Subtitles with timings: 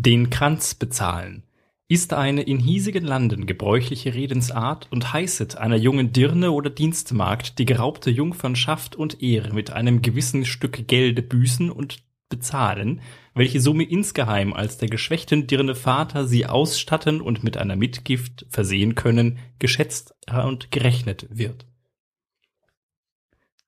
[0.00, 1.42] Den Kranz bezahlen
[1.88, 7.64] ist eine in hiesigen Landen gebräuchliche Redensart und heißet einer jungen Dirne oder Dienstmagd die
[7.64, 13.00] geraubte Jungfernschaft und Ehre mit einem gewissen Stück Gelde büßen und bezahlen,
[13.34, 18.94] welche Summe insgeheim als der geschwächten Dirne Vater sie ausstatten und mit einer Mitgift versehen
[18.94, 21.66] können, geschätzt und gerechnet wird.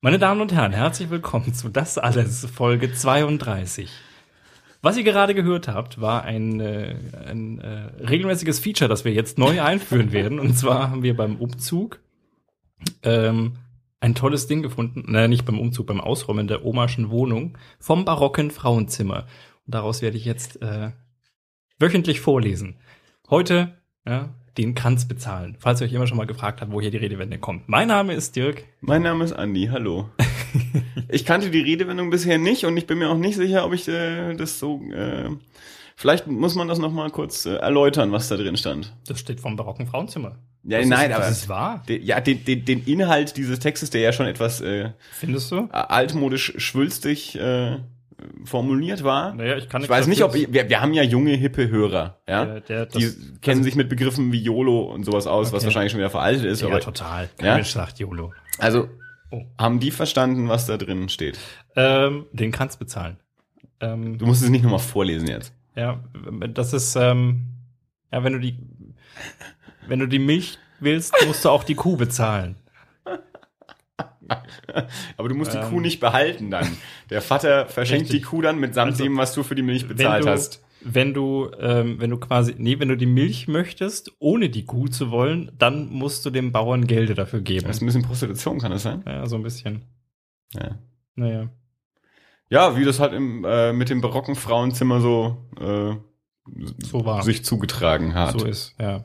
[0.00, 3.90] Meine Damen und Herren, herzlich willkommen zu Das alles Folge 32.
[4.82, 6.96] Was ihr gerade gehört habt, war ein, äh,
[7.26, 10.38] ein äh, regelmäßiges Feature, das wir jetzt neu einführen werden.
[10.40, 12.00] Und zwar haben wir beim Umzug
[13.02, 13.56] ähm,
[14.00, 18.50] ein tolles Ding gefunden, naja, nicht beim Umzug, beim Ausräumen der omaschen Wohnung vom barocken
[18.50, 19.26] Frauenzimmer.
[19.66, 20.92] Und daraus werde ich jetzt äh,
[21.78, 22.76] wöchentlich vorlesen.
[23.28, 23.76] Heute
[24.06, 27.38] ja, den Kranz bezahlen, falls ihr euch immer schon mal gefragt habt, woher die Redewende
[27.38, 27.68] kommt.
[27.68, 28.64] Mein Name ist Dirk.
[28.80, 30.08] Mein Name ist Andi, hallo.
[31.08, 33.86] ich kannte die Redewendung bisher nicht und ich bin mir auch nicht sicher, ob ich
[33.88, 34.80] äh, das so.
[34.92, 35.30] Äh,
[35.96, 38.94] vielleicht muss man das noch mal kurz äh, erläutern, was da drin stand.
[39.06, 40.36] Das steht vom barocken Frauenzimmer.
[40.64, 41.82] Ja, das nein, ist, aber das ist wahr.
[41.88, 45.68] De, ja, den, den, den Inhalt dieses Textes, der ja schon etwas äh, Findest du?
[45.72, 47.78] altmodisch schwülstig äh,
[48.44, 49.34] formuliert war.
[49.34, 52.44] Naja, ich kann Ich weiß nicht, ob wir, wir haben ja junge hippe Hörer, ja,
[52.44, 55.66] Der- der- die das- kennen sich mit Begriffen wie YOLO und sowas aus, was Okay.
[55.66, 56.60] wahrscheinlich schon wieder veraltet ist.
[56.60, 57.30] ja, aber total.
[57.38, 57.54] Kein Ja?
[57.54, 58.32] Mensch sagt YOLO.
[58.58, 58.88] also
[59.32, 59.44] Oh.
[59.58, 61.38] haben die verstanden, was da drin steht?
[61.76, 63.16] Ähm, den Kranz bezahlen.
[63.80, 65.52] Ähm, Du musst es nicht nochmal vorlesen jetzt.
[65.76, 66.00] Ja,
[66.52, 67.42] das ist, ähm,
[68.12, 68.58] ja, wenn du die,
[69.86, 72.56] wenn du die Milch willst, musst du auch die Kuh bezahlen.
[75.16, 75.70] Aber du musst die Ähm.
[75.70, 76.76] Kuh nicht behalten dann.
[77.10, 78.20] Der Vater verschenkt Richtig.
[78.22, 80.62] die Kuh dann mitsamt Also, dem, was du für die Milch bezahlt du, hast.
[80.82, 84.88] Wenn du, ähm, wenn du quasi, nee, wenn du die Milch möchtest, ohne die Kuh
[84.88, 87.66] zu wollen, dann musst du dem Bauern Gelde dafür geben.
[87.66, 89.02] Das ist ein bisschen Prostitution, kann das sein?
[89.06, 89.82] Ja, so ein bisschen.
[90.54, 90.78] Ja.
[91.14, 91.50] Naja.
[92.48, 95.94] Ja, wie das halt im, äh, mit dem barocken Frauenzimmer so äh,
[96.84, 97.22] So war.
[97.22, 98.38] sich zugetragen hat.
[98.40, 99.04] So ist, ja.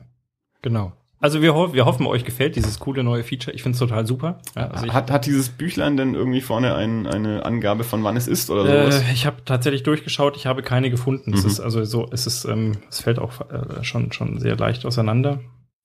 [0.62, 0.92] Genau.
[1.18, 3.54] Also wir, ho wir hoffen, euch gefällt dieses coole neue Feature.
[3.54, 4.40] Ich finde es total super.
[4.54, 8.28] Ja, also hat, hat dieses Büchlein denn irgendwie vorne ein, eine Angabe von wann es
[8.28, 9.02] ist oder sowas?
[9.02, 11.32] Äh, ich habe tatsächlich durchgeschaut, ich habe keine gefunden.
[11.32, 11.50] Es Mhm.
[11.50, 15.40] ist also so, es ist, ähm, es fällt auch äh, schon schon sehr leicht auseinander.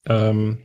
[0.05, 0.57] Ähm,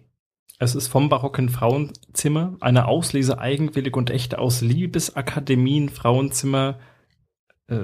[0.59, 6.79] es ist vom barocken Frauenzimmer eine Auslese eigenwillig und echt aus Liebesakademien, Frauenzimmer,
[7.69, 7.77] äh,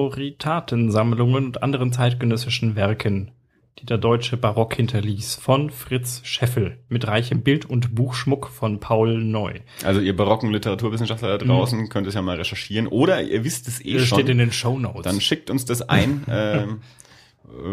[0.00, 3.32] Moritatensammlungen und anderen zeitgenössischen Werken,
[3.78, 9.22] die der deutsche Barock hinterließ, von Fritz Scheffel mit reichem Bild- und Buchschmuck von Paul
[9.22, 9.60] Neu.
[9.84, 12.86] Also ihr barocken Literaturwissenschaftler da draußen könnt es ja mal recherchieren.
[12.88, 14.18] Oder ihr wisst es eh Das schon.
[14.18, 15.02] steht in den Shownotes.
[15.02, 16.80] dann schickt uns das ein, ähm,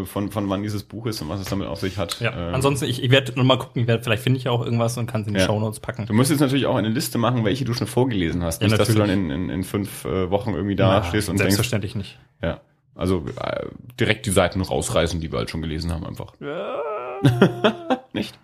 [0.02, 2.20] äh, von, von wann dieses Buch ist und was es damit auf sich hat.
[2.22, 4.52] Ja, Ähm, ansonsten, ich, ich werde noch mal gucken, ich werd, vielleicht finde ich ja
[4.52, 5.46] auch irgendwas und kann es in die Ja.
[5.46, 6.06] Shownotes packen.
[6.06, 8.62] Du musst jetzt natürlich auch eine Liste machen, welche du schon vorgelesen hast.
[8.62, 9.26] Ja, Nicht, dass du dann natürlich.
[9.30, 12.18] in, in, in fünf äh, Wochen irgendwie da Na, stehst und denkst, Selbstverständlich nicht.
[12.42, 12.62] ja,
[12.98, 13.68] also äh,
[14.00, 16.34] direkt die Seiten rausreißen, die wir halt schon gelesen haben einfach.
[18.14, 18.38] Nicht?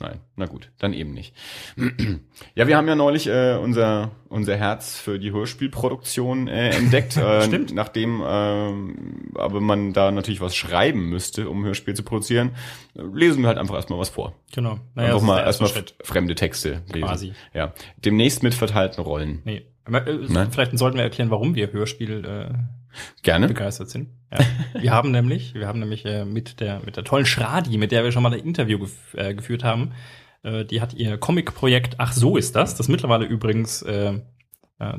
[0.00, 1.34] Nein, na gut, dann eben nicht.
[2.54, 7.42] ja, wir haben ja neulich äh, unser unser Herz für die Hörspielproduktion äh, entdeckt, äh,
[7.42, 7.74] Stimmt.
[7.74, 12.52] nachdem ähm, aber man da natürlich was schreiben müsste, um Hörspiel zu produzieren,
[12.94, 14.34] äh, lesen wir halt einfach erstmal was vor.
[14.52, 14.78] Genau.
[14.94, 15.94] einfach das ist mal erstmal Schritt.
[16.04, 17.08] fremde Texte lesen.
[17.08, 17.32] Quasi.
[17.52, 19.42] Ja, demnächst mit verteilten Rollen.
[19.44, 19.66] Nee.
[19.86, 20.52] Äh, Nein.
[20.52, 22.54] Vielleicht sollten wir erklären, warum wir Hörspiel äh,
[23.22, 23.48] Gerne.
[23.48, 24.10] begeistert sind.
[24.32, 24.38] Ja.
[24.80, 28.04] wir haben nämlich, wir haben nämlich äh, mit der mit der tollen Schradi, mit der
[28.04, 29.92] wir schon mal ein Interview gef äh, geführt haben,
[30.42, 34.20] äh, die hat ihr Comic-Projekt Ach so ist das, das mittlerweile übrigens äh,
[34.78, 34.94] äh,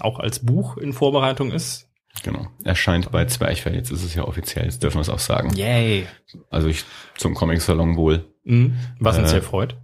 [0.00, 1.88] auch als Buch in Vorbereitung ist.
[2.22, 2.46] Genau.
[2.64, 3.74] Erscheint bei Zwerchfell.
[3.74, 4.66] Jetzt ist es ja offiziell.
[4.66, 5.54] Jetzt dürfen wir es auch sagen.
[5.54, 6.06] Yay.
[6.50, 6.84] Also ich
[7.16, 8.76] zum Comic-Salon wohl Mhm.
[8.98, 9.76] Was uns Äh, sehr freut.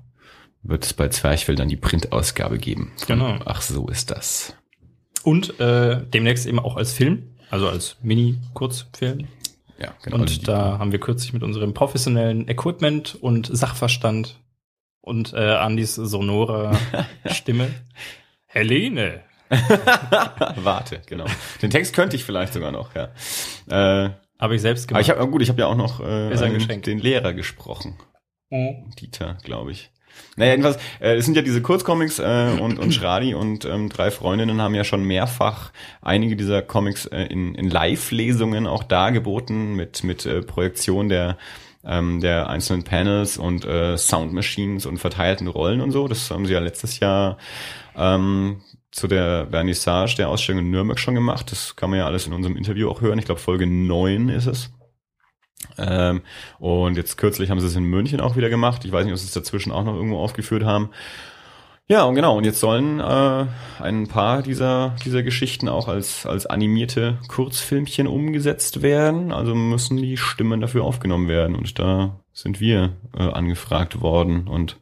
[0.63, 2.93] wird es bei Zwerchfell dann die Printausgabe geben.
[3.07, 3.39] Genau.
[3.45, 4.55] Ach, so ist das.
[5.23, 9.29] Und demnächst eben auch als Film, also als Mini-Kurzfilm.
[9.79, 10.17] Ja, genau.
[10.19, 14.41] Und da haben wir kürzlich mit unserem professionellen Equipment und Sachverstand
[15.01, 16.77] und äh, Andys sonore
[17.27, 17.71] Stimme.
[18.47, 19.23] Helene.
[20.57, 21.25] Warte, genau.
[21.63, 23.09] Den Text könnte ich vielleicht sogar noch, ja.
[23.69, 25.03] Äh, Habe ich selbst aber gemacht.
[25.03, 26.05] ich habe gut, ich habe ja auch noch äh,
[26.37, 27.97] einen- den Lehrer gesprochen.
[28.51, 28.91] Mhm.
[29.01, 29.91] Dieter, glaube ich.
[30.37, 34.11] Naja, jedenfalls, äh, es sind ja diese Kurzcomics äh, und, und Schradi und ähm, drei
[34.11, 40.05] Freundinnen haben ja schon mehrfach einige dieser Comics äh, in, in Live-Lesungen auch dargeboten mit,
[40.05, 41.39] mit äh, Projektion der,
[41.85, 46.07] ähm, der einzelnen Panels und äh, Sound Machines und verteilten Rollen und so.
[46.07, 47.39] Das haben sie ja letztes Jahr
[47.97, 51.51] ähm, zu der Vernissage der Ausstellung in Nürnberg schon gemacht.
[51.51, 53.19] Das kann man ja alles in unserem Interview auch hören.
[53.19, 54.71] Ich glaube, Folge 9 ist es.
[55.77, 56.23] Ähm,
[56.59, 58.85] und jetzt kürzlich haben sie es in München auch wieder gemacht.
[58.85, 60.91] Ich weiß nicht, ob sie es dazwischen auch noch irgendwo aufgeführt haben.
[61.91, 62.37] Ja, und genau.
[62.37, 63.47] Und jetzt sollen äh,
[63.81, 69.33] ein paar dieser, dieser Geschichten auch als, als animierte Kurzfilmchen umgesetzt werden.
[69.33, 71.57] Also müssen die Stimmen dafür aufgenommen werden.
[71.57, 74.49] Und da sind wir äh, angefragt worden.
[74.49, 74.79] Und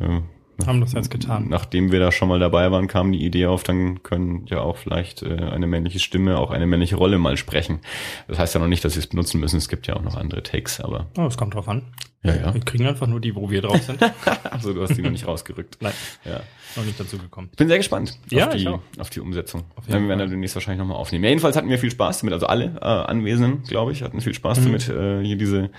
[0.00, 0.20] äh,
[0.66, 1.46] Haben das jetzt getan.
[1.48, 4.76] nachdem wir da schon mal dabei waren, kam die Idee auf, dann können ja auch
[4.76, 7.78] vielleicht äh, eine männliche Stimme auch eine männliche Rolle mal sprechen.
[8.26, 9.56] Das heißt ja noch nicht, dass sie es benutzen müssen.
[9.58, 11.82] Es gibt ja auch noch andere Takes, aber Oh, es kommt drauf an.
[12.24, 12.52] ja, ja.
[12.54, 14.00] Wir kriegen einfach nur die, wo wir drauf sind.
[14.50, 15.78] Also du hast die noch nicht rausgerückt.
[15.80, 15.92] Nein,
[16.24, 16.40] Ja.
[16.74, 17.48] noch nicht dazu gekommen.
[17.52, 18.68] Ich bin sehr gespannt Ja, auf, die,
[18.98, 19.62] auf die Umsetzung.
[19.86, 21.22] jeden Ja, wir werden dann demnächst wahrscheinlich nochmal aufnehmen.
[21.24, 22.32] Ja, jedenfalls hatten wir viel Spaß damit.
[22.34, 24.64] Also alle äh, Anwesenden, glaube ich, hatten viel Spaß Mhm.
[24.64, 24.88] damit.
[24.88, 25.70] Äh, hier diese,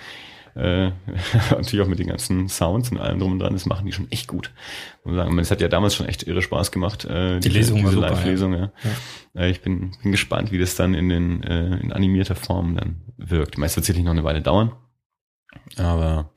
[0.55, 0.91] äh,
[1.51, 3.53] natürlich auch mit den ganzen Sounds und allem drum und dran.
[3.53, 4.51] Das machen die schon echt gut.
[5.03, 5.37] Muss sagen.
[5.39, 7.05] Es hat ja damals schon echt irre Spaß gemacht.
[7.05, 8.71] Äh, Die Lesung war diese super, Live-Lesung, ja.
[9.35, 13.01] Äh, ich bin, bin gespannt, wie das dann in den äh, in animierter Form dann
[13.17, 13.57] wirkt.
[13.57, 14.71] Meist wird sicherlich noch eine Weile dauern.
[15.77, 16.31] Aber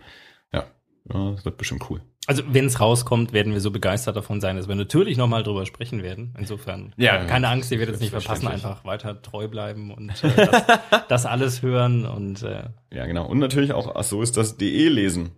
[0.52, 0.64] ja,
[1.12, 2.00] ja, das wird bestimmt cool.
[2.26, 5.66] Also wenn es rauskommt, werden wir so begeistert davon sein, dass wir natürlich nochmal drüber
[5.66, 6.34] sprechen werden.
[6.38, 10.22] Insofern, Ja, äh, keine Angst, ihr werdet es nicht verpassen, einfach weiter treu bleiben und
[10.22, 10.64] äh, das,
[11.08, 13.26] das alles hören und äh, Ja, genau.
[13.26, 15.32] Und natürlich auch, ach so ist das DE lesen.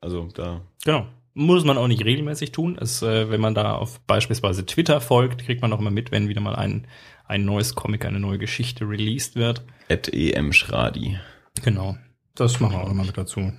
[0.00, 1.06] Also da genau.
[1.34, 2.78] Muss man auch nicht regelmäßig tun.
[2.80, 6.30] Es, äh, wenn man da auf beispielsweise Twitter folgt, kriegt man auch immer mit, wenn
[6.30, 6.86] wieder mal ein,
[7.26, 9.62] ein neues Comic, eine neue Geschichte released wird.
[9.90, 11.18] at emschradi.
[11.62, 11.98] Genau.
[12.34, 13.52] Das machen wir auch immer mit dazu.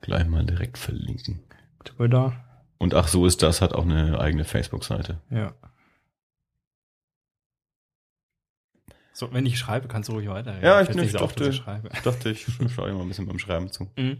[0.00, 1.40] Gleich mal direkt verlinken.
[1.84, 2.32] Twitter.
[2.78, 5.20] Und ach so ist das, hat auch eine eigene Facebook-Seite.
[5.30, 5.52] Ja.
[9.12, 10.54] So, wenn ich schreibe, kannst du ruhig weiter.
[10.62, 11.88] Ja, ich- nicht so dachte- ich schreibe.
[12.04, 13.90] Dachte, ich schaue mal ein bisschen beim Schreiben zu.
[13.96, 14.18] Mhm.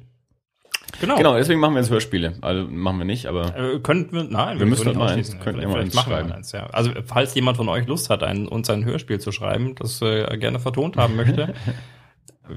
[1.00, 1.16] Genau.
[1.16, 2.38] Genau, deswegen machen wir jetzt Hörspiele.
[2.40, 5.38] Also machen wir nicht, aber Äh, könnten wir, nein, Wir müssen können halt mal eins-
[5.38, 6.32] könnten wir vielleicht eins machen wir schreiben.
[6.32, 6.66] eins, ja.
[6.70, 10.22] Also, falls jemand von euch Lust hat, ein, uns ein Hörspiel zu schreiben, das äh,
[10.22, 11.54] er gerne vertont haben möchte,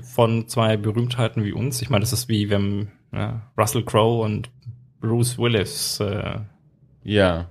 [0.01, 1.81] von zwei Berühmtheiten wie uns.
[1.81, 4.49] Ich meine, das ist wie wenn ja, Russell Crowe und
[4.99, 5.99] Bruce Willis.
[5.99, 6.39] Äh,
[7.03, 7.47] ja.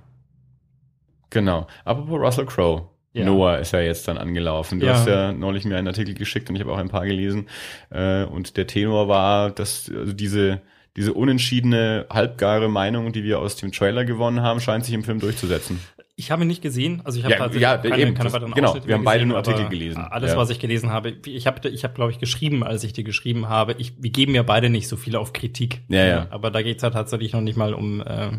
[1.29, 1.67] Genau.
[1.85, 2.87] Apropos Russell Crowe.
[3.13, 3.25] Ja.
[3.25, 4.79] Noah ist ja jetzt dann angelaufen.
[4.79, 4.93] Du Ja.
[4.93, 7.47] hast ja neulich mir einen Artikel geschickt und ich habe auch ein paar gelesen.
[7.89, 10.61] Äh, und der Tenor war, dass also diese,
[10.95, 15.19] diese unentschiedene, halbgare Meinung, die wir aus dem Trailer gewonnen haben, scheint sich im Film
[15.19, 15.81] durchzusetzen.
[16.21, 18.51] Ich habe ihn nicht gesehen, also ich habe Ja, tatsächlich ja, keine, eben, keine weiteren
[18.53, 20.03] genau, wir haben beide nur Artikel gelesen.
[20.03, 20.37] Alles, Ja.
[20.37, 23.49] was ich gelesen habe, ich habe, ich habe, glaube ich, geschrieben, als ich dir geschrieben
[23.49, 25.81] habe, ich, wir geben ja beide nicht so viel auf Kritik.
[25.87, 26.27] Ja, ja.
[26.29, 28.31] Aber da geht's ja tatsächlich noch nicht mal um, äh,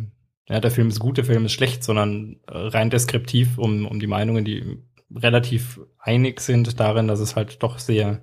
[0.49, 3.99] ja, der Film ist gut, der Film ist schlecht, sondern äh, rein deskriptiv um, um
[3.99, 4.79] die Meinungen, die
[5.13, 8.23] relativ einig sind darin, dass es halt doch sehr,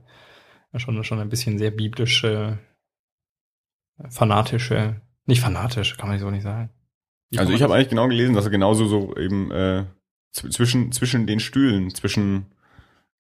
[0.78, 2.60] schon, schon ein bisschen sehr biblische,
[4.10, 6.70] fanatische, nicht fanatisch, kann man so nicht sagen.
[7.32, 9.86] Wie Also ich habe eigentlich genau gelesen, dass er genauso so eben äh,
[10.36, 12.46] zw- zwischen zwischen den Stühlen, zwischen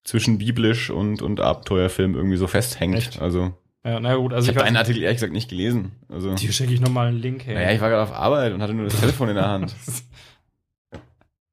[0.03, 2.95] zwischen biblisch und und Abenteuerfilm irgendwie so festhängt.
[2.95, 3.21] Echt?
[3.21, 3.53] Also
[3.85, 5.91] ja, na gut, also ich habe weiß deinen Artikel ehrlich gesagt nicht gelesen.
[6.09, 7.53] Also Hier schicke ich nochmal einen Link her.
[7.55, 9.73] naja, ich war gerade auf Arbeit und hatte nur das Telefon in der Hand.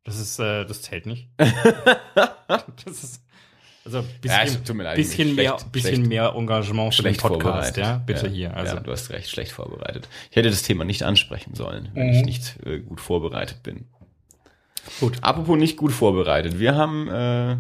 [0.05, 1.29] Das ist, äh, das zählt nicht.
[1.37, 3.23] das ist,
[3.87, 6.09] also ein bisschen, Ja, es tut mir leid, bisschen schlecht, mehr, bisschen schlecht.
[6.09, 7.77] mehr Engagement für den Schlecht Podcast, vorbereitet.
[7.85, 8.55] ja, bitte hier.
[8.57, 10.09] Also, ja, du hast recht, schlecht vorbereitet.
[10.31, 12.13] Ich hätte das Thema nicht ansprechen sollen, wenn Mhm.
[12.15, 13.87] ich nicht äh, gut vorbereitet bin.
[15.01, 15.19] gut.
[15.23, 16.59] Apropos nicht gut vorbereitet.
[16.59, 17.57] Wir haben äh,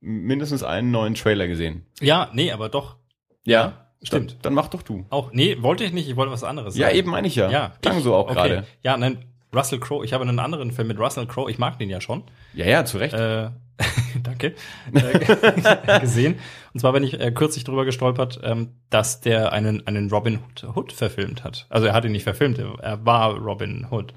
[0.00, 1.86] mindestens einen neuen Trailer gesehen.
[2.00, 2.96] Ja, nee, aber doch.
[3.44, 4.32] Ja, stimmt.
[4.32, 5.06] Dann, dann mach doch du.
[5.10, 6.98] Auch, nee, wollte ich nicht, ich wollte was anderes Ja, sagen.
[6.98, 7.50] eben meine ich ja.
[7.50, 8.34] Ja, Klang ich- so auch okay.
[8.34, 8.66] gerade.
[8.82, 11.88] Ja, nein, Russell Crowe, ich habe einen anderen Film mit Russell Crowe, ich mag den
[11.88, 12.24] ja schon.
[12.54, 13.14] Ja, ja, zu Recht.
[13.14, 13.50] Äh,
[14.22, 14.54] danke.
[14.92, 16.36] Äh, gesehen.
[16.74, 20.76] Und zwar bin ich äh, kürzlich drüber gestolpert, ähm, dass der einen, einen Robin Hood,
[20.76, 21.66] Hood verfilmt hat.
[21.68, 24.12] Also er hat ihn nicht verfilmt, er, war Robin Hood.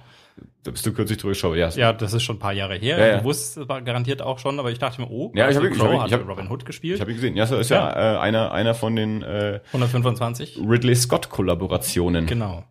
[0.63, 1.55] Da bist du kürzlich drüber geschaut.
[1.55, 2.97] Ja, Ja, das ist schon ein paar Jahre her.
[2.97, 3.17] Ja, ja.
[3.19, 5.63] Du wusstest es war garantiert auch schon, aber ich dachte mir, oh, Ja, ich hab-
[5.63, 6.95] Russell ich Crowe hab- hab- Robin Hood gespielt.
[6.95, 7.35] ich habe ihn gesehen.
[7.37, 10.59] Ja, das ist ja, äh, einer, einer von den äh, 125.
[10.67, 12.25] Ridley Scott-Kollaborationen.
[12.25, 12.63] Genau.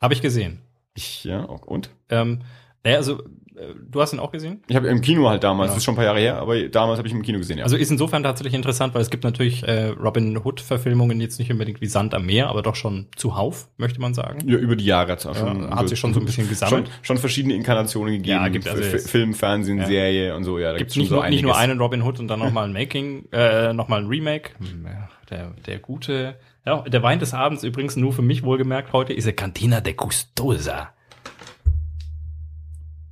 [0.00, 0.60] Habe ich gesehen.
[0.94, 1.90] Ich, ja, und?
[2.08, 2.40] Ähm,
[2.84, 3.18] naja, also,
[3.56, 4.62] äh, du hast ihn auch gesehen?
[4.68, 5.72] Ich habe im Kino halt damals, Genau.
[5.74, 7.58] das ist schon ein paar Jahre her, aber damals habe ich ihn im Kino gesehen,
[7.58, 7.64] ja.
[7.64, 11.80] Also ist insofern tatsächlich interessant, weil es gibt natürlich äh, Robin Hood-Verfilmungen jetzt nicht unbedingt
[11.80, 14.46] wie Sand am Meer, aber doch schon zuhauf, möchte man sagen.
[14.48, 16.86] ja, über die Jahre hat's auch Ja, hat sich schon so ein bisschen gesammelt.
[16.88, 18.28] Schon, schon verschiedene Inkarnationen gegeben.
[18.30, 19.86] Ja, gibt also jetzt- Film, Fernsehen, Ja.
[19.86, 20.72] Serie und so, ja.
[20.72, 22.72] Da Gibt schon nicht, so nur, nicht nur einen Robin Hood und dann nochmal ein
[22.72, 24.50] Making, äh, nochmal ein Remake.
[24.58, 24.86] Hm,
[25.30, 29.24] Der, der gute, ja, der Wein des Abends übrigens nur für mich wohlgemerkt heute ist
[29.24, 30.92] der Cantina de Custosa.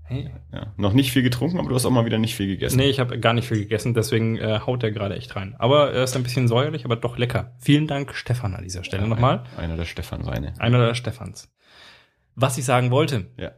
[0.04, 0.30] Hey.
[0.52, 2.76] Ja, noch nicht viel getrunken, aber du hast auch mal wieder nicht viel gegessen.
[2.76, 5.54] Nee, ich habe gar nicht viel gegessen, deswegen äh, haut der gerade echt rein.
[5.59, 7.54] Aber er ist ein bisschen säuerlich, aber doch lecker.
[7.61, 9.44] Vielen Dank, Stefan, an dieser Stelle nochmal.
[9.56, 10.52] Einer der Stefan-Weine.
[10.59, 11.50] Einer der Stefans.
[12.35, 13.28] Was ich sagen wollte.
[13.38, 13.52] Ja.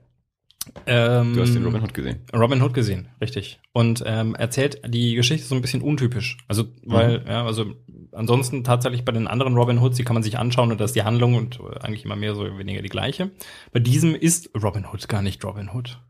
[0.86, 2.24] Ähm, Du hast den Robin Hood gesehen.
[2.34, 3.60] Robin Hood gesehen, richtig.
[3.72, 6.38] Und ähm, erzählt die Geschichte so ein bisschen untypisch.
[6.48, 7.74] Also, weil, ja, also
[8.14, 10.96] ansonsten tatsächlich bei den anderen Robin Hoods, die kann man sich anschauen und das ist
[10.96, 13.30] die Handlung und äh, eigentlich immer mehr so weniger die gleiche.
[13.72, 16.00] Bei diesem ist Robin Hood gar nicht Robin Hood.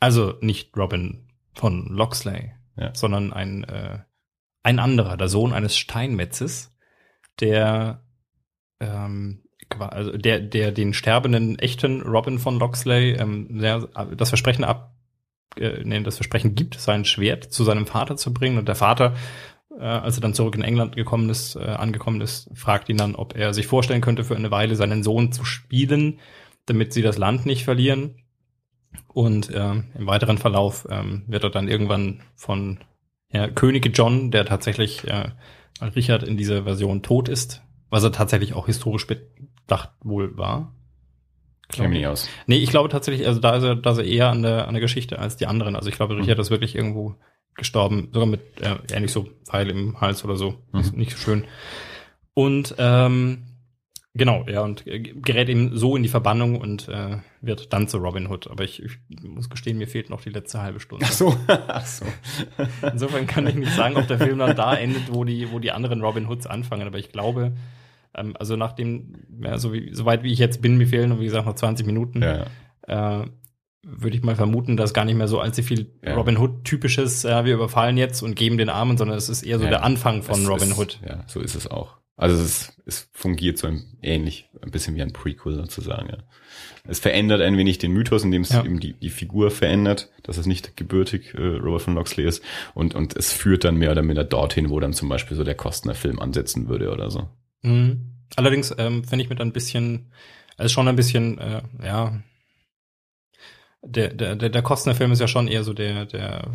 [0.00, 2.94] Also nicht Robin von Loxley, Ja.
[2.94, 4.00] sondern ein, äh,
[4.62, 6.76] ein anderer, der Sohn eines Steinmetzes,
[7.40, 8.02] der
[8.80, 9.42] ähm,
[9.78, 14.94] also der, der den sterbenden echten Robin von Loxley ähm, sehr, das Versprechen ab,
[15.58, 18.58] äh, nee, das Versprechen gibt, sein Schwert zu seinem Vater zu bringen.
[18.58, 19.14] Und der Vater,
[19.78, 23.14] äh, als er dann zurück in England gekommen ist, äh, angekommen ist, fragt ihn dann,
[23.14, 26.18] ob er sich vorstellen könnte, für eine Weile seinen Sohn zu spielen,
[26.66, 28.22] damit sie das Land nicht verlieren.
[29.08, 32.78] Und äh, im weiteren Verlauf ähm, wird er dann irgendwann von
[33.30, 35.30] ja, König John, der tatsächlich, äh,
[35.94, 40.72] Richard in dieser Version tot ist, was er tatsächlich auch historisch bedacht wohl war.
[41.68, 42.28] Kenne mich nicht aus.
[42.46, 44.74] Nee, ich glaube tatsächlich, also da ist er, da ist er eher an der, an
[44.74, 45.76] der Geschichte als die anderen.
[45.76, 47.16] Also ich glaube, Richard ist wirklich irgendwo
[47.56, 50.56] gestorben, sogar mit äh, ähnlich so Pfeil im Hals oder so.
[50.72, 50.80] Mhm.
[50.80, 51.44] Ist nicht so schön.
[52.34, 53.44] Und ähm,
[54.14, 57.98] genau, ja, und äh, gerät eben so in die Verbannung und äh, wird dann zu
[57.98, 58.50] Robin Hood.
[58.50, 61.06] Aber ich, ich muss gestehen, mir fehlt noch die letzte halbe Stunde.
[61.08, 61.34] Ach so.
[61.48, 62.04] Ach so.
[62.92, 65.72] Insofern kann ich nicht sagen, ob der Film dann da endet, wo die, wo die
[65.72, 66.86] anderen Robin Hoods anfangen.
[66.86, 67.52] Aber ich glaube,
[68.14, 71.24] ähm, also nachdem, ja, so, wie, so weit wie ich jetzt bin, mir fehlen, wie
[71.24, 72.44] gesagt, noch 20 Minuten, Ja,
[72.88, 73.22] ja.
[73.22, 73.26] äh,
[73.88, 76.14] würde ich mal vermuten, dass gar nicht mehr so allzu viel Ja.
[76.14, 79.64] Robin Hood-typisches, äh, wir überfallen jetzt und geben den Armen, sondern es ist eher so
[79.64, 81.00] Ja, der Anfang von Robin ist, Hood.
[81.06, 81.96] Ja, so ist es auch.
[82.18, 86.08] Also es, ist, es fungiert so ein, ähnlich, ein bisschen wie ein Prequel sozusagen.
[86.08, 86.16] Ja.
[86.88, 88.64] Es verändert ein wenig den Mythos, indem es Ja.
[88.64, 92.42] eben die, die Figur verändert, dass es nicht gebürtig äh, Robert von Loxley ist.
[92.74, 95.54] Und, und es führt dann mehr oder minder dorthin, wo dann zum Beispiel so der
[95.56, 97.28] Kostner-Film ansetzen würde oder so.
[97.62, 98.12] Mhm.
[98.34, 100.10] Allerdings ähm, finde ich mit ein bisschen,
[100.56, 102.18] also schon ein bisschen, äh, ja,
[103.82, 106.52] der, der, der, der Kostner-Film ist ja schon eher so der, der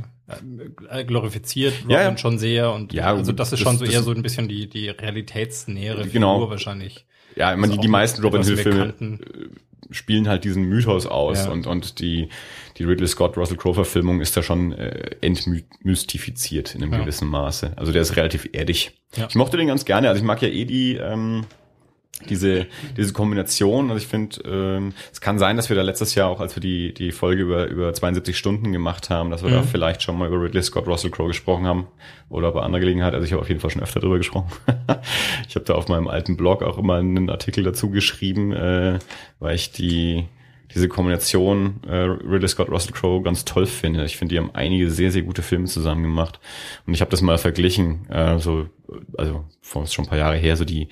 [0.90, 2.18] äh, glorifiziert Robin Ja, ja.
[2.18, 4.48] schon sehr und Ja, also das ist das- schon so das- eher so ein bisschen
[4.48, 6.36] die, die realitätsnähere Genau.
[6.36, 7.06] Figur wahrscheinlich.
[7.36, 11.46] Ja, ich meine, Also die, die meisten Robin bekannten- äh, spielen halt diesen Mythos aus
[11.46, 11.51] Ja.
[11.51, 12.30] und, und die,
[12.78, 17.00] die Ridley Scott, Russell Crowe-Verfilmung ist da schon äh, entmystifiziert in einem Ja.
[17.00, 17.74] gewissen Maße.
[17.75, 18.92] Also der ist relativ erdig.
[19.16, 19.28] Ja.
[19.30, 20.10] Ich mochte den ganz gerne.
[20.10, 21.46] Also ich mag ja eh die, ähm,
[22.30, 23.90] diese, diese Kombination.
[23.92, 26.62] Also ich finde, ähm, es kann sein, dass wir da letztes Jahr auch, als wir
[26.62, 29.66] die, die Folge über, über 72 Stunden gemacht haben, dass wir da Mhm.
[29.66, 31.88] vielleicht schon mal über Ridley Scott, Russell Crowe gesprochen haben
[32.30, 33.13] oder bei anderer Gelegenheit.
[33.13, 34.51] Also ich habe auf jeden Fall schon öfter drüber gesprochen.
[35.48, 39.00] ich habe da auf meinem alten Blog auch immer einen Artikel dazu geschrieben, äh,
[39.40, 40.25] weil ich die
[40.74, 44.06] diese Kombination äh, Ridley Scott, Russell Crowe ganz toll finde.
[44.06, 46.40] Ich finde, die haben einige sehr, sehr gute Filme zusammen gemacht.
[46.88, 48.68] Und ich habe das mal verglichen, äh, so,
[49.18, 50.88] also vor schon ein paar Jahre her, so die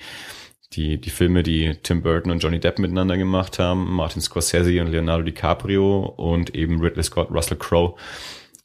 [0.74, 4.88] die, die Filme, die Tim Burton und Johnny Depp miteinander gemacht haben, Martin Scorsese und
[4.88, 7.94] Leonardo DiCaprio und eben Ridley Scott, Russell Crowe.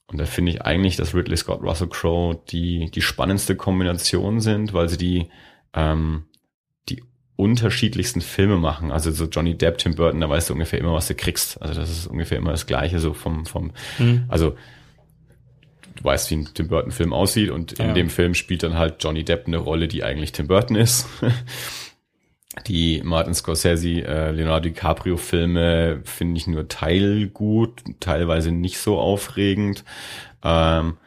[0.08, 4.74] Und da finde ich eigentlich, dass Ridley Scott, Russell Crowe die, die spannendste Kombination sind,
[4.74, 5.30] weil sie die,
[5.74, 6.26] ähm,
[6.90, 7.04] die
[7.38, 8.92] unterschiedlichsten Filme machen.
[8.92, 11.60] Also so Johnny Depp, Tim Burton, da weißt du ungefähr immer, was du kriegst.
[11.60, 14.26] Also das ist ungefähr immer das Gleiche, so vom, vom, Mhm.
[14.28, 14.56] also
[15.96, 17.94] du weißt, wie ein Tim Burton Film aussieht und in Ja.
[17.94, 21.08] dem Film spielt dann halt Johnny Depp eine Rolle, die eigentlich Tim Burton ist.
[22.68, 29.84] Die Martin Scorsese, äh, Leonardo DiCaprio Filme finde ich nur teilgut, teilweise nicht so aufregend.
[30.44, 30.98] Ähm,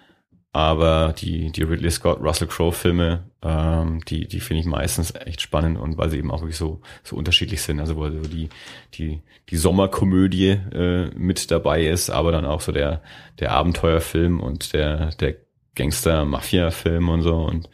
[0.52, 5.40] aber die, die Ridley Scott, Russell Crowe Filme, ähm, die, die finde ich meistens echt
[5.40, 7.80] spannend und weil sie eben auch wirklich so, so unterschiedlich sind.
[7.80, 8.48] Also wo so die,
[8.94, 13.02] die, die Sommerkomödie äh, mit dabei ist, aber dann auch so der,
[13.38, 15.36] der Abenteuerfilm und der, der
[15.76, 17.68] Gangster-Mafia-Film und so und,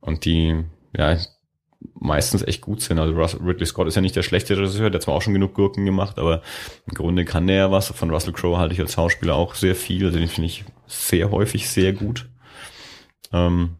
[0.00, 0.64] und die,
[0.96, 1.16] ja,
[1.94, 2.98] meistens echt gut sind.
[2.98, 5.34] Also Russell, Ridley Scott ist ja nicht der schlechte Regisseur, der hat zwar auch schon
[5.34, 6.42] genug Gurken gemacht, aber
[6.86, 7.88] im Grunde kann der ja was.
[7.88, 10.06] Von Russell Crowe halte ich als Schauspieler auch sehr viel.
[10.06, 12.28] Also den finde ich sehr häufig sehr gut.
[13.32, 13.76] Ähm,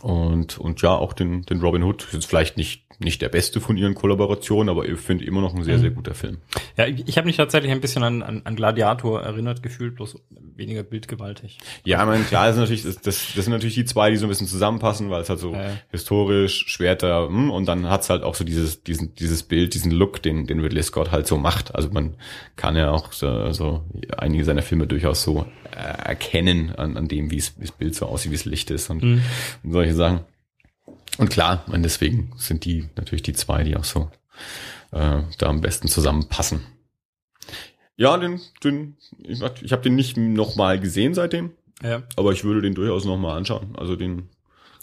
[0.00, 3.60] und, und ja, auch den, den Robin Hood ist jetzt vielleicht nicht, nicht der beste
[3.60, 5.80] von ihren Kollaborationen, aber ich finde immer noch ein sehr, Mhm.
[5.80, 6.38] sehr guter Film.
[6.76, 10.16] Ja, ich, ich habe mich tatsächlich ein bisschen an, an, an Gladiator erinnert gefühlt, bloß
[10.56, 11.58] weniger bildgewaltig.
[11.84, 14.16] Ja, ich meine, klar, das, ist natürlich, das, das, das sind natürlich die zwei, die
[14.16, 18.10] so ein bisschen zusammenpassen, weil es halt so Ja, historisch, Schwerter, hm, und dann hat's
[18.10, 21.36] halt auch so dieses, diesen, dieses Bild, diesen Look, den, den Ridley Scott halt so
[21.38, 21.74] macht.
[21.74, 22.14] Also man
[22.56, 23.84] kann ja auch so, so
[24.16, 25.76] einige seiner Filme durchaus so äh,
[26.08, 29.22] erkennen an, an dem, wie es Bild so aussieht, wie es Licht ist und, Mhm.
[29.62, 30.20] und solche Sachen.
[31.18, 34.10] Und klar, und deswegen sind die natürlich die zwei, die auch so
[34.92, 36.60] äh, da am besten zusammenpassen.
[37.96, 41.50] Ja, den, den, ich, ich habe den nicht nochmal gesehen seitdem,
[41.82, 42.02] Ja.
[42.16, 43.76] aber ich würde den durchaus nochmal anschauen.
[43.76, 44.30] Also den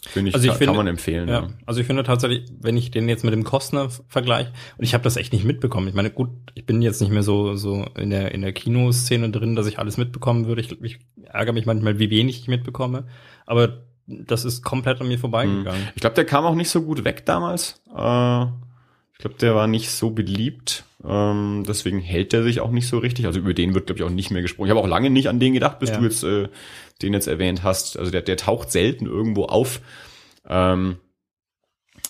[0.06, 1.28] finde ich, Also ich kann, finde- kann man empfehlen.
[1.28, 4.94] Ja, also ich finde tatsächlich, wenn ich den jetzt mit dem Kostner vergleiche, und ich
[4.94, 5.88] habe das echt nicht mitbekommen.
[5.88, 9.30] Ich meine, gut, ich bin jetzt nicht mehr so so in der in der Kinoszene
[9.30, 10.60] drin, dass ich alles mitbekommen würde.
[10.62, 13.08] Ich, ich ärgere mich manchmal, wie wenig ich mitbekomme.
[13.44, 13.82] Aber
[14.26, 15.88] das ist komplett an mir vorbeigegangen.
[15.94, 17.82] Ich glaube, der kam auch nicht so gut weg damals.
[17.88, 18.42] Äh,
[19.12, 20.84] ich glaube, der war nicht so beliebt.
[21.06, 23.26] Ähm, deswegen hält er sich auch nicht so richtig.
[23.26, 24.66] Also über den wird, glaube ich, auch nicht mehr gesprochen.
[24.66, 25.98] Ich habe auch lange nicht an den gedacht, bis Ja.
[25.98, 26.48] du jetzt äh,
[27.02, 27.98] den jetzt erwähnt hast.
[27.98, 29.80] Also der, der taucht selten irgendwo auf.
[30.46, 30.96] Ähm,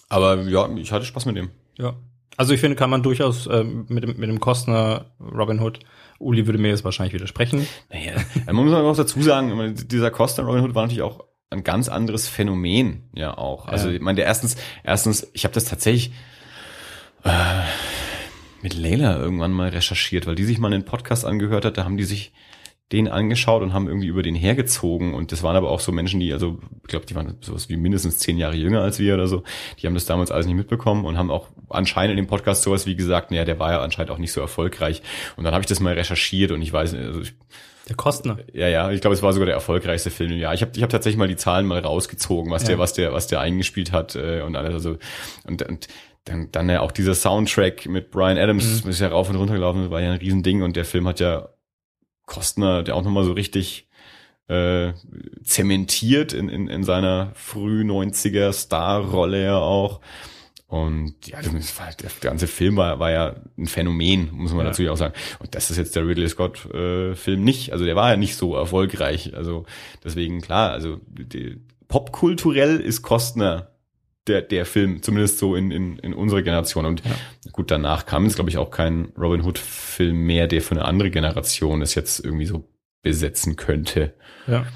[0.09, 1.51] aber ja, ich hatte Spaß mit dem.
[1.79, 1.95] Ja.
[2.37, 5.81] Also ich finde, kann man durchaus ähm, mit, dem, mit dem Kostner Robin Hood,
[6.19, 7.67] Uli würde mir jetzt wahrscheinlich widersprechen.
[7.91, 8.13] Naja,
[8.47, 12.29] man muss auch dazu sagen, dieser Costa Robin Hood war natürlich auch ein ganz anderes
[12.29, 13.67] Phänomen, ja auch.
[13.67, 13.95] Also Ja.
[13.97, 16.13] ich meine, der erstens, erstens, ich habe das tatsächlich
[17.25, 17.31] äh,
[18.63, 21.97] mit Leila irgendwann mal recherchiert, weil die sich mal einen Podcast angehört hat, da haben
[21.97, 22.33] die sich
[22.93, 26.19] den angeschaut und haben irgendwie über den hergezogen und das waren aber auch so Menschen,
[26.19, 29.29] die, also ich glaube, die waren sowas wie mindestens zehn Jahre jünger als wir oder
[29.29, 29.45] so,
[29.81, 32.87] die haben das damals alles nicht mitbekommen und haben auch anscheinend in dem Podcast sowas
[32.87, 35.03] wie gesagt, naja, der war ja anscheinend auch nicht so erfolgreich
[35.37, 37.33] und dann habe ich das mal recherchiert und ich weiß, also ich,
[37.89, 38.39] Der Kostner.
[38.53, 40.53] ja, ja, ich glaube, es war sogar der erfolgreichste Film Jahr.
[40.55, 42.69] Ich habe ich hab tatsächlich mal die Zahlen mal rausgezogen, was Ja.
[42.71, 44.75] der, was der, was der eingespielt hat äh, und alles.
[44.75, 44.97] Also
[45.45, 45.87] und, und
[46.25, 48.91] dann, dann ja auch dieser Soundtrack mit Brian Adams, Mhm.
[48.91, 51.49] ist ja rauf und runter gelaufen, war ja ein Riesending und der Film hat ja
[52.31, 53.89] Kostner, der auch nochmal so richtig
[54.49, 54.93] äh,
[55.45, 60.01] zementiert in, in, in seiner früh 90er Star-Rolle ja auch.
[60.69, 64.71] Und ja, das war, der ganze Film war, war ja ein Phänomen, muss man Ja.
[64.71, 65.15] dazu ja auch sagen.
[65.41, 67.73] Und das ist jetzt der Ridley Scott äh, Film nicht.
[67.73, 69.35] Also der war ja nicht so erfolgreich.
[69.35, 69.67] Also
[70.05, 73.73] deswegen klar, also die, popkulturell ist Kostner
[74.27, 76.87] der, der Film, zumindest so in, in, in unserer Generation.
[76.87, 77.13] Und Ja.
[77.53, 81.11] gut, danach kam jetzt, glaube ich, auch kein Robin Hood-Film mehr, der für eine andere
[81.11, 82.69] Generation es jetzt irgendwie so
[83.03, 84.15] besetzen könnte.
[84.47, 84.67] Ja.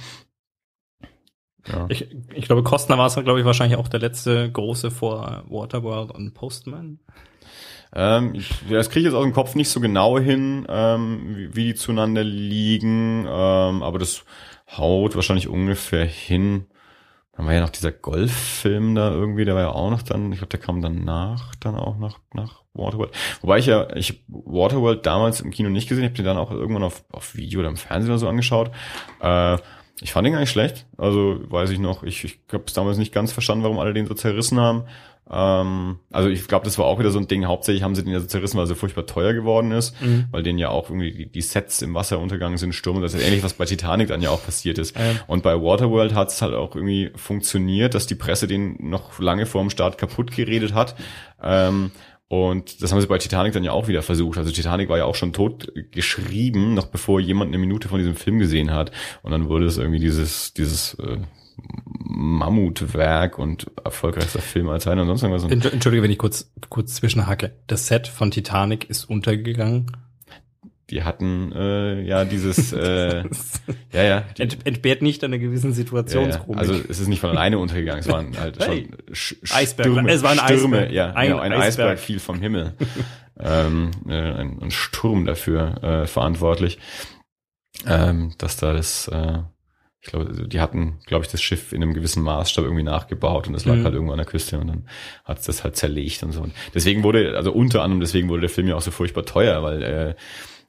[1.67, 1.87] Ja.
[1.89, 6.11] Ich, ich glaube, Kostner war es, glaube ich, wahrscheinlich auch der letzte große vor Waterworld
[6.11, 7.01] und Postman.
[7.95, 11.65] Ähm, das kriege ich jetzt aus dem Kopf nicht so genau hin, ähm, wie, wie
[11.67, 14.25] die zueinander liegen, ähm, aber das
[14.77, 16.67] haut wahrscheinlich ungefähr hin.
[17.37, 20.39] Dann war ja noch dieser Golffilm da irgendwie, der war ja auch noch dann, ich
[20.39, 23.13] glaube, der kam danach, dann auch nach, nach Waterworld.
[23.41, 26.53] Wobei ich ja, ich Waterworld damals im Kino nicht gesehen, ich habe den dann auch
[26.53, 28.71] irgendwann auf, auf Video oder im Fernsehen oder so angeschaut.
[29.21, 29.59] Äh,
[30.01, 30.87] ich fand den gar nicht schlecht.
[30.97, 34.07] Also weiß ich noch, ich, ich habe es damals nicht ganz verstanden, warum alle den
[34.07, 34.85] so zerrissen haben.
[35.31, 37.47] Ähm, also ich glaube, das war auch wieder so ein Ding.
[37.47, 40.27] Hauptsächlich haben sie den ja so zerrissen, weil er so furchtbar teuer geworden ist, Mhm.
[40.31, 43.01] weil denen ja auch irgendwie die, die Sets im Wasser untergegangen sind, Sturm.
[43.01, 44.97] Das ist ähnlich, was bei Titanic dann ja auch passiert ist.
[44.97, 45.03] Ja.
[45.27, 49.47] Und bei Waterworld hat es halt auch irgendwie funktioniert, dass die Presse den noch lange
[49.47, 50.95] vor dem Start kaputt geredet hat.
[51.43, 51.91] Ähm,
[52.29, 54.39] und das haben sie bei Titanic dann ja auch wieder versucht.
[54.39, 58.17] Also Titanic war ja auch schon tot geschrieben, noch bevor jemand eine Minute von diesem
[58.17, 58.91] Film gesehen hat.
[59.23, 61.19] Und dann wurde es irgendwie dieses, dieses äh,
[61.87, 65.73] Mammutwerk und erfolgreichster Film als einer und sonst irgendwas.
[65.73, 67.53] Entschuldige, wenn ich kurz, kurz zwischenhacke.
[67.67, 69.91] Das Set von Titanic ist untergegangen.
[70.91, 73.25] die hatten äh, ja dieses, äh,
[73.93, 74.21] ja, ja.
[74.37, 75.77] Die, Ent, entbehrt nicht einer gewissen ja, ja.
[75.77, 76.59] Situationskomik.
[76.59, 78.89] Also es ist nicht von alleine untergegangen, es waren halt Hey.
[79.11, 79.89] schon Sch Eisberg.
[79.89, 80.93] Stürme, Es war ein Stürme, Eisberg.
[80.93, 81.67] ja, Ein genau, ein Eisberg.
[81.67, 82.75] Eisberg fiel vom Himmel.
[83.41, 86.79] ähm, äh, ein, ein Sturm dafür äh, verantwortlich,
[87.87, 89.39] ähm, dass da das, äh,
[90.05, 93.55] ich glaube, die hatten, glaube ich, das Schiff in einem gewissen Maßstab irgendwie nachgebaut und
[93.55, 93.85] es lag Mhm.
[93.85, 94.87] halt irgendwo an der Küste und dann
[95.25, 96.43] hat es das halt zerlegt und so.
[96.43, 99.63] Und deswegen wurde, also unter anderem deswegen wurde der Film ja auch so furchtbar teuer,
[99.63, 100.15] weil äh,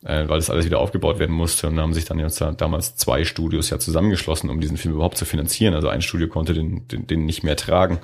[0.04, 2.52] äh, weil das alles wieder aufgebaut werden musste und da haben sich dann jetzt da
[2.52, 5.74] damals zwei Studios ja zusammengeschlossen, um diesen Film überhaupt zu finanzieren.
[5.74, 7.96] Also ein Studio konnte den, den, den nicht mehr tragen.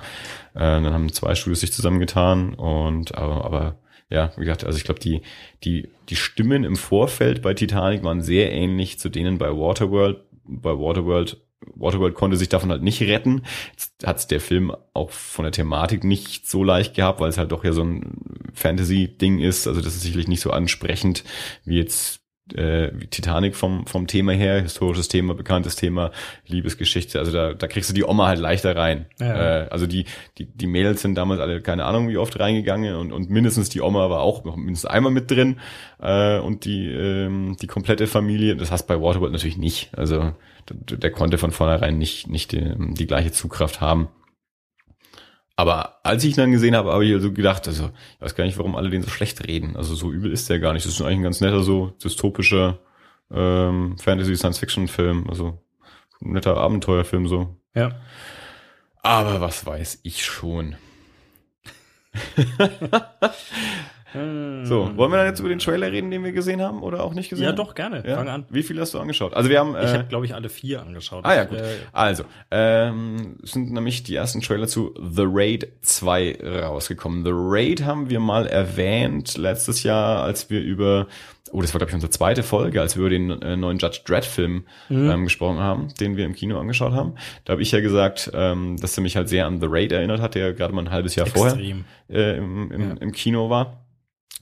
[0.54, 3.76] Äh, dann haben zwei Studios sich zusammengetan und aber, aber
[4.10, 5.22] ja, wie gesagt, also ich glaube, die,
[5.64, 10.18] die, die Stimmen im Vorfeld bei Titanic waren sehr ähnlich zu denen bei Waterworld.
[10.44, 11.40] Bei Waterworld,
[11.74, 13.42] Waterworld konnte sich davon halt nicht retten.
[14.04, 17.64] Hat der Film auch von der Thematik nicht so leicht gehabt, weil es halt doch
[17.64, 19.66] ja so ein Fantasy-Ding ist.
[19.66, 21.24] Also das ist sicherlich nicht so ansprechend
[21.64, 22.21] wie jetzt
[22.54, 26.10] äh, wie Titanic vom, vom Thema her, historisches Thema, bekanntes Thema,
[26.46, 27.18] Liebesgeschichte.
[27.18, 29.06] Also da, da kriegst du die Oma halt leichter rein.
[29.20, 29.64] Ja.
[29.64, 30.04] Äh, also die,
[30.38, 33.80] die, die Mädels sind damals alle keine Ahnung wie oft reingegangen und, und mindestens die
[33.80, 35.60] Oma war auch noch mindestens einmal mit drin
[36.00, 38.56] äh, und die, ähm, die komplette Familie.
[38.56, 39.96] Das hast bei Waterworld natürlich nicht.
[39.96, 40.32] Also
[40.68, 44.08] der, der konnte von vornherein nicht, nicht die, die gleiche Zugkraft haben.
[45.56, 48.44] Aber als ich ihn dann gesehen habe, habe ich also gedacht, also ich weiß gar
[48.44, 49.76] nicht, warum alle den so schlecht reden.
[49.76, 50.86] Also so übel ist der gar nicht.
[50.86, 52.78] Das ist eigentlich ein ganz netter, so dystopischer
[53.30, 55.28] ähm, Fantasy-Science-Fiction-Film.
[55.28, 55.62] Also
[56.22, 57.56] ein netter Abenteuerfilm so.
[57.74, 57.92] ja.
[59.04, 60.76] Aber was weiß ich schon.
[64.12, 67.14] So, wollen wir dann jetzt über den Trailer reden, den wir gesehen haben oder auch
[67.14, 67.56] nicht gesehen Ja, haben?
[67.56, 68.02] doch, gerne.
[68.06, 68.16] Ja?
[68.16, 68.44] Fang an.
[68.50, 69.34] Wie viel hast du angeschaut?
[69.34, 69.70] Also wir haben.
[69.76, 71.24] Ich äh, habe, glaube ich, alle vier angeschaut.
[71.24, 71.58] Ah ja, Ich, gut.
[71.58, 77.24] äh, Also, ähm, sind nämlich die ersten Trailer zu The Raid 2 rausgekommen.
[77.24, 81.06] The Raid haben wir mal erwähnt letztes Jahr, als wir über,
[81.52, 84.00] oh, das war glaube ich unsere zweite Folge, als wir über den äh, neuen Judge
[84.04, 85.10] Dredd Film Mhm.
[85.10, 87.14] ähm, gesprochen haben, den wir im Kino angeschaut haben.
[87.44, 90.20] Da habe ich ja gesagt, ähm, dass er mich halt sehr an The Raid erinnert
[90.20, 91.84] hat, der gerade mal ein halbes Jahr vorher extrem.
[92.10, 92.94] äh, im, im, Ja.
[93.00, 93.78] im Kino war.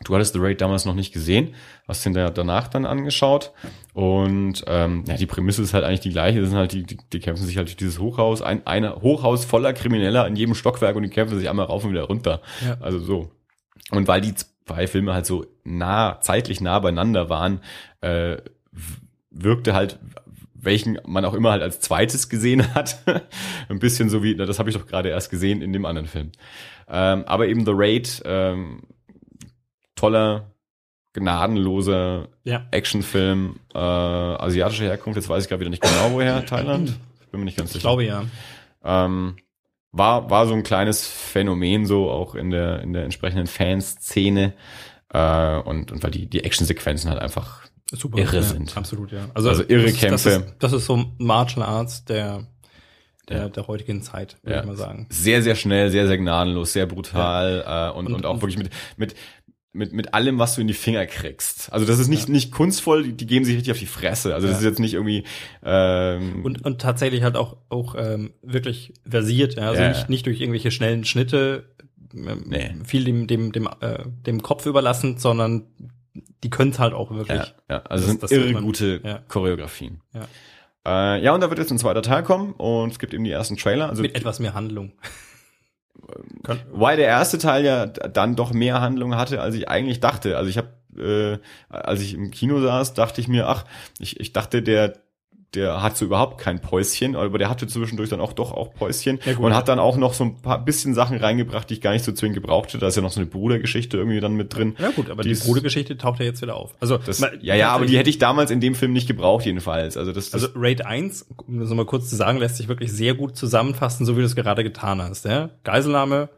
[0.02, 1.54] Du hattest The Raid damals noch nicht gesehen,
[1.86, 3.52] hast den da danach dann angeschaut.
[3.92, 6.40] Und ähm, ja, die Prämisse ist halt eigentlich die gleiche.
[6.40, 9.44] Das sind halt die, die, die kämpfen sich halt durch dieses Hochhaus, ein eine Hochhaus
[9.44, 12.40] voller Krimineller in jedem Stockwerk und die kämpfen sich einmal rauf und wieder runter.
[12.64, 12.78] Ja.
[12.80, 13.30] Also so.
[13.90, 14.34] Und weil die
[14.66, 17.60] zwei Filme halt so nah, zeitlich nah beieinander waren,
[18.00, 18.38] äh,
[19.30, 19.98] wirkte halt
[20.62, 22.98] welchen man auch immer halt als zweites gesehen hat.
[23.68, 26.06] Ein bisschen so wie, na, das habe ich doch gerade erst gesehen in dem anderen
[26.08, 26.32] Film.
[26.88, 28.82] Ähm, aber eben The Raid, ähm,
[30.00, 30.50] toller,
[31.12, 32.66] gnadenloser Ja.
[32.70, 35.16] Actionfilm äh, asiatischer Herkunft.
[35.16, 36.44] Jetzt weiß ich gerade wieder nicht genau, woher.
[36.46, 36.96] Thailand?
[37.20, 37.82] Ich bin mir nicht ganz Ich sicher.
[37.88, 38.24] glaube ja.
[38.84, 39.36] Ähm,
[39.92, 44.54] war, war so ein kleines Phänomen so auch in der, in der entsprechenden Fanszene.
[45.12, 48.18] Äh, und, und weil die, die Actionsequenzen halt einfach Super.
[48.18, 48.76] Irre ja, sind.
[48.76, 49.28] Absolut, ja.
[49.34, 50.28] Also irre das, Das Kämpfe.
[50.30, 52.46] ist, das ist so Martial Arts der,
[53.28, 53.48] der, Ja.
[53.48, 54.60] der heutigen Zeit, würde Ja.
[54.60, 55.06] ich mal sagen.
[55.10, 58.70] sehr, sehr schnell, sehr, sehr gnadenlos, sehr brutal äh, und, und, Und- auch wirklich mit,
[58.96, 59.16] mit,
[59.72, 61.72] mit, mit allem, was du in die Finger kriegst.
[61.72, 64.34] Also das ist nicht, nicht kunstvoll, die, die geben sich richtig auf die Fresse.
[64.34, 64.58] Also das Ja.
[64.60, 65.24] ist jetzt nicht irgendwie
[65.64, 69.68] ähm, Und, und tatsächlich halt auch, auch ähm, wirklich versiert, ja.
[69.68, 69.88] Also Ja.
[69.90, 71.66] nicht, nicht durch irgendwelche schnellen Schnitte
[72.12, 72.74] ähm, Nee.
[72.84, 75.64] viel dem, dem, dem, äh, dem Kopf überlassen, sondern
[76.42, 77.38] die können es halt auch wirklich.
[77.38, 79.20] ja, ja, also Das- sind das irre man- gute ja.
[79.28, 80.00] Choreografien.
[80.12, 80.26] Ja.
[81.16, 83.30] Äh, ja, und da wird jetzt ein zweiter Teil kommen und es gibt eben die
[83.30, 83.88] ersten Trailer.
[83.90, 84.92] Also Mit etwas mehr Handlung.
[86.72, 90.36] Weil der erste Teil ja dann doch mehr Handlung hatte, als ich eigentlich dachte.
[90.36, 93.64] Also ich habe, äh, als ich im Kino saß, dachte ich mir, ach,
[93.98, 94.94] ich, ich dachte, der
[95.54, 99.18] der hat so überhaupt kein Päuschen, aber der hatte zwischendurch dann auch doch auch Päuschen
[99.24, 101.92] Ja, und hat dann auch noch so ein paar bisschen Sachen reingebracht, die ich gar
[101.92, 102.78] nicht so zwingend gebrauchte.
[102.78, 104.76] Da ist ja noch so eine Brudergeschichte irgendwie dann mit drin.
[104.78, 106.74] ja gut, aber Die die, Brudergeschichte taucht ja jetzt wieder auf.
[106.78, 109.44] Also, Das, mal- ja, ja, aber die hätte ich damals in dem Film nicht gebraucht
[109.44, 109.96] jedenfalls.
[109.96, 112.92] Also das, das Also Raid 1, um das nochmal kurz zu sagen, lässt sich wirklich
[112.92, 115.24] sehr gut zusammenfassen, so wie du es gerade getan hast.
[115.24, 115.50] Ja?
[115.64, 116.28] Geiselnahme,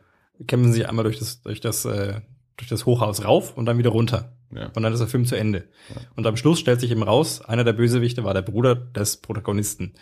[0.46, 2.20] kämpfen sich einmal durch das, durch das, äh,
[2.56, 4.32] durch das Hochhaus rauf und dann wieder runter.
[4.54, 4.70] Ja.
[4.74, 5.64] Und dann ist der Film zu Ende.
[6.16, 9.94] Und am Schluss stellt sich eben raus, einer der Bösewichte war der Bruder des Protagonisten.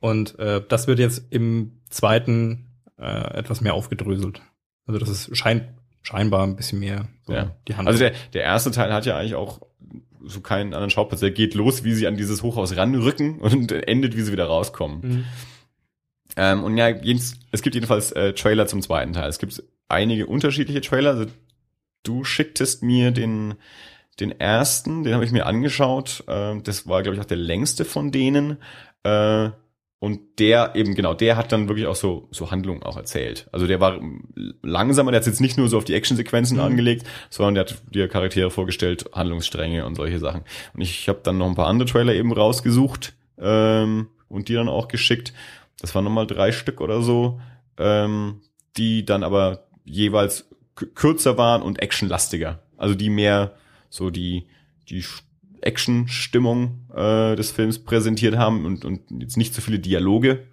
[0.00, 2.66] Und äh, das wird jetzt im zweiten
[2.98, 4.40] äh, etwas mehr aufgedröselt.
[4.86, 5.64] Also das ist scheint
[6.02, 7.54] scheinbar ein bisschen mehr so Ja.
[7.68, 7.86] die Hand.
[7.86, 9.60] Also der, der erste Teil hat ja eigentlich auch
[10.24, 11.20] so keinen anderen Schauplatz.
[11.20, 15.00] Der geht los, wie sie an dieses Hochhaus ranrücken und endet, wie sie wieder rauskommen.
[15.02, 15.24] Mhm.
[16.36, 19.28] Ähm, und ja, es gibt jedenfalls äh, Trailer zum zweiten Teil.
[19.28, 21.10] Es gibt einige unterschiedliche Trailer.
[21.10, 21.26] Also,
[22.02, 23.54] du schicktest mir den,
[24.18, 26.24] den ersten, den habe ich mir angeschaut.
[26.28, 28.58] Ähm, das war, glaube ich, auch der längste von denen.
[29.02, 29.50] Äh,
[30.02, 33.48] und der eben, genau, der hat dann wirklich auch so, so Handlungen auch erzählt.
[33.52, 34.00] Also der war
[34.62, 36.62] langsamer, der hat jetzt nicht nur so auf die Actionsequenzen Mhm.
[36.62, 40.42] angelegt, sondern der hat dir Charaktere vorgestellt, Handlungsstränge und solche Sachen.
[40.72, 44.70] Und ich habe dann noch ein paar andere Trailer eben rausgesucht ähm, und die dann
[44.70, 45.34] auch geschickt.
[45.80, 47.38] Das waren nochmal drei Stück oder so,
[47.76, 48.40] ähm,
[48.78, 50.49] die dann aber jeweils
[50.94, 52.60] kürzer waren und actionlastiger.
[52.76, 53.52] Also die mehr
[53.88, 54.46] so die,
[54.88, 55.04] die
[55.62, 60.46] Action-Stimmung äh, des Films präsentiert haben und, und jetzt nicht so viele Dialoge.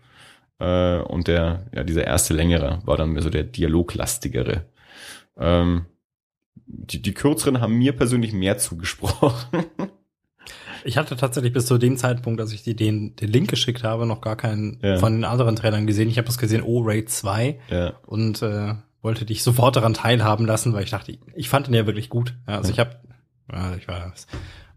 [0.60, 4.66] Äh, und der, ja, dieser erste längere war dann mehr so der dialoglastigere.
[5.38, 5.86] Ähm,
[6.66, 9.66] die, die kürzeren haben mir persönlich mehr zugesprochen.
[10.84, 14.06] Ich hatte tatsächlich bis zu dem Zeitpunkt, als ich dir den, den Link geschickt habe,
[14.06, 14.98] noch gar keinen Ja.
[14.98, 16.10] von den anderen Trailern gesehen.
[16.10, 17.94] Ich habe das gesehen, oh, Raid 2 ja.
[18.06, 21.86] und äh, wollte dich sofort daran teilhaben lassen, weil ich dachte, ich fand ihn ja
[21.86, 22.36] wirklich gut.
[22.48, 22.98] Ja, also ich habe,
[23.52, 24.14] ja, ich war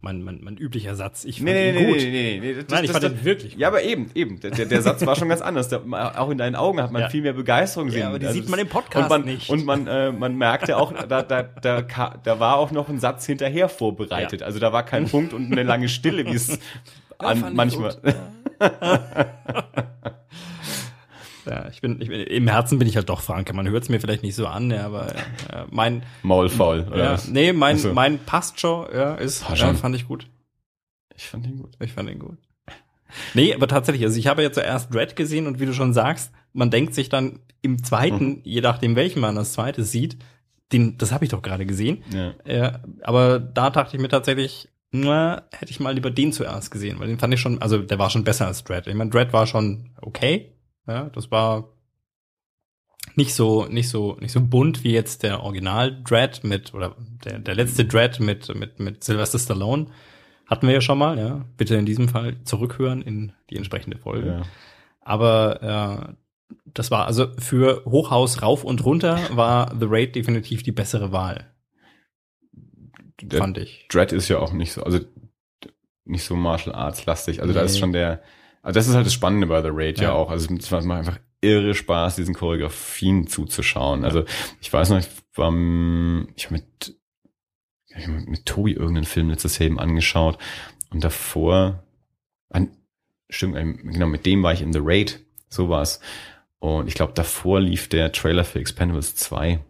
[0.03, 1.97] mein, mein, mein üblicher Satz, ich fand ihn gut.
[1.97, 2.55] nee.
[2.55, 3.61] Das, Nein, ich das, fand das, ihn wirklich gut.
[3.61, 4.41] Ja, aber eben, eben.
[4.41, 5.69] Der, der, Satz war schon ganz anders.
[5.69, 5.83] Der,
[6.19, 7.09] auch in deinen Augen hat man Ja.
[7.11, 8.03] viel mehr Begeisterung gesehen.
[8.03, 9.51] Ja, aber die Also sieht man im Podcast und man, nicht.
[9.51, 13.27] Und man, äh, man merkte auch, da, da, da, da war auch noch ein Satz
[13.27, 14.41] hinterher vorbereitet.
[14.41, 14.47] Ja.
[14.47, 16.59] Also da war kein Punkt und eine lange Stille, wie es
[17.19, 17.97] an, manchmal.
[21.47, 23.53] Ja, ich bin, ich bin, im Herzen bin ich halt doch Franke.
[23.55, 25.15] Man hört es mir vielleicht nicht so an, ja, aber
[25.51, 26.87] ja, mein, Maulfaul.
[26.91, 27.93] Oder ja, nee, mein, Ach so.
[27.95, 30.27] mein passt schon, ja, ist, Ah, ja, fand ich gut.
[31.17, 31.77] Ich fand ihn gut.
[31.81, 32.39] Ich fand ihn gut.
[33.35, 36.31] Nee, aber tatsächlich, also ich habe ja zuerst Red gesehen und wie du schon sagst,
[36.53, 38.41] man denkt sich dann im zweiten, Mhm.
[38.45, 40.17] je nachdem welchen man das zweite sieht,
[40.73, 42.05] den, das habe ich doch gerade gesehen.
[42.15, 42.35] Ja.
[42.47, 46.99] Ja, aber da dachte ich mir tatsächlich, na, hätte ich mal lieber den zuerst gesehen,
[47.01, 48.87] weil den fand ich schon, also der war schon besser als Dread.
[48.87, 50.53] Ich meine, Dread war schon okay,
[50.87, 51.69] ja, das war
[53.17, 57.39] Nicht so, nicht so, nicht so bunt wie jetzt der Original Dread mit, oder der,
[57.39, 59.87] der letzte Dread mit, mit, mit Sylvester Stallone.
[60.47, 61.45] Hatten wir ja schon mal, ja.
[61.57, 64.29] Bitte in diesem Fall zurückhören in die entsprechende Folge.
[64.29, 64.43] Ja.
[65.01, 70.73] Aber äh, das war also für Hochhaus rauf und runter war The Raid definitiv die
[70.73, 71.51] bessere Wahl,
[73.23, 73.87] Der fand ich.
[73.89, 74.99] Dread ist ja auch nicht so, also
[76.05, 77.41] nicht so Martial Arts lastig.
[77.41, 77.67] Also da Nee.
[77.67, 78.23] ist schon der,
[78.63, 80.13] also das ist halt das Spannende bei The Raid ja, Ja.
[80.13, 80.31] auch.
[80.31, 84.05] Also es macht einfach irre Spaß, diesen Choreografien zuzuschauen.
[84.05, 84.25] Also
[84.61, 85.53] ich weiß noch, ich war,
[86.37, 86.95] ich hab mit,
[87.89, 90.39] ich hab mit Tobi irgendeinen Film letztes Jahr eben angeschaut
[90.91, 91.83] und davor,
[92.51, 92.71] an,
[93.31, 96.01] stimmt, ähm, genau, mit dem war ich in The Raid, so war's.
[96.59, 99.61] Und ich glaube, davor lief der Trailer für Expendables 2.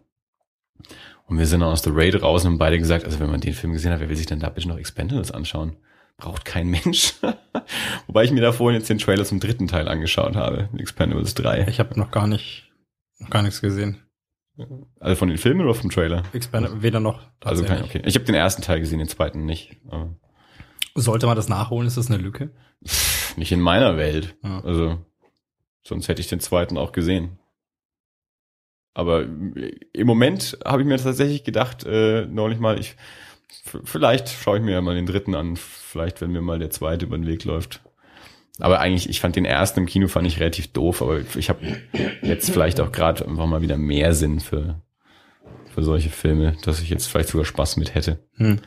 [1.25, 3.39] Und wir sind dann aus The Raid raus und haben beide gesagt, also wenn man
[3.39, 5.77] den Film gesehen hat, wer will sich denn da bitte noch Expendables anschauen?
[6.17, 7.13] Braucht kein Mensch.
[8.07, 11.67] Wobei ich mir da vorhin jetzt den Trailer zum dritten Teil angeschaut habe, Expendables 3.
[11.67, 12.71] Ich habe noch gar nicht,
[13.19, 14.03] noch gar nichts gesehen.
[14.99, 16.23] Also von den Filmen oder vom Trailer?
[16.33, 17.21] Expand weder noch.
[17.43, 18.01] Also kein, okay.
[18.05, 19.77] Ich habe den ersten Teil gesehen, den zweiten nicht.
[19.89, 20.15] Aber
[20.93, 22.51] Sollte man das nachholen, ist das eine Lücke?
[23.37, 24.35] nicht in meiner Welt.
[24.43, 24.61] Ja.
[24.63, 24.97] Also
[25.83, 27.39] sonst hätte ich den zweiten auch gesehen.
[28.93, 32.97] Aber im Moment habe ich mir tatsächlich gedacht, äh, neulich mal, ich
[33.83, 35.57] vielleicht schaue ich mir ja mal den dritten an,
[35.91, 37.81] vielleicht wenn mir mal der zweite über den Weg läuft.
[38.59, 41.65] Aber eigentlich, ich fand den ersten im Kino fand ich relativ doof, aber ich habe
[42.21, 44.81] jetzt vielleicht auch gerade einfach mal wieder mehr Sinn für
[45.71, 48.19] für solche Filme, dass ich jetzt vielleicht sogar Spaß mit hätte.
[48.35, 48.59] Hm.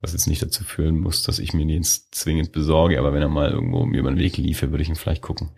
[0.00, 3.22] Was jetzt nicht dazu führen muss, dass ich mir den jetzt zwingend besorge, aber wenn
[3.22, 5.50] er mal irgendwo mir über den Weg liefe, würde ich ihn vielleicht gucken.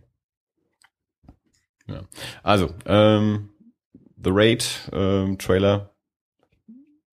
[1.89, 2.03] Ja.
[2.43, 3.51] Also, ähm,
[4.23, 5.96] The Raid ähm, Trailer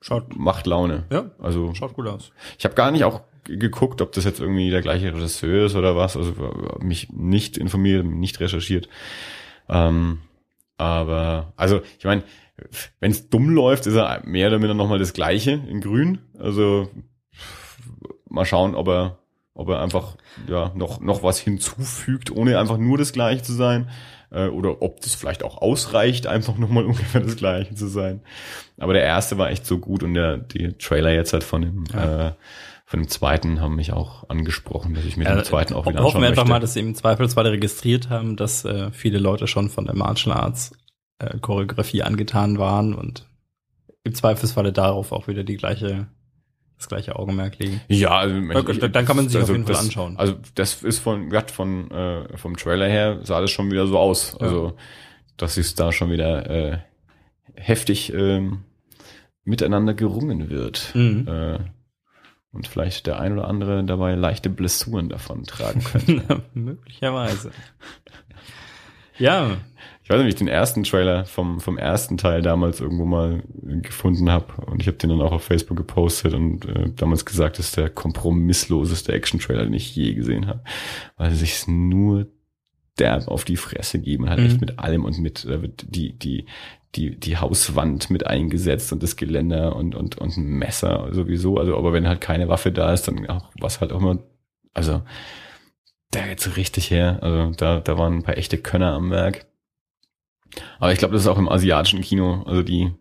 [0.03, 1.05] Schaut, macht Laune.
[1.09, 2.33] ja, Also schaut gut aus.
[2.57, 5.95] ich habe gar nicht auch geguckt, ob das jetzt irgendwie der gleiche Regisseur ist oder
[5.95, 6.17] was.
[6.17, 6.33] Also
[6.79, 8.89] mich nicht informiert, nicht recherchiert.
[9.69, 10.19] Ähm,
[10.75, 12.23] aber also ich meine,
[12.99, 16.19] wenn es dumm läuft, ist er mehr oder minder nochmal das Gleiche in Grün.
[16.37, 16.89] Also
[18.27, 19.19] mal schauen, ob er
[19.53, 20.17] ob er einfach
[20.49, 23.89] ja noch noch was hinzufügt, ohne einfach nur das Gleiche zu sein,
[24.33, 28.21] äh, oder ob das vielleicht auch ausreicht, einfach nochmal ungefähr das Gleiche zu sein.
[28.77, 31.83] Aber der erste war echt so gut und der die Trailer jetzt halt von dem
[31.93, 32.27] Ja.
[32.29, 32.31] äh,
[32.85, 35.95] von dem zweiten haben mich auch angesprochen, dass ich mir Ja, den zweiten auch wieder
[36.03, 36.49] Hoffen anschauen wir einfach möchte.
[36.53, 40.35] mal, dass sie im Zweifelsfall registriert haben, dass äh, viele Leute schon von der Martial
[40.35, 40.73] Arts
[41.19, 43.27] äh, Choreografie angetan waren und
[44.03, 46.05] im Zweifelsfalle darauf auch wieder die gleiche,
[46.77, 47.81] das gleiche Augenmerk legen.
[47.88, 50.17] Ja, also, gut, dann kann man sich auf jeden Fall das, anschauen.
[50.17, 53.97] Also das ist von, grad von äh, vom Trailer her sah das schon wieder so
[53.97, 54.36] aus.
[54.39, 54.47] Ja.
[54.47, 54.75] Also
[55.38, 56.77] dass es da schon wieder äh,
[57.55, 58.63] heftig ähm,
[59.43, 60.91] miteinander gerungen wird.
[60.93, 61.27] Mhm.
[61.27, 61.59] Äh,
[62.51, 66.43] und vielleicht der ein oder andere dabei leichte Blessuren davon tragen könnte.
[66.53, 67.51] Möglicherweise.
[69.17, 69.57] Ja,
[70.03, 73.41] Ich weiß nicht, wie ich den ersten Trailer vom, vom ersten Teil damals irgendwo mal
[73.81, 74.61] gefunden habe.
[74.65, 77.77] Und ich habe den dann auch auf Facebook gepostet und äh, damals gesagt, das ist
[77.77, 80.61] der kompromissloseste Action-Trailer, den ich je gesehen habe.
[81.15, 82.27] Weil sie sich nur
[82.99, 84.29] derb auf die Fresse geben.
[84.29, 84.45] Halt Mhm.
[84.45, 86.47] echt mit allem und mit da wird die, die,
[86.95, 91.57] die, die Hauswand mit eingesetzt und das Geländer und, und, und ein Messer sowieso.
[91.57, 94.19] Also, aber wenn halt keine Waffe da ist, dann auch was halt auch immer,
[94.73, 95.01] also,
[96.11, 97.19] da geht's so richtig her.
[97.21, 99.45] Also, da, da waren ein paar echte Könner am Werk.
[100.79, 102.93] Aber ich glaube, das ist auch im asiatischen Kino, also die,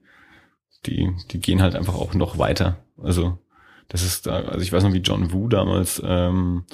[0.86, 2.78] die, die gehen halt einfach auch noch weiter.
[3.02, 3.38] Also,
[3.88, 6.64] das ist da, also ich weiß noch, wie John Woo damals ähm,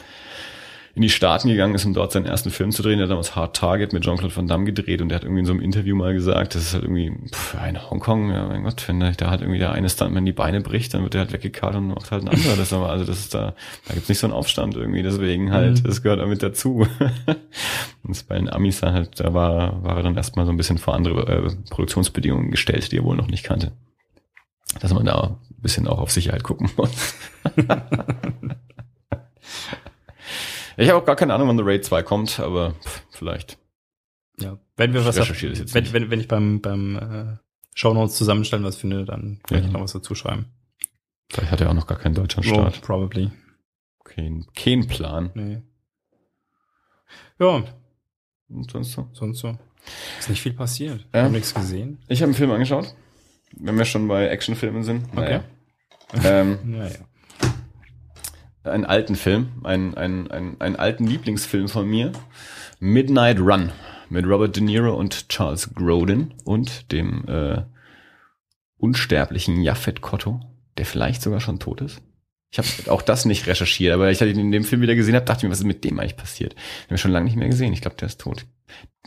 [0.98, 2.98] in die Staaten gegangen ist, um dort seinen ersten Film zu drehen.
[2.98, 5.46] Der hat damals Hard Target mit Jean-Claude Van Damme gedreht und der hat irgendwie in
[5.46, 8.82] so einem Interview mal gesagt, das ist halt irgendwie, pff, in Hongkong, ja mein Gott,
[8.88, 11.76] wenn da halt irgendwie der eine Stuntman die Beine bricht, dann wird der halt weggekarrt
[11.76, 12.56] und macht halt ein anderer.
[12.56, 13.54] Das aber, also das ist da,
[13.86, 15.84] da gibt's nicht so einen Aufstand irgendwie, deswegen halt, Mhm.
[15.84, 16.84] das gehört auch mit dazu.
[18.02, 20.78] und bei den Amis dann halt, da war, war er dann erstmal so ein bisschen
[20.78, 23.70] vor andere äh, Produktionsbedingungen gestellt, die er wohl noch nicht kannte.
[24.80, 27.14] Dass man da ein bisschen auch auf Sicherheit gucken muss.
[30.78, 33.58] Ich habe auch gar keine Ahnung, wann The Raid 2 kommt, aber pff, vielleicht.
[34.38, 34.58] ja.
[34.76, 35.92] Wenn wir was, Ich recherchiere das jetzt wenn, nicht.
[35.92, 37.36] wenn, wenn ich beim, beim äh,
[37.74, 39.64] Shownotes zusammenstellen was finde, dann kann Ja.
[39.64, 40.46] ich noch was dazu schreiben.
[41.30, 42.78] Vielleicht hat er auch noch gar keinen deutschen Start.
[42.82, 43.30] Oh, probably.
[44.04, 45.30] Kein, kein Plan.
[45.34, 45.62] Nee.
[47.40, 47.62] Ja,
[48.48, 49.08] Und sonst so?
[49.12, 49.58] sonst so.
[50.18, 51.00] Ist nicht viel passiert.
[51.12, 51.20] Ja.
[51.20, 51.98] Ich habe nichts gesehen.
[52.08, 52.94] Ich habe einen Film angeschaut,
[53.52, 55.06] wenn wir schon bei Actionfilmen sind.
[55.12, 55.40] Okay.
[56.24, 56.98] Ähm, Naja.
[58.64, 62.12] Einen alten Film, einen, einen, einen, einen alten Lieblingsfilm von mir.
[62.80, 63.72] Midnight Run
[64.08, 67.62] mit Robert De Niro und Charles Grodin und dem äh,
[68.78, 70.40] unsterblichen Japhet Kotto,
[70.76, 72.00] der vielleicht sogar schon tot ist.
[72.50, 75.14] Ich habe auch das nicht recherchiert, aber ich hatte ihn in dem Film wieder gesehen
[75.14, 76.54] habe, dachte mir, was ist mit dem eigentlich passiert?
[76.54, 77.74] Den habe ich schon lange nicht mehr gesehen.
[77.74, 78.46] Ich glaube, der ist tot.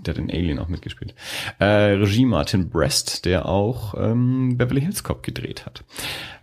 [0.05, 1.15] der hat in Alien auch mitgespielt.
[1.59, 5.83] Äh, Regie Martin Brest, der auch ähm, Beverly Hills Cop gedreht hat.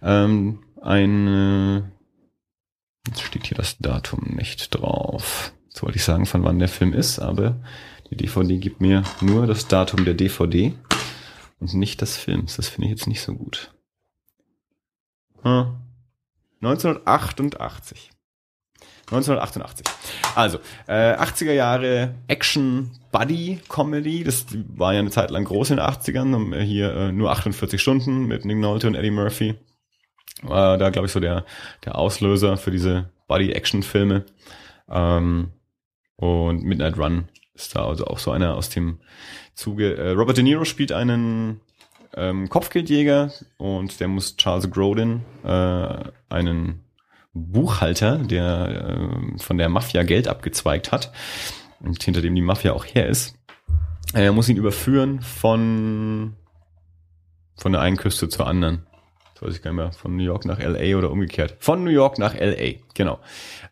[0.03, 1.83] Ähm, ein, äh,
[3.09, 5.53] jetzt steht hier das Datum nicht drauf.
[5.67, 7.61] Jetzt wollte ich sagen, von wann der Film ist, aber
[8.11, 10.75] die DVD gibt mir nur das Datum der DVD
[11.61, 12.57] und nicht des Films.
[12.57, 13.73] Das finde ich jetzt nicht so gut.
[15.43, 15.77] Hm.
[16.61, 18.11] 1988.
[19.11, 19.87] 1988.
[20.35, 24.23] Also, äh, 80er Jahre Action Buddy Comedy.
[24.23, 26.61] Das war ja eine Zeit lang groß in den 80ern.
[26.61, 29.55] Hier äh, nur 48 Stunden mit Nick Nolte und Eddie Murphy.
[30.43, 31.45] War da, glaube ich, so der,
[31.85, 34.25] der Auslöser für diese Buddy-Action-Filme.
[34.89, 35.53] Ähm,
[36.17, 38.99] und Midnight Run ist da also auch so einer aus dem
[39.55, 39.97] Zuge.
[39.97, 41.61] Äh, Robert De Niro spielt einen
[42.15, 45.97] ähm, Kopfgeldjäger und der muss Charles Grodin, äh,
[46.29, 46.85] einen
[47.33, 48.99] Buchhalter, der
[49.35, 51.13] äh, von der Mafia Geld abgezweigt hat
[51.81, 53.37] und hinter dem die Mafia auch her ist.
[54.15, 56.35] Er muss ihn überführen von
[57.57, 58.87] von der einen Küste zur anderen.
[59.39, 59.93] Das weiß ich gar nicht mehr.
[59.93, 61.55] Von New York nach LA oder umgekehrt.
[61.61, 63.21] Von New York nach LA, genau.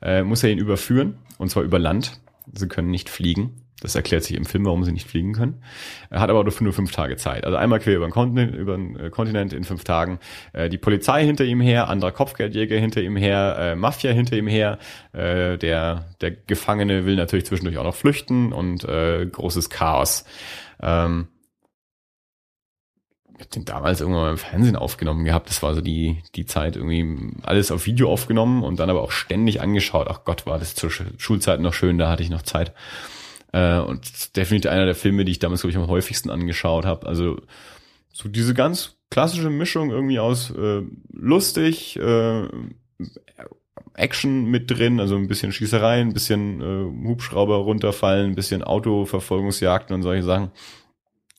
[0.00, 2.20] Äh, muss er ihn überführen und zwar über Land.
[2.52, 3.62] Sie können nicht fliegen.
[3.80, 5.62] Das erklärt sich im Film, warum sie nicht fliegen können.
[6.08, 7.44] Er hat aber nur fünf Tage Zeit.
[7.44, 10.20] Also einmal quer über den Kontinent, über den äh, Kontinent in fünf Tagen.
[10.52, 14.46] Äh, die Polizei hinter ihm her, anderer Kopfgeldjäger hinter ihm her, äh, Mafia hinter ihm
[14.46, 14.78] her.
[15.12, 20.24] Äh, der, der Gefangene will natürlich zwischendurch auch noch flüchten und äh, großes Chaos.
[20.80, 21.26] Ähm,
[23.36, 25.50] ich habe den damals irgendwann mal im Fernsehen aufgenommen gehabt.
[25.50, 29.10] Das war so die, die Zeit irgendwie alles auf Video aufgenommen und dann aber auch
[29.10, 30.06] ständig angeschaut.
[30.08, 32.72] Ach Gott, war das zur Schulzeit noch schön, da hatte ich noch Zeit.
[33.52, 37.06] Äh, und definitiv einer der Filme, die ich damals, glaube ich, am häufigsten angeschaut habe.
[37.06, 37.38] Also
[38.10, 42.48] so diese ganz klassische Mischung irgendwie aus äh, lustig, äh,
[43.92, 49.94] Action mit drin, also ein bisschen Schießerei, ein bisschen äh, Hubschrauber runterfallen, ein bisschen Autoverfolgungsjagden
[49.94, 50.50] und solche Sachen.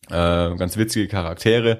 [0.10, 1.80] Äh, ganz witzige Charaktere.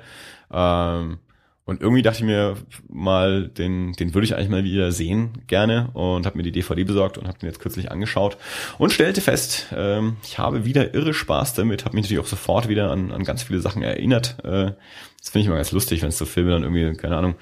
[0.52, 1.20] Ähm,
[1.68, 2.56] und irgendwie dachte ich mir
[2.88, 5.90] mal, den, den würde ich eigentlich mal wieder sehen, gerne.
[5.94, 8.38] Und habe mir die DVD besorgt und habe den jetzt kürzlich angeschaut
[8.78, 12.70] und stellte fest, ähm, ich habe wieder irre Spaß damit, habe mich natürlich auch sofort
[12.70, 14.38] wieder an, an ganz viele Sachen erinnert.
[14.46, 14.72] Äh,
[15.20, 17.36] das finde ich immer ganz lustig, wenn es so Filme dann irgendwie, keine Ahnung,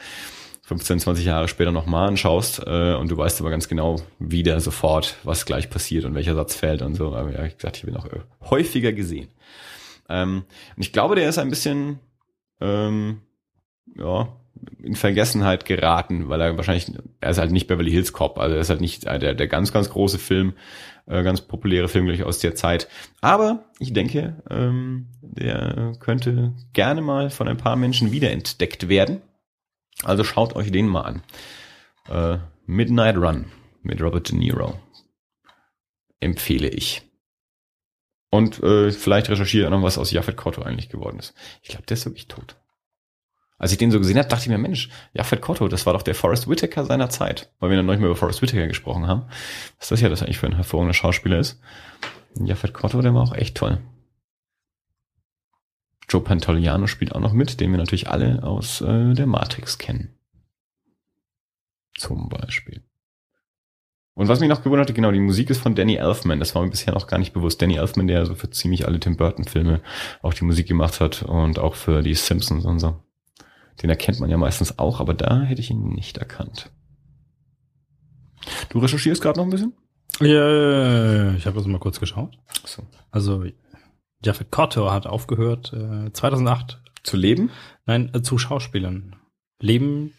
[0.64, 5.18] 15, 20 Jahre später nochmal anschaust äh, und du weißt aber ganz genau wieder sofort,
[5.24, 7.14] was gleich passiert und welcher Satz fällt und so.
[7.14, 8.08] Aber ja, ich gesagt, ich ihn auch
[8.50, 9.28] häufiger gesehen.
[10.10, 12.00] Ähm, und ich glaube, der ist ein bisschen
[12.62, 13.22] ähm,
[13.98, 14.30] ja,
[14.84, 18.62] in Vergessenheit geraten, weil er wahrscheinlich, er ist halt nicht Beverly Hills Cop, also er
[18.62, 20.54] ist halt nicht der, der ganz, ganz große Film,
[21.08, 22.88] äh, ganz populäre Film gleich aus der Zeit.
[23.22, 29.22] Aber ich denke, ähm, der könnte gerne mal von ein paar Menschen wiederentdeckt werden.
[30.04, 31.24] Also schaut euch den mal an.
[32.10, 33.46] Äh, Midnight Run
[33.82, 34.80] mit Robert De Niro.
[36.20, 37.05] Empfehle ich.
[38.36, 41.34] Und äh, vielleicht recherchiere noch, was aus Jaffet Kotto eigentlich geworden ist.
[41.62, 42.58] Ich glaube, der ist wirklich tot.
[43.58, 46.02] Als ich den so gesehen habe, dachte ich mir, Mensch, Jaffet Kotto, das war doch
[46.02, 47.50] der Forrest Whitaker seiner Zeit.
[47.60, 49.30] Weil wir dann noch nicht mehr über Forrest Whitaker gesprochen haben.
[49.80, 51.62] Was das ja das eigentlich für ein hervorragender Schauspieler ist.
[52.38, 53.78] Jaffet Kotto, der war auch echt toll.
[56.10, 60.14] Joe Pantoliano spielt auch noch mit, den wir natürlich alle aus äh, der Matrix kennen.
[61.98, 62.84] Zum Beispiel.
[64.16, 66.40] Und was mich noch gewundert hat, genau, die Musik ist von Danny Elfman.
[66.40, 67.62] Das war mir bisher noch gar nicht bewusst.
[67.62, 69.82] Danny Elfman, der so für ziemlich alle Tim Burton Filme
[70.22, 72.98] auch die Musik gemacht hat und auch für die Simpsons und so.
[73.84, 76.72] Den erkennt man ja meistens auch, aber da hätte ich ihn nicht erkannt.
[78.70, 79.74] Du recherchierst gerade noch ein bisschen?
[80.22, 82.38] Ja, ich habe das mal kurz geschaut.
[82.64, 82.84] So.
[83.12, 83.44] Also
[84.24, 86.82] Jaffet Kotto hat aufgehört äh, 2008.
[87.04, 87.52] Zu leben?
[87.86, 89.18] Nein, äh, zu Schauspielern.
[89.60, 90.14] Leben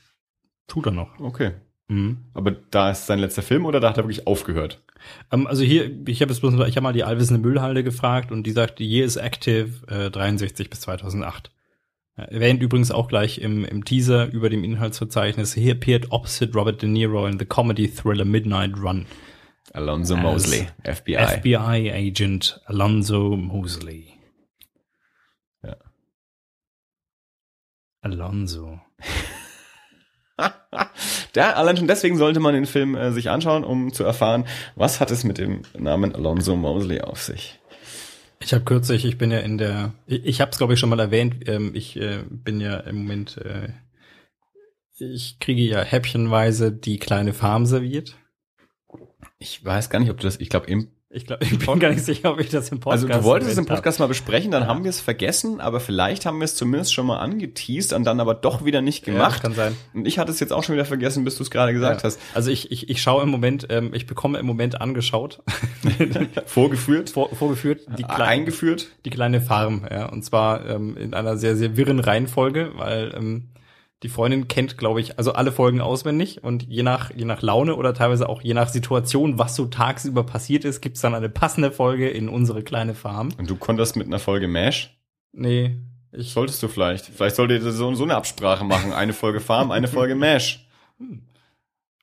[0.66, 1.18] tut er noch.
[1.18, 1.54] Okay.
[1.88, 2.18] Mhm.
[2.34, 4.82] Aber da ist sein letzter Film oder da hat er wirklich aufgehört?
[5.30, 8.44] Ähm, also hier, ich habe jetzt bloß, ich habe mal die allwissende Müllhalde gefragt und
[8.44, 11.50] die sagt, die Year is active äh, 63 bis 2008.
[12.16, 15.52] Erwähnt übrigens auch gleich im, im Teaser über dem Inhaltsverzeichnis.
[15.52, 19.06] He appeared opposite Robert De Niro in the comedy thriller Midnight Run.
[19.74, 21.16] Alonzo Mosley, FBI.
[21.16, 24.14] FBI Agent Alonzo Mosley.
[25.62, 25.76] Ja.
[28.00, 28.80] Alonzo.
[31.32, 34.44] da, allein schon deswegen sollte man den Film äh, sich anschauen, um zu erfahren,
[34.74, 37.58] was hat es mit dem Namen Alonzo Mosley auf sich.
[38.40, 40.90] Ich habe kürzlich, ich bin ja in der, ich, ich habe es glaube ich schon
[40.90, 43.70] mal erwähnt, ähm, ich äh, bin ja im Moment, äh,
[44.98, 48.16] ich kriege ja häppchenweise die kleine Farm serviert.
[49.38, 51.90] Ich weiß gar nicht, ob du das, ich glaube im Ich glaube, ich bin gar
[51.90, 53.64] nicht sicher, ob ich das im Podcast Also du wolltest es im.
[53.66, 57.06] Podcast mal besprechen, dann haben wir es vergessen, aber vielleicht haben wir es zumindest schon
[57.06, 59.40] mal angeteased und dann aber doch wieder nicht Ja, gemacht.
[59.40, 59.76] kann sein.
[59.94, 62.06] Und ich hatte es jetzt auch schon wieder vergessen, bis du es gerade gesagt Ja.
[62.08, 62.18] hast.
[62.34, 65.42] Also ich, ich, ich schaue im Moment, ähm, ich bekomme im Moment angeschaut,
[66.46, 68.88] Vorgeführt, vor, vorgeführt, die, kleine, eingeführt.
[69.04, 70.06] die kleine Farm, ja.
[70.06, 73.48] Und zwar ähm, in einer sehr, sehr wirren Reihenfolge, weil ähm,
[74.06, 77.74] die Freundin kennt, glaube ich, also alle Folgen auswendig und je nach, je nach Laune
[77.74, 81.72] oder teilweise auch je nach Situation, was so tagsüber passiert ist, gibt's dann eine passende
[81.72, 83.30] Folge in unsere kleine Farm.
[83.36, 84.96] Und du konntest mit einer Folge Mash.
[85.32, 85.76] Nee,
[86.12, 87.06] ich Solltest du vielleicht.
[87.06, 88.92] Vielleicht solltet ihr so, so eine Absprache machen.
[88.92, 90.64] Eine Folge Farm, eine Folge Mash.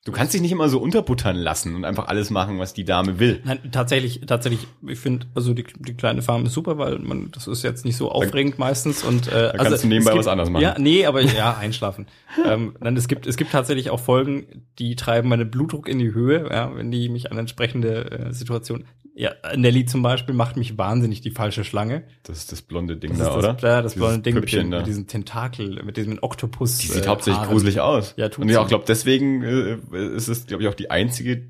[0.05, 3.19] Du kannst dich nicht immer so unterbuttern lassen und einfach alles machen, was die Dame
[3.19, 3.41] will.
[3.45, 7.47] Nein, tatsächlich, tatsächlich, ich finde, also die, die kleine Farm ist super, weil man, das
[7.47, 10.61] ist jetzt nicht so aufregend meistens und äh, da kannst du nebenbei was anderes machen.
[10.61, 12.07] Ja, nee, aber ja, einschlafen.
[12.45, 16.13] ähm, nein, es gibt, es gibt tatsächlich auch Folgen, die treiben meinen Blutdruck in die
[16.13, 18.83] Höhe, ja, wenn die mich an entsprechende äh, Situation.
[19.15, 22.03] Ja, Nelly zum Beispiel macht mich wahnsinnig die falsche Schlange.
[22.23, 23.53] Das ist das blonde Ding Das da, ist oder?
[23.53, 24.77] das, ja, das Dieses blonde Ding mit, den, da.
[24.79, 26.79] mit diesem Tentakel, mit diesem Oktopus.
[26.79, 27.51] Die sieht äh, hauptsächlich Haaren.
[27.51, 28.15] gruselig aus.
[28.17, 29.77] Ja, tut Und ich auch glaube, deswegen äh,
[30.15, 31.43] ist es, glaube ich, auch die einzige,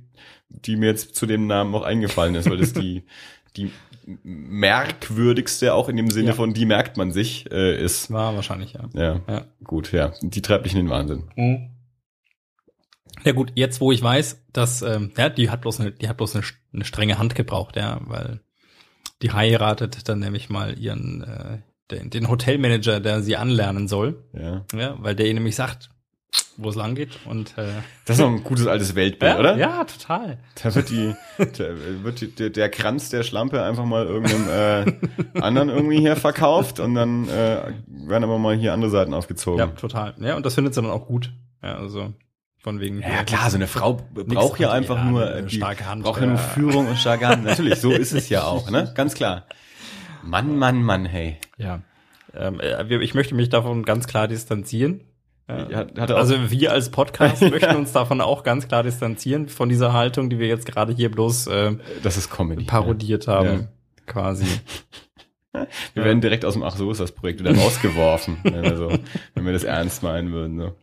[0.50, 3.04] die mir jetzt zu dem Namen noch eingefallen ist, weil das die,
[3.56, 3.72] die
[4.24, 6.34] merkwürdigste, auch in dem Sinne Ja.
[6.34, 8.12] von die merkt man sich, äh, ist.
[8.12, 8.90] War wahrscheinlich, ja.
[8.94, 9.46] Ja, Ja.
[9.64, 10.12] gut, ja.
[10.22, 11.24] Die treibt dich in den Wahnsinn.
[11.36, 11.70] Mhm.
[13.26, 16.18] Ja gut, jetzt wo ich weiß, dass ähm, ja, die hat bloß eine, die hat
[16.18, 18.42] bloß eine, eine strenge Hand gebraucht, ja, weil
[19.22, 21.58] die heiratet dann nämlich mal ihren äh,
[21.92, 24.66] den, den Hotelmanager, der sie anlernen soll, Ja.
[24.78, 25.90] ja, weil der ihr nämlich sagt,
[26.58, 27.66] wo es lang geht und äh,
[28.06, 29.56] Das ist doch ein gutes altes Weltbild, ja, oder?
[29.58, 30.40] ja, total.
[30.62, 31.66] Da wird die, da
[32.04, 34.50] wird die, der, der Kranz der Schlampe einfach mal irgendeinem
[35.36, 39.60] äh, anderen irgendwie hier verkauft und dann äh, werden aber mal hier andere Seiten aufgezogen.
[39.60, 40.16] Ja, total.
[40.20, 41.32] Ja, und das findet sie dann auch gut.
[41.62, 42.14] Ja, also
[42.64, 45.86] von wegen Ja, klar, so eine Frau braucht ja einfach ja, nur eine die, starke
[45.86, 46.42] Hand, braucht ja nur ja.
[46.42, 47.44] Führung und starke Hand.
[47.46, 48.92] Natürlich, so ist es ja auch, ne?
[48.96, 49.46] Ganz klar.
[50.24, 51.38] Mann, Mann, Mann, hey.
[51.58, 51.82] Ja.
[52.34, 55.02] Ähm, äh, ich möchte mich davon ganz klar distanzieren.
[55.50, 55.86] Ja.
[55.98, 60.40] Also wir als Podcast möchten uns davon auch ganz klar distanzieren, von dieser Haltung, die
[60.40, 62.64] wir jetzt gerade hier bloß äh, das ist Comedy.
[62.64, 63.68] parodiert haben,
[64.08, 64.46] quasi.
[65.94, 68.92] Wir werden direkt aus dem Ach so ist das Projekt wieder rausgeworfen, wenn, wir so,
[69.36, 70.58] wenn wir das ernst meinen würden.
[70.58, 70.76] So.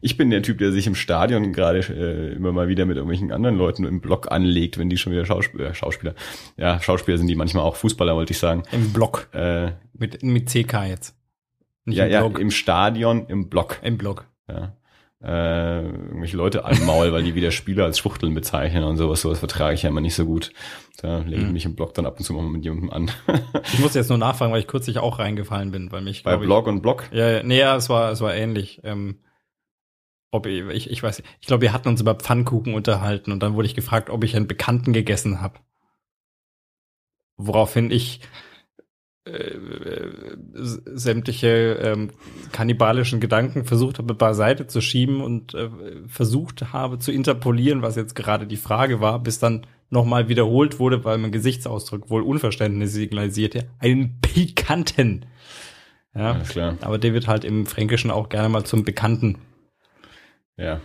[0.00, 3.30] Ich bin der Typ, der sich im Stadion gerade äh, immer mal wieder mit irgendwelchen
[3.32, 6.14] anderen Leuten im Block anlegt, wenn die schon wieder Schauspieler, Schauspieler,
[6.56, 8.62] ja, Schauspieler sind die manchmal auch Fußballer, wollte ich sagen.
[8.72, 9.28] Im Block.
[9.32, 11.14] Äh, Mit, mit CK jetzt.
[11.84, 12.38] Nicht ja, im ja, Block.
[12.40, 13.78] im Stadion, im Block.
[13.82, 14.26] Im Block.
[14.48, 14.76] Ja.
[15.22, 19.22] Äh, irgendwelche Leute anmaul, weil die wieder Spieler als Schwuchteln bezeichnen und sowas.
[19.22, 20.52] Sowas vertrage ich ja immer nicht so gut.
[21.00, 21.52] Da lege ich Mhm.
[21.52, 23.10] mich im Blog dann ab und zu mal mit jemandem an.
[23.72, 26.42] Ich muss jetzt nur nachfragen, weil ich kürzlich auch reingefallen bin, weil mich, Bei glaub
[26.42, 27.04] ich, Blog und Blog.
[27.12, 28.80] Ja, ja, nee, ja, es war, es war ähnlich.
[28.84, 29.16] Ähm,
[30.36, 31.22] ob ich, ich, ich weiß.
[31.40, 34.36] Ich glaube, wir hatten uns über Pfannkuchen unterhalten und dann wurde ich gefragt, ob ich
[34.36, 35.58] einen Bekannten gegessen habe.
[37.36, 38.20] Woraufhin ich
[39.24, 39.56] äh,
[40.54, 42.10] sämtliche ähm,
[42.52, 45.68] kannibalischen Gedanken versucht habe beiseite zu schieben und äh,
[46.06, 51.04] versucht habe zu interpolieren, was jetzt gerade die Frage war, bis dann nochmal wiederholt wurde,
[51.04, 55.26] weil mein Gesichtsausdruck wohl Unverständnis signalisierte, einen Pikanten.
[56.14, 56.76] Ja, Alles klar.
[56.80, 59.38] aber der wird halt im Fränkischen auch gerne mal zum Bekannten.
[60.56, 60.80] Ja,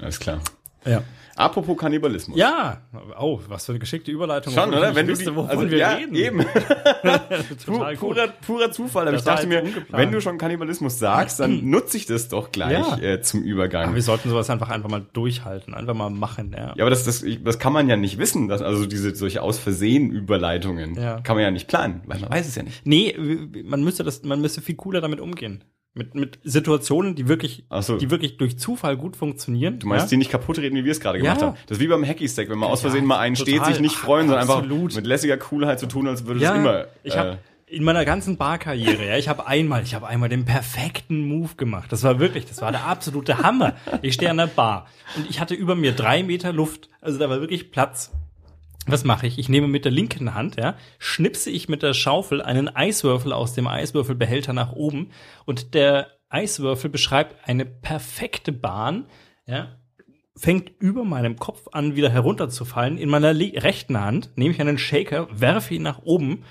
[0.00, 0.40] alles klar.
[0.84, 1.02] Ja.
[1.34, 2.36] Apropos Kannibalismus.
[2.36, 2.82] Ja,
[3.18, 4.52] oh, was für eine geschickte Überleitung.
[4.52, 4.94] Schon, oder?
[4.94, 6.14] Wenn du wusste, die, wovon also, wir ja, reden.
[6.14, 6.38] eben.
[7.64, 9.04] Total Pur, purer, purer Zufall.
[9.04, 9.92] Aber Das ich dachte mir, ungeplant.
[9.92, 12.98] wenn du schon Kannibalismus sagst, dann nutze ich das doch gleich Ja.
[12.98, 13.84] äh, zum Übergang.
[13.86, 16.74] Aber wir sollten sowas einfach einfach mal durchhalten, einfach mal machen, ja.
[16.76, 19.58] Ja, aber das, das, das kann man ja nicht wissen, dass, also diese solche aus
[19.58, 21.20] Versehen Überleitungen Ja.
[21.22, 22.84] kann man ja nicht planen, weil man weiß es ja nicht.
[22.86, 23.16] Nee,
[23.64, 25.64] man müsste das, man müsste viel cooler damit umgehen.
[25.94, 27.98] Mit, mit Situationen, die wirklich, so.
[27.98, 29.78] die wirklich durch Zufall gut funktionieren.
[29.78, 30.10] Du meinst, ja?
[30.10, 31.24] die nicht kaputt reden, wie wir es gerade Ja.
[31.24, 31.56] gemacht haben.
[31.66, 33.96] Das ist wie beim Hacky-Stack, wenn man aus Ja, Versehen mal einen steht, sich nicht
[33.96, 36.86] freuen, sondern einfach mit lässiger Coolheit zu tun, als würde ja, es immer.
[37.02, 37.38] ich äh, habe
[37.72, 41.90] in meiner ganzen Barkarriere, ja, ich habe einmal, ich habe einmal den perfekten Move gemacht.
[41.90, 43.74] Das war wirklich, das war der absolute Hammer.
[44.02, 44.86] Ich stehe an der Bar
[45.16, 48.12] und ich hatte über mir drei Meter Luft, also da war wirklich Platz.
[48.86, 49.38] Was mache ich?
[49.38, 53.54] Ich nehme mit der linken Hand, ja, schnipse ich mit der Schaufel einen Eiswürfel aus
[53.54, 55.10] dem Eiswürfelbehälter nach oben
[55.44, 59.06] und der Eiswürfel beschreibt eine perfekte Bahn,
[59.46, 59.76] ja,
[60.36, 62.98] fängt über meinem Kopf an, wieder herunterzufallen.
[62.98, 66.44] In meiner rechten Hand nehme ich einen Shaker, werfe ihn nach oben.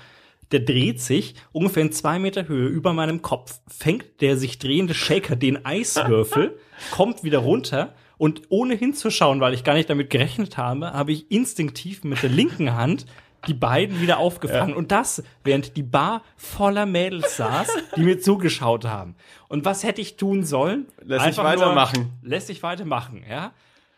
[0.52, 3.60] Der dreht sich ungefähr in zwei Meter Höhe über meinem Kopf.
[3.66, 6.58] Fängt der sich drehende Shaker den Eiswürfel,
[6.90, 11.28] kommt wieder runter und ohne hinzuschauen, weil ich gar nicht damit gerechnet habe, habe ich
[11.32, 13.04] instinktiv mit der linken Hand
[13.48, 14.74] die beiden wieder aufgefangen.
[14.76, 17.66] Und das, während die Bar voller Mädels saß,
[17.96, 19.16] die mir zugeschaut haben.
[19.48, 20.86] Und was hätte ich tun sollen?
[21.02, 22.12] Lässt sich nur- weitermachen.
[22.22, 23.50] Lässt sich weitermachen, ja.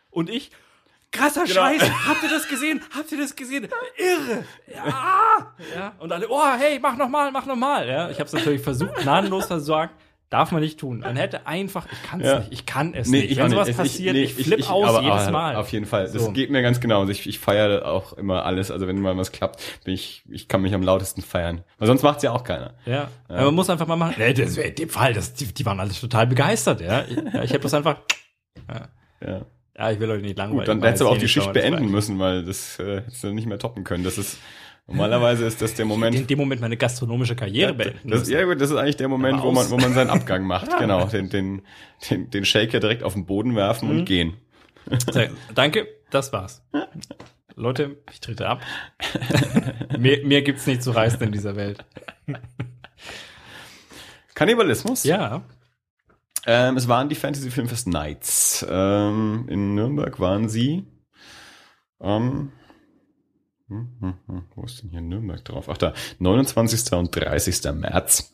[0.09, 0.49] Und ich,
[1.11, 1.83] krasser Scheiß.
[2.07, 2.81] Habt ihr das gesehen?
[2.97, 3.67] Habt ihr das gesehen?
[3.95, 4.43] Irre.
[4.75, 5.53] Ja.
[5.75, 5.93] ja.
[5.99, 7.87] Und alle, oh, hey, mach noch mal, mach noch mal.
[7.87, 9.93] Ja, ich habe es natürlich versucht, gnadenlos versagt.
[10.31, 10.99] Darf man nicht tun.
[11.01, 12.39] Man hätte einfach, ich kann es Ja.
[12.39, 13.31] nicht, ich kann es Nee, nicht.
[13.31, 13.77] ich Wenn sowas nicht.
[13.77, 15.55] passiert, nee, ich, flipp aus aber- jedes Mal.
[15.55, 16.05] Auf jeden Fall.
[16.11, 16.31] Das So.
[16.31, 17.01] geht mir ganz genau.
[17.01, 18.71] Also ich, ich feiere auch immer alles.
[18.71, 21.63] Also wenn mal was klappt, bin ich, ich kann mich am lautesten feiern.
[21.77, 22.73] Weil sonst macht's ja auch keiner.
[22.85, 23.07] Ja.
[23.27, 24.15] Aber man muss einfach mal machen.
[24.17, 27.03] Nee, das wäre in dem Fall, das, die, die waren alle total begeistert, ja.
[27.07, 27.97] Ich, ja, ich habe das einfach.
[29.21, 29.41] Ja.
[29.77, 30.59] Ja, ich will euch nicht langweilen.
[30.59, 33.23] Gut, dann Ich hättest du aber auch die Schicht beenden müssen, weil das äh, hättest
[33.25, 34.03] du nicht mehr toppen können.
[34.05, 34.37] Das ist
[34.87, 36.15] normalerweise ist das der Moment.
[36.15, 38.09] In dem Moment meine gastronomische Karriere beenden.
[38.09, 40.69] Das, ja gut, das ist eigentlich der Moment, wo man, wo man seinen Abgang macht.
[40.79, 41.61] Genau, den, den,
[42.09, 43.99] den, den Shaker direkt auf den Boden werfen Mhm.
[43.99, 44.33] und gehen.
[45.55, 46.63] Danke, das war's.
[47.55, 48.61] Leute, ich trete ab.
[49.97, 51.83] mehr, mehr gibt's nicht zu reißen in dieser Welt.
[54.33, 55.03] Kannibalismus.
[55.05, 55.43] Ja.
[56.45, 58.65] Ähm, es waren die Fantasy Filmfest Nights.
[58.69, 60.85] Ähm, in Nürnberg waren sie
[61.99, 62.51] am hm, hm, hm,
[63.67, 65.69] wo ist denn hier Nürnberg drauf?
[65.69, 66.93] Ach da, 29.
[66.93, 67.73] und 30.
[67.73, 68.31] März.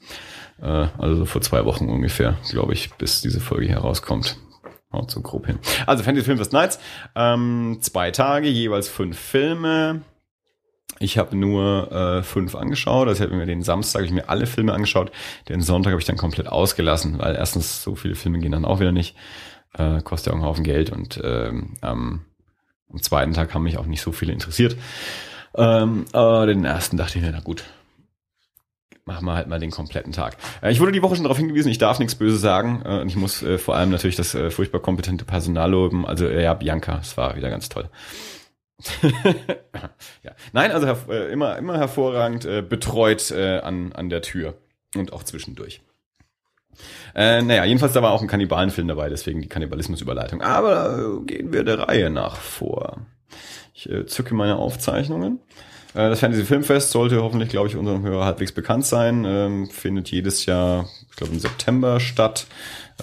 [0.62, 4.38] Äh, also so vor zwei Wochen ungefähr, glaube ich, bis diese Folge herauskommt.
[4.92, 5.60] Haut so grob hin.
[5.88, 6.80] Also Fantasy Filmfest Nights.
[7.16, 10.02] Ähm, zwei Tage, jeweils fünf Filme.
[11.00, 13.08] Ich habe nur äh, fünf angeschaut.
[13.08, 15.12] Also ich habe mir den Samstag hab ich mir alle Filme angeschaut.
[15.48, 18.82] Den Sonntag habe ich dann komplett ausgelassen, weil erstens so viele Filme gehen dann auch
[18.82, 19.16] wieder nicht.
[19.74, 22.26] Äh, kostet ja auch einen Haufen Geld und ähm, am,
[22.92, 24.76] am zweiten Tag haben mich auch nicht so viele interessiert.
[25.56, 27.64] Ähm, aber den ersten dachte ich mir, na gut,
[29.06, 30.38] machen wir halt mal den kompletten Tag.
[30.62, 32.82] Äh, ich wurde die Woche schon darauf hingewiesen, ich darf nichts Böses sagen.
[32.86, 36.06] Äh, und ich muss äh, vor allem natürlich das furchtbar kompetente Personal loben.
[36.06, 37.90] Also ja, Bianca, es war wieder ganz toll.
[40.24, 40.32] ja.
[40.54, 40.88] Nein, also
[41.32, 44.56] immer, immer hervorragend betreut an, an der Tür
[44.96, 45.82] und auch zwischendurch.
[47.16, 50.42] Äh, naja, jedenfalls da war auch ein Kannibalenfilm dabei, deswegen die Kannibalismusüberleitung.
[50.42, 52.98] Aber äh, gehen wir der Reihe nach vor.
[53.74, 55.40] Ich äh, zücke meine Aufzeichnungen.
[55.94, 59.26] Äh, das Fantasy Filmfest sollte hoffentlich, glaube ich, unserem Hörer halbwegs bekannt sein.
[59.26, 62.48] Ähm, findet jedes Jahr, ich glaube, im September statt.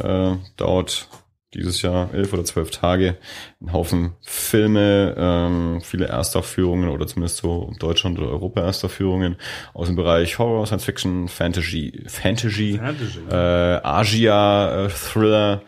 [0.03, 1.09] Äh, dauert
[1.55, 3.17] dieses Jahr elf oder zwölf Tage.
[3.61, 9.37] Ein Haufen Filme, ähm, viele Erstaufführungen oder zumindest so Deutschland- oder Europa-Erstaufführungen
[9.73, 13.21] aus dem Bereich Horror, Science Fiction, Fantasy, Fantasy, Fantasy.
[13.31, 15.63] äh, Asia, äh, Thriller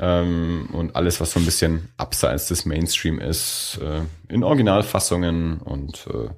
[0.00, 6.06] ähm, und alles, was so ein bisschen abseits des Mainstream ist, äh, in Originalfassungen und
[6.06, 6.28] äh,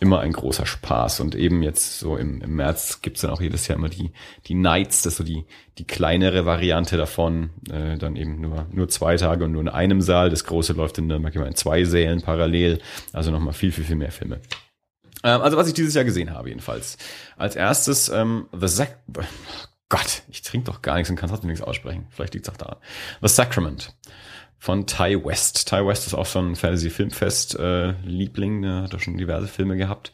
[0.00, 1.20] immer ein großer Spaß.
[1.20, 4.12] Und eben jetzt so im, im März gibt's dann auch jedes Jahr immer die,
[4.46, 5.46] die Nights, das ist so die,
[5.78, 10.02] die kleinere Variante davon, äh, dann eben nur, nur zwei Tage und nur in einem
[10.02, 10.28] Saal.
[10.28, 12.80] Das große läuft in Nürnberg immer in zwei Sälen parallel,
[13.14, 14.40] also nochmal viel, viel, viel mehr Filme.
[15.24, 16.98] Ähm, also was ich dieses Jahr gesehen habe jedenfalls.
[17.38, 18.98] Als erstes ähm, The Sac
[19.90, 22.06] Gott, ich trinke doch gar nichts und kann trotzdem nichts aussprechen.
[22.10, 22.78] Vielleicht liegt's auch daran.
[23.20, 23.94] The Sacrament
[24.58, 25.68] von Ty West.
[25.68, 30.12] Ty West ist auch so ein Fantasy-Filmfest-Liebling, der hat auch schon diverse Filme gehabt.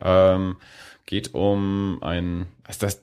[0.00, 0.56] Ähm,
[1.04, 2.46] geht um ein...
[2.64, 3.02] Also das,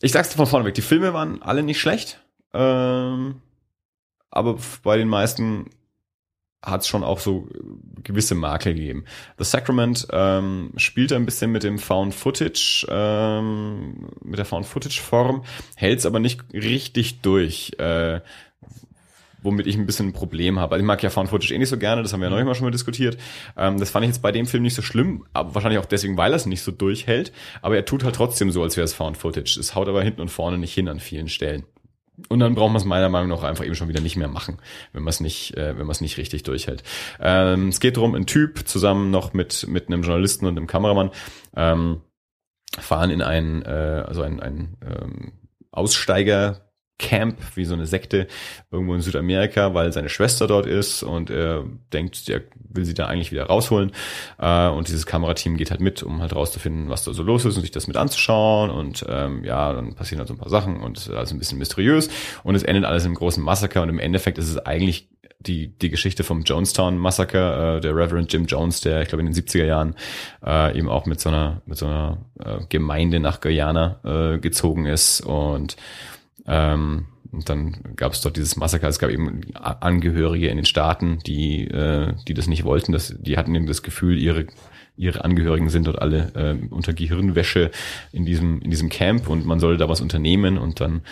[0.00, 2.20] ich sag's von vorne weg, die Filme waren alle nicht schlecht,
[2.52, 3.40] ähm,
[4.30, 5.70] aber bei den meisten
[6.62, 7.48] hat es schon auch so
[8.02, 9.04] gewisse Makel gegeben.
[9.38, 15.00] The Sacrament ähm, spielt ein bisschen mit dem Found Footage, ähm, mit der Found Footage
[15.00, 15.44] Form,
[15.76, 17.72] hält es aber nicht richtig durch.
[17.78, 18.20] Äh,
[19.42, 20.74] womit ich ein bisschen ein Problem habe.
[20.74, 22.46] Also ich mag ja Found Footage eh nicht so gerne, das haben wir ja neulich
[22.46, 23.16] mal schon mal diskutiert.
[23.56, 26.16] Ähm, das fand ich jetzt bei dem Film nicht so schlimm, aber wahrscheinlich auch deswegen,
[26.16, 27.32] weil er es nicht so durchhält.
[27.62, 29.58] Aber er tut halt trotzdem so, als wäre es Found Footage.
[29.60, 31.64] Es haut aber hinten und vorne nicht hin an vielen Stellen.
[32.28, 34.58] Und dann braucht man es meiner Meinung nach einfach eben schon wieder nicht mehr machen,
[34.92, 36.82] wenn man es nicht, äh, wenn man es nicht richtig durchhält.
[37.20, 41.10] Ähm, es geht darum, ein Typ zusammen noch mit mit einem Journalisten und einem Kameramann
[41.56, 42.02] ähm,
[42.78, 45.32] fahren in ein äh, also ein, ein ähm,
[45.70, 46.67] Aussteiger
[46.98, 48.26] Camp, wie so eine Sekte,
[48.70, 53.06] irgendwo in Südamerika, weil seine Schwester dort ist und er denkt, er will sie da
[53.06, 53.92] eigentlich wieder rausholen.
[54.38, 57.56] Äh, und dieses Kamerateam geht halt mit, um halt rauszufinden, was da so los ist
[57.56, 58.70] und sich das mit anzuschauen.
[58.70, 61.38] Und ähm, ja, dann passieren halt so ein paar Sachen und es ist alles ein
[61.38, 62.08] bisschen mysteriös.
[62.42, 65.08] Und es endet alles im großen Massaker und im Endeffekt ist es eigentlich
[65.40, 69.32] die, die Geschichte vom Jonestown Massaker, äh, der Reverend Jim Jones, der, ich glaube, in
[69.32, 69.94] den 70er Jahren
[70.44, 74.00] äh, eben auch mit so einer, mit so einer äh, Gemeinde nach Guyana
[74.34, 75.76] äh, gezogen ist und
[76.48, 78.88] ähm, und dann gab es dort dieses Massaker.
[78.88, 82.92] Es gab eben Angehörige in den Staaten, die, äh, die das nicht wollten.
[82.92, 84.46] Das, die hatten eben das Gefühl, ihre
[84.98, 87.70] ihre Angehörigen sind dort alle äh, unter Gehirnwäsche
[88.12, 91.02] in diesem in diesem Camp und man solle da was unternehmen und dann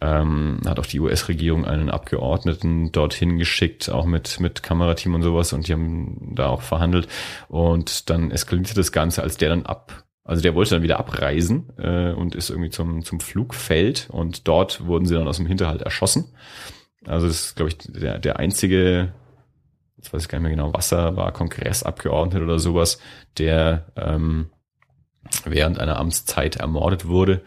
[0.00, 5.52] ähm, hat auch die US-Regierung einen Abgeordneten dorthin geschickt, auch mit mit Kamerateam und sowas
[5.52, 7.08] und die haben da auch verhandelt
[7.48, 11.70] und dann eskalierte das Ganze, als der dann ab also der wollte dann wieder abreisen
[11.78, 15.82] äh, und ist irgendwie zum, zum Flugfeld und dort wurden sie dann aus dem Hinterhalt
[15.82, 16.34] erschossen.
[17.04, 19.12] Also das ist, glaube ich, der, der einzige
[20.02, 22.98] jetzt weiß ich gar nicht mehr genau, was er war, Kongressabgeordneter oder sowas,
[23.38, 24.50] der ähm,
[25.44, 27.42] während einer Amtszeit ermordet wurde.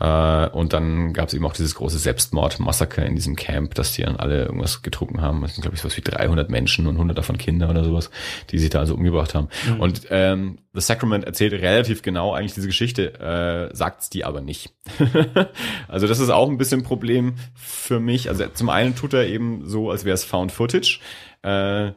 [0.00, 4.02] Äh, und dann gab es eben auch dieses große Selbstmordmassaker in diesem Camp, dass die
[4.02, 5.40] dann alle irgendwas getrunken haben.
[5.42, 8.10] Das sind, glaube ich, so was wie 300 Menschen und 100 davon Kinder oder sowas,
[8.50, 9.48] die sich da also umgebracht haben.
[9.68, 9.80] Mhm.
[9.80, 14.74] Und ähm, The Sacrament erzählt relativ genau eigentlich diese Geschichte, äh, sagt's die aber nicht.
[15.88, 18.28] also das ist auch ein bisschen ein Problem für mich.
[18.28, 20.98] Also zum einen tut er eben so, als wäre es Found Footage.
[21.42, 21.92] Äh,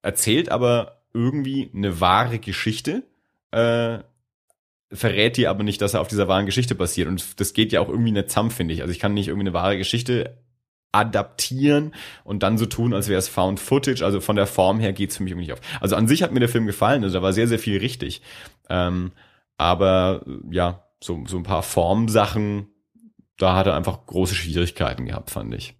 [0.00, 3.02] erzählt aber irgendwie eine wahre Geschichte.
[3.50, 3.98] Äh,
[4.92, 7.08] verrät dir aber nicht, dass er auf dieser wahren Geschichte basiert.
[7.08, 8.82] Und das geht ja auch irgendwie nicht zusammen, finde ich.
[8.82, 10.38] Also ich kann nicht irgendwie eine wahre Geschichte
[10.92, 14.02] adaptieren und dann so tun, als wäre es Found Footage.
[14.04, 15.80] Also von der Form her geht's für mich irgendwie nicht auf.
[15.80, 18.22] Also an sich hat mir der Film gefallen, also da war sehr, sehr viel richtig.
[18.70, 19.12] Ähm,
[19.58, 22.68] aber ja, so, so ein paar Formsachen,
[23.36, 25.77] da hat er einfach große Schwierigkeiten gehabt, fand ich.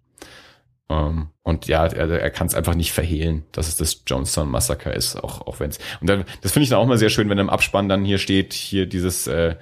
[0.89, 4.49] Um, ähm, und ja, er, er kann es einfach nicht verhehlen, dass es das Jonestown
[4.49, 5.77] Massaker ist, auch, auch wenn es.
[6.01, 8.17] Und dann, das finde ich dann auch mal sehr schön, wenn im Abspann dann hier
[8.17, 9.55] steht, hier dieses äh,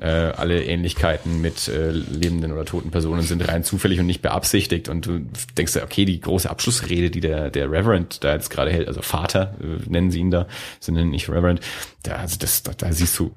[0.00, 4.88] äh, alle Ähnlichkeiten mit äh, lebenden oder toten Personen sind rein zufällig und nicht beabsichtigt.
[4.88, 8.88] Und du denkst, okay, die große Abschlussrede, die der, der Reverend da jetzt gerade hält,
[8.88, 10.46] also Vater, äh, nennen sie ihn da,
[10.80, 11.60] sind nicht Reverend,
[12.02, 13.34] da, also das, da, da siehst du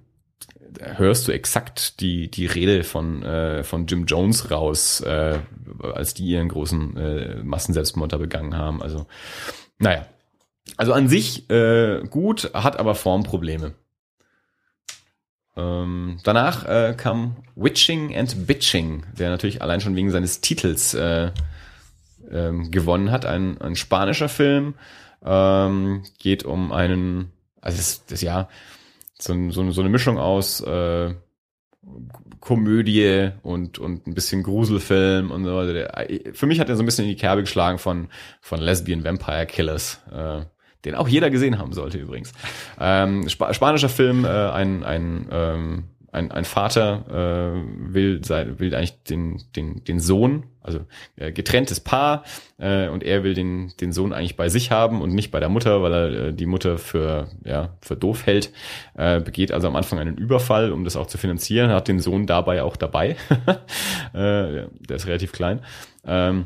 [0.82, 5.40] hörst du exakt die, die Rede von, äh, von Jim Jones raus, äh,
[5.82, 8.82] als die ihren großen äh, Massenselbstmord da begangen haben.
[8.82, 9.08] Also,
[9.80, 10.06] naja.
[10.78, 13.74] Also an sich äh, gut, hat aber Formprobleme.
[15.56, 21.32] Ähm, danach äh, kam Witching and Bitching, der natürlich allein schon wegen seines Titels äh,
[22.32, 23.26] ähm, gewonnen hat.
[23.26, 24.76] Ein, ein spanischer Film.
[25.24, 28.50] Ähm, geht um einen, also das, das ja,
[29.24, 31.14] so, so, so eine Mischung aus äh,
[32.40, 35.66] Komödie und, und ein bisschen Gruselfilm und so.
[35.66, 38.10] Der, für mich hat er so ein bisschen in die Kerbe geschlagen von,
[38.42, 40.42] von Lesbian Vampire Killers, äh,
[40.86, 42.34] den auch jeder gesehen haben sollte übrigens.
[42.80, 48.74] Ähm, Sp spanischer Film, äh, ein, ein ähm, ein, ein Vater äh, will, sein, will
[48.76, 50.82] eigentlich den, den, den Sohn, also
[51.16, 52.24] äh, getrenntes Paar,
[52.59, 55.49] äh, und er will den, den Sohn eigentlich bei sich haben und nicht bei der
[55.49, 58.53] Mutter, weil er äh, die Mutter für, ja, für doof hält,
[58.95, 62.28] äh, begeht also am Anfang einen Überfall, um das auch zu finanzieren, hat den Sohn
[62.28, 63.16] dabei auch dabei.
[64.14, 65.61] äh, der ist relativ klein.
[66.05, 66.45] Ähm,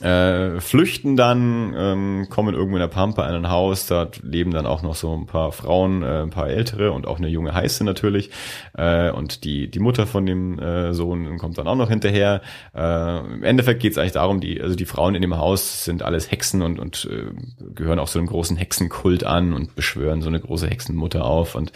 [0.00, 4.66] äh, flüchten dann, ähm, kommen irgendwo in der Pampa in ein Haus, da leben dann
[4.66, 7.84] auch noch so ein paar Frauen, äh, ein paar ältere und auch eine junge Heiße
[7.84, 8.30] natürlich.
[8.76, 12.40] Äh, und die, die Mutter von dem äh, Sohn kommt dann auch noch hinterher.
[12.74, 16.02] Äh, Im Endeffekt geht es eigentlich darum, die, also die Frauen in dem Haus sind
[16.02, 17.30] alles Hexen und, und äh,
[17.74, 21.54] gehören auch so einem großen Hexenkult an und beschwören so eine große Hexenmutter auf.
[21.54, 21.72] Und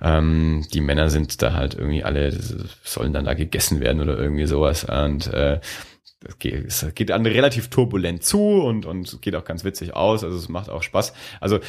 [0.00, 2.32] ähm, die Männer sind da halt irgendwie alle,
[2.82, 4.84] sollen dann da gegessen werden oder irgendwie sowas.
[4.84, 5.60] Und äh,
[6.26, 10.24] es geht, es geht dann relativ turbulent zu und, und geht auch ganz witzig aus.
[10.24, 11.12] Also es macht auch Spaß.
[11.40, 11.60] Also äh,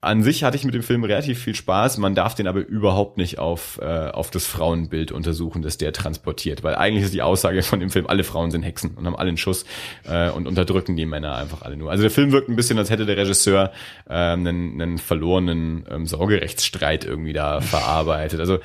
[0.00, 1.98] an sich hatte ich mit dem Film relativ viel Spaß.
[1.98, 6.62] Man darf den aber überhaupt nicht auf, äh, auf das Frauenbild untersuchen, das der transportiert.
[6.62, 9.28] Weil eigentlich ist die Aussage von dem Film, alle Frauen sind Hexen und haben alle
[9.28, 9.64] einen Schuss
[10.04, 11.90] äh, und unterdrücken die Männer einfach alle nur.
[11.90, 13.72] Also der Film wirkt ein bisschen, als hätte der Regisseur
[14.08, 18.38] äh, einen, einen verlorenen ähm, Sorgerechtsstreit irgendwie da verarbeitet.
[18.38, 18.60] Also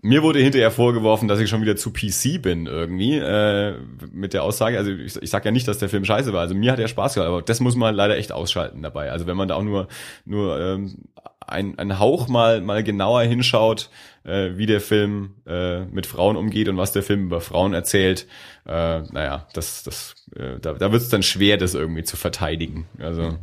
[0.00, 3.74] mir wurde hinterher vorgeworfen, dass ich schon wieder zu PC bin irgendwie äh,
[4.12, 4.78] mit der Aussage.
[4.78, 6.40] Also ich, ich sag ja nicht, dass der Film scheiße war.
[6.40, 9.10] Also mir hat er Spaß gehabt, aber das muss man leider echt ausschalten dabei.
[9.10, 9.88] Also wenn man da auch nur
[10.24, 11.04] nur ähm,
[11.44, 13.90] ein, ein Hauch mal mal genauer hinschaut,
[14.22, 18.28] äh, wie der Film äh, mit Frauen umgeht und was der Film über Frauen erzählt,
[18.66, 22.86] äh, naja, das das äh, da, da wird es dann schwer, das irgendwie zu verteidigen.
[23.00, 23.36] Also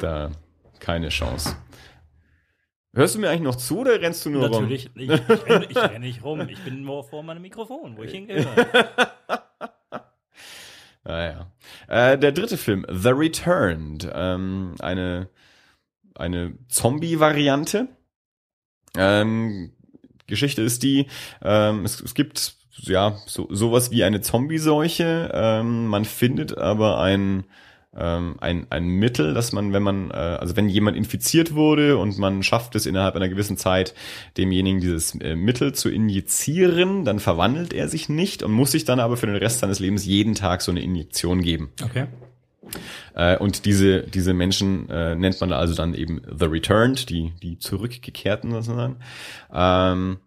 [0.00, 0.32] da
[0.80, 1.56] keine Chance.
[2.96, 4.92] Hörst du mir eigentlich noch zu oder rennst du nur Natürlich, rum?
[4.96, 6.48] Natürlich, ich, ich, renne, ich renne nicht rum.
[6.48, 8.66] Ich bin nur vor meinem Mikrofon, wo ich hingehöre.
[11.04, 11.52] naja.
[11.88, 14.10] Ah, äh, der dritte Film, The Returned.
[14.12, 15.28] Ähm, eine
[16.18, 17.88] eine Zombie-Variante.
[18.96, 19.72] Ähm,
[20.26, 21.06] Geschichte ist die,
[21.42, 25.30] ähm, es, es gibt ja so sowas wie eine Zombie-Seuche.
[25.32, 27.44] Ähm, man findet aber ein
[27.96, 32.18] ähm, ein, ein Mittel, dass man, wenn man, äh, also wenn jemand infiziert wurde und
[32.18, 33.94] man schafft es innerhalb einer gewissen Zeit,
[34.36, 39.00] demjenigen dieses äh, Mittel zu injizieren, dann verwandelt er sich nicht und muss sich dann
[39.00, 41.70] aber für den Rest seines Lebens jeden Tag so eine Injektion geben.
[41.82, 42.06] Okay.
[43.14, 47.58] Äh, und diese, diese Menschen äh, nennt man also dann eben The Returned, die, die
[47.58, 48.96] Zurückgekehrten sozusagen.
[49.52, 50.18] Ähm,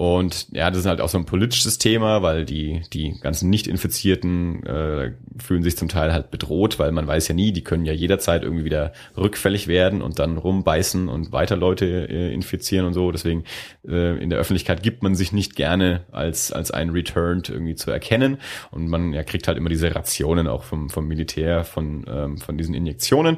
[0.00, 4.64] Und ja, das ist halt auch so ein politisches Thema, weil die, die ganzen Nicht-Infizierten
[4.64, 7.92] äh, fühlen sich zum Teil halt bedroht, weil man weiß ja nie, die können ja
[7.92, 13.12] jederzeit irgendwie wieder rückfällig werden und dann rumbeißen und weiter Leute äh, infizieren und so.
[13.12, 13.44] Deswegen
[13.86, 17.90] äh, in der Öffentlichkeit gibt man sich nicht gerne als, als ein Returned irgendwie zu
[17.90, 18.38] erkennen.
[18.70, 22.56] Und man ja, kriegt halt immer diese Rationen auch vom, vom Militär, von, ähm, von
[22.56, 23.36] diesen Injektionen.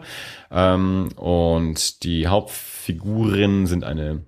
[0.53, 4.21] Ähm, und die Hauptfiguren sind eine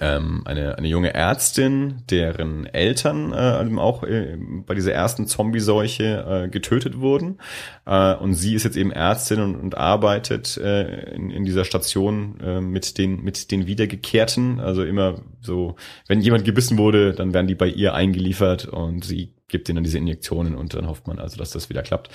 [0.00, 4.36] ähm, eine, eine junge Ärztin, deren Eltern äh, auch äh,
[4.66, 7.38] bei dieser ersten Zombie-Seuche äh, getötet wurden.
[7.86, 12.40] Äh, und sie ist jetzt eben Ärztin und, und arbeitet äh, in, in dieser Station
[12.40, 14.58] äh, mit den mit den Wiedergekehrten.
[14.60, 15.76] Also immer so,
[16.08, 19.98] wenn jemand gebissen wurde, dann werden die bei ihr eingeliefert und sie gibt ihnen diese
[19.98, 22.10] Injektionen und dann hofft man also, dass das wieder klappt.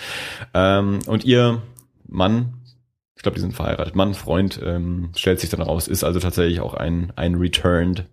[0.53, 1.61] Ähm, und ihr
[2.05, 2.58] Mann
[3.19, 3.95] ich glaube, die sind verheiratet.
[3.95, 8.05] Mann, Freund, ähm, stellt sich dann raus, ist also tatsächlich auch ein, ein Returned.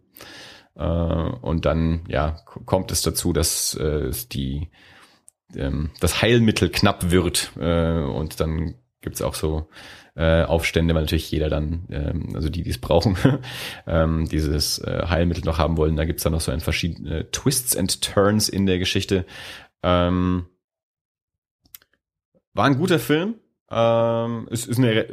[0.74, 4.68] Äh, und dann, ja, kommt es dazu, dass äh, die,
[5.54, 7.52] ähm, das Heilmittel knapp wird.
[7.56, 9.68] Äh, und dann gibt's auch so
[10.16, 13.16] äh, Aufstände, weil natürlich jeder dann, ähm, also die, die es brauchen,
[13.86, 15.94] ähm, dieses äh, Heilmittel noch haben wollen.
[15.94, 19.24] Da gibt's dann noch so ein verschiedene Twists and Turns in der Geschichte.
[19.84, 20.46] Ähm,
[22.54, 23.36] war ein guter Film,
[23.70, 25.06] ähm, es ist eine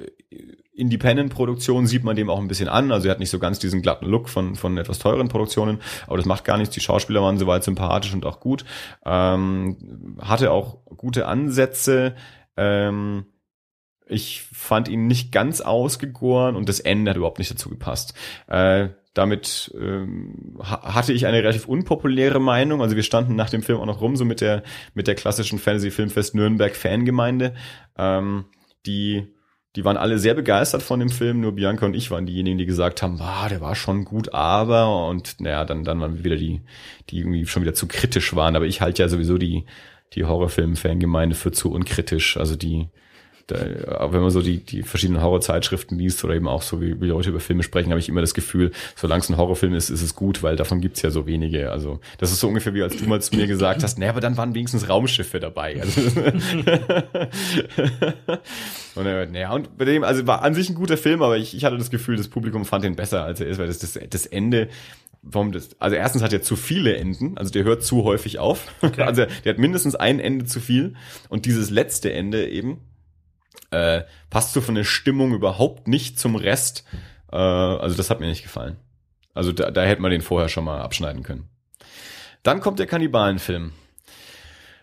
[0.75, 2.91] Independent-Produktion, sieht man dem auch ein bisschen an.
[2.91, 6.17] Also er hat nicht so ganz diesen glatten Look von, von etwas teuren Produktionen, aber
[6.17, 6.73] das macht gar nichts.
[6.73, 8.65] Die Schauspieler waren soweit sympathisch und auch gut.
[9.05, 12.15] Ähm, hatte auch gute Ansätze.
[12.57, 13.25] Ähm,
[14.07, 18.13] ich fand ihn nicht ganz ausgegoren und das Ende hat überhaupt nicht dazu gepasst.
[18.47, 22.81] Äh, damit ähm, hatte ich eine relativ unpopuläre Meinung.
[22.81, 24.63] Also wir standen nach dem Film auch noch rum, so mit der,
[24.95, 27.53] mit der klassischen Fantasy-Filmfest Nürnberg Fangemeinde.
[27.95, 28.45] Ähm,
[28.87, 29.27] die,
[29.75, 32.65] die waren alle sehr begeistert von dem Film, nur Bianca und ich waren diejenigen, die
[32.65, 36.35] gesagt haben, ah, der war schon gut, aber und naja, dann, dann waren wir wieder
[36.35, 36.61] die,
[37.09, 38.55] die irgendwie schon wieder zu kritisch waren.
[38.55, 39.65] Aber ich halte ja sowieso die,
[40.13, 42.37] die Horrorfilm-Fangemeinde für zu unkritisch.
[42.37, 42.89] Also die,
[43.47, 43.57] da,
[44.11, 47.29] wenn man so die, die verschiedenen Horrorzeitschriften liest oder eben auch so wie, wie Leute
[47.29, 50.15] über Filme sprechen, habe ich immer das Gefühl, solange es ein Horrorfilm ist, ist es
[50.15, 51.71] gut, weil davon gibt's ja so wenige.
[51.71, 54.21] Also das ist so ungefähr wie als du mal zu mir gesagt hast, naja, aber
[54.21, 55.81] dann waren wenigstens Raumschiffe dabei.
[55.81, 56.01] Also,
[58.95, 61.55] und, äh, naja, und bei dem, also war an sich ein guter Film, aber ich,
[61.55, 63.99] ich hatte das Gefühl, das Publikum fand ihn besser, als er ist, weil das, das,
[64.09, 64.69] das Ende
[65.23, 68.67] warum das, also erstens hat er zu viele Enden, also der hört zu häufig auf.
[68.81, 69.03] Okay.
[69.03, 70.95] Also der hat mindestens ein Ende zu viel.
[71.29, 72.81] Und dieses letzte Ende eben,
[73.73, 76.85] äh, passt so von der Stimmung überhaupt nicht zum Rest.
[77.31, 78.77] Äh, also das hat mir nicht gefallen.
[79.33, 81.49] Also da, da hätte man den vorher schon mal abschneiden können.
[82.43, 83.71] Dann kommt der Kannibalenfilm.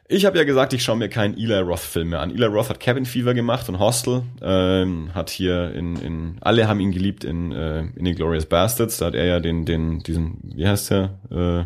[0.08, 2.30] Ich habe ja gesagt, ich schaue mir keinen Eli Roth-Film mehr an.
[2.30, 6.80] Eli Roth hat Cabin Fever gemacht und Hostel, ähm, hat hier in, in alle haben
[6.80, 8.96] ihn geliebt in, äh, in den Glorious Bastards.
[8.96, 11.64] Da hat er ja den, den, diesen, wie heißt der, äh,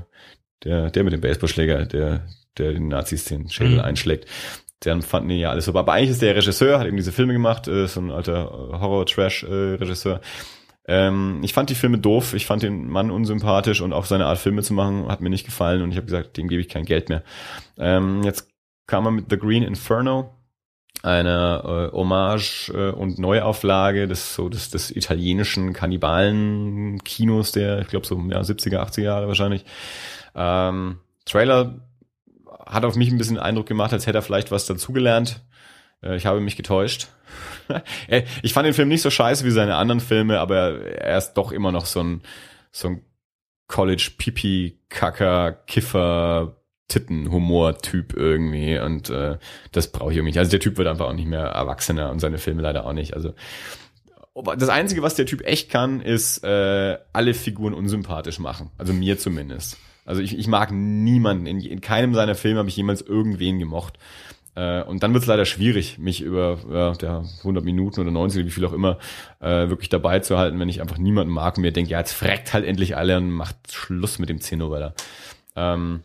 [0.62, 2.26] der, der mit dem Baseballschläger, der,
[2.58, 3.80] der den Nazis den Schädel mhm.
[3.80, 4.28] einschlägt
[4.82, 5.80] deren fanden die ja alles super.
[5.80, 8.78] Aber eigentlich ist der Regisseur, hat eben diese Filme gemacht, äh, so ein alter äh,
[8.78, 10.20] Horror-Trash-Regisseur.
[10.86, 14.38] Ähm, ich fand die Filme doof, ich fand den Mann unsympathisch und auch seine Art
[14.38, 16.84] Filme zu machen hat mir nicht gefallen und ich habe gesagt, dem gebe ich kein
[16.84, 17.22] Geld mehr.
[17.78, 18.50] Ähm, jetzt
[18.86, 20.34] kam er mit The Green Inferno,
[21.02, 28.06] eine äh, Hommage äh, und Neuauflage des so des, des italienischen Kannibalen-Kinos der, ich glaube
[28.06, 29.64] so ja, 70er, 80er Jahre wahrscheinlich.
[30.34, 31.80] Ähm, Trailer
[32.66, 35.42] hat auf mich ein bisschen Eindruck gemacht, als hätte er vielleicht was dazugelernt.
[36.02, 37.08] Äh, ich habe mich getäuscht.
[38.08, 41.32] Äh, ich fand den Film nicht so scheiße wie seine anderen Filme, aber er ist
[41.32, 42.20] doch immer noch so ein,
[42.70, 43.00] so ein
[43.68, 46.56] College-Pipi-Kacker-Kiffer-
[46.88, 49.38] Titten-Humor-Typ irgendwie und äh,
[49.72, 50.38] das brauche ich irgendwie nicht.
[50.38, 53.14] Also der Typ wird einfach auch nicht mehr erwachsener und seine Filme leider auch nicht.
[53.14, 53.34] Also
[54.56, 58.70] das Einzige, was der Typ echt kann, ist äh, alle Figuren unsympathisch machen.
[58.76, 59.78] Also mir zumindest.
[60.04, 61.46] Also ich, ich mag niemanden.
[61.46, 63.98] In, in keinem seiner Filme habe ich jemals irgendwen gemocht.
[64.54, 68.46] Äh, und dann wird es leider schwierig, mich über ja, der 100 Minuten oder 90
[68.46, 68.98] wie viel auch immer
[69.40, 72.12] äh, wirklich dabei zu halten, wenn ich einfach niemanden mag und mir denke, ja, jetzt
[72.12, 74.94] freckt halt endlich alle und macht Schluss mit dem Zinnoweller.
[75.56, 76.02] Ähm,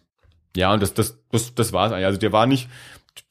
[0.55, 2.07] ja, und das, das, das, das war's eigentlich.
[2.07, 2.69] Also der war nicht,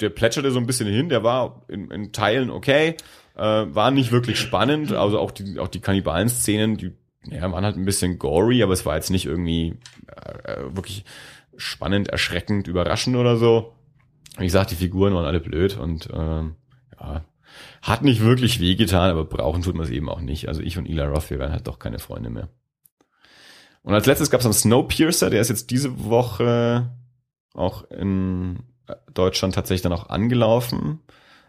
[0.00, 2.96] der plätscherte so ein bisschen hin, der war in, in Teilen okay,
[3.36, 6.92] äh, war nicht wirklich spannend, also auch die, auch die Kannibalen-Szenen, die
[7.24, 11.04] ja, waren halt ein bisschen gory, aber es war jetzt nicht irgendwie äh, wirklich
[11.56, 13.74] spannend, erschreckend, überraschend oder so.
[14.38, 16.56] Wie gesagt, die Figuren waren alle blöd und ähm,
[16.98, 17.24] ja,
[17.82, 20.48] hat nicht wirklich wehgetan, aber brauchen tut man es eben auch nicht.
[20.48, 22.48] Also ich und Eli Roth, wir werden halt doch keine Freunde mehr.
[23.82, 26.92] Und als letztes gab es dann Snowpiercer, der ist jetzt diese Woche
[27.54, 28.60] auch in
[29.12, 31.00] Deutschland tatsächlich dann auch angelaufen.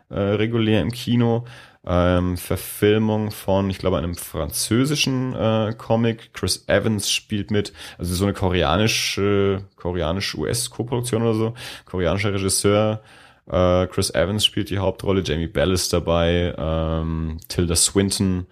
[0.09, 1.45] äh, regulär im Kino.
[1.91, 6.35] Ähm, Verfilmung von, ich glaube, einem französischen äh, Comic.
[6.35, 11.53] Chris Evans spielt mit, also so eine koreanische, koreanisch-US-Koproduktion oder so.
[11.85, 13.01] Koreanischer Regisseur.
[13.47, 18.45] Äh, Chris Evans spielt die Hauptrolle, Jamie Bell ist dabei, ähm, Tilda Swinton.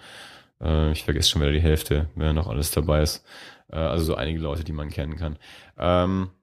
[0.60, 3.24] Äh, ich vergesse schon wieder die Hälfte, wer noch alles dabei ist.
[3.72, 5.38] Äh, also so einige Leute, die man kennen kann.
[5.78, 6.37] Ähm, äh,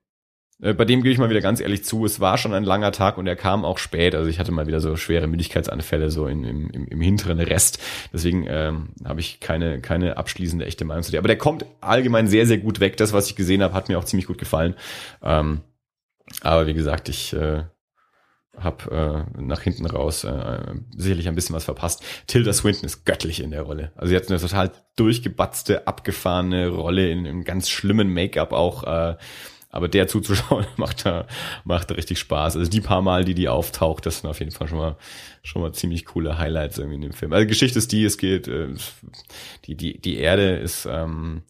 [0.61, 3.19] bei dem gebe ich mal wieder ganz ehrlich zu, es war schon ein langer Tag
[3.19, 4.15] und er kam auch spät.
[4.15, 7.81] Also ich hatte mal wieder so schwere Müdigkeitsanfälle so in, im, im, im hinteren Rest.
[8.13, 11.19] Deswegen ähm, habe ich keine, keine abschließende echte Meinung zu dir.
[11.19, 12.97] Aber der kommt allgemein sehr, sehr gut weg.
[12.97, 14.75] Das, was ich gesehen habe, hat mir auch ziemlich gut gefallen.
[15.23, 15.63] Ähm,
[16.41, 17.65] aber wie gesagt, ich äh,
[18.57, 22.03] habe äh, nach hinten raus äh, sicherlich ein bisschen was verpasst.
[22.27, 23.93] Tilda Swinton ist göttlich in der Rolle.
[23.97, 28.85] Also sie hat eine total durchgebatzte, abgefahrene Rolle in einem ganz schlimmen Make-up auch.
[28.85, 29.17] Äh,
[29.75, 31.27] aber der zuzuschauen macht da,
[31.65, 32.57] macht richtig Spaß.
[32.57, 34.97] Also die paar Mal, die die auftaucht, das sind auf jeden Fall schon mal,
[35.43, 37.33] schon mal ziemlich coole Highlights irgendwie in dem Film.
[37.33, 38.69] Also Geschichte ist die, es geht, äh,
[39.65, 41.43] die, die, die Erde ist ähm,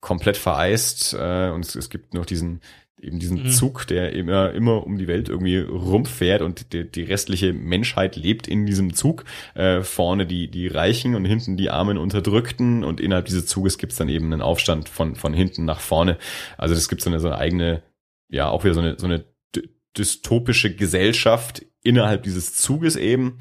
[0.00, 2.60] komplett vereist äh, und es, es gibt noch diesen,
[3.00, 3.50] eben diesen mhm.
[3.50, 8.46] Zug, der immer, immer um die Welt irgendwie rumfährt und die, die restliche Menschheit lebt
[8.46, 9.24] in diesem Zug.
[9.54, 13.96] Äh, vorne die, die Reichen und hinten die armen Unterdrückten und innerhalb dieses Zuges gibt's
[13.96, 16.18] dann eben einen Aufstand von, von hinten nach vorne.
[16.58, 17.82] Also es gibt so eine, so eine eigene,
[18.28, 19.24] ja, auch wieder so eine, so eine
[19.96, 23.38] dystopische Gesellschaft innerhalb dieses Zuges eben.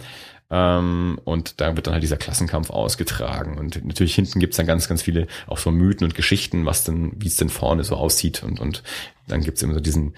[0.51, 3.57] Ähm, und da wird dann halt dieser Klassenkampf ausgetragen.
[3.57, 7.13] Und natürlich hinten gibt's dann ganz, ganz viele auch so Mythen und Geschichten, was denn,
[7.17, 8.43] wie es denn vorne so aussieht.
[8.43, 8.83] Und, und
[9.27, 10.15] dann gibt's immer so diesen,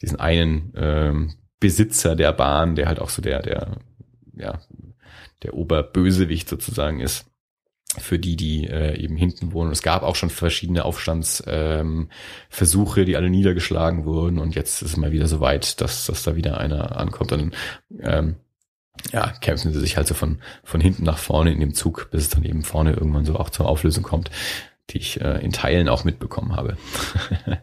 [0.00, 3.76] diesen einen ähm, Besitzer der Bahn, der halt auch so der, der,
[4.34, 4.60] ja,
[5.42, 7.26] der Oberbösewicht sozusagen ist
[7.98, 9.72] für die, die äh, eben hinten wohnen.
[9.72, 14.96] Es gab auch schon verschiedene Aufstandsversuche, ähm, die alle niedergeschlagen wurden und jetzt ist es
[14.96, 17.32] mal wieder so weit, dass, dass da wieder einer ankommt.
[17.32, 17.52] Dann
[18.00, 18.36] ähm,
[19.12, 22.22] ja, kämpfen sie sich halt so von, von hinten nach vorne in dem Zug, bis
[22.22, 24.30] es dann eben vorne irgendwann so auch zur Auflösung kommt,
[24.90, 26.76] die ich äh, in Teilen auch mitbekommen habe.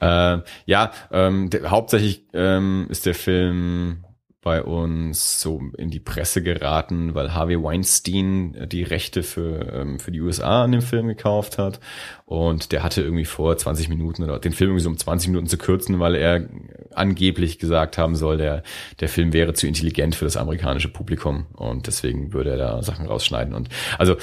[0.00, 4.04] äh, ja, ähm, der, hauptsächlich ähm, ist der Film
[4.40, 10.12] bei uns so in die Presse geraten, weil Harvey Weinstein die Rechte für, ähm, für
[10.12, 11.80] die USA an dem Film gekauft hat.
[12.24, 15.48] Und der hatte irgendwie vor, 20 Minuten oder den Film irgendwie so um 20 Minuten
[15.48, 16.48] zu kürzen, weil er
[16.94, 18.62] angeblich gesagt haben soll, der,
[19.00, 21.46] der Film wäre zu intelligent für das amerikanische Publikum.
[21.54, 23.54] Und deswegen würde er da Sachen rausschneiden.
[23.54, 23.68] Und
[23.98, 24.16] also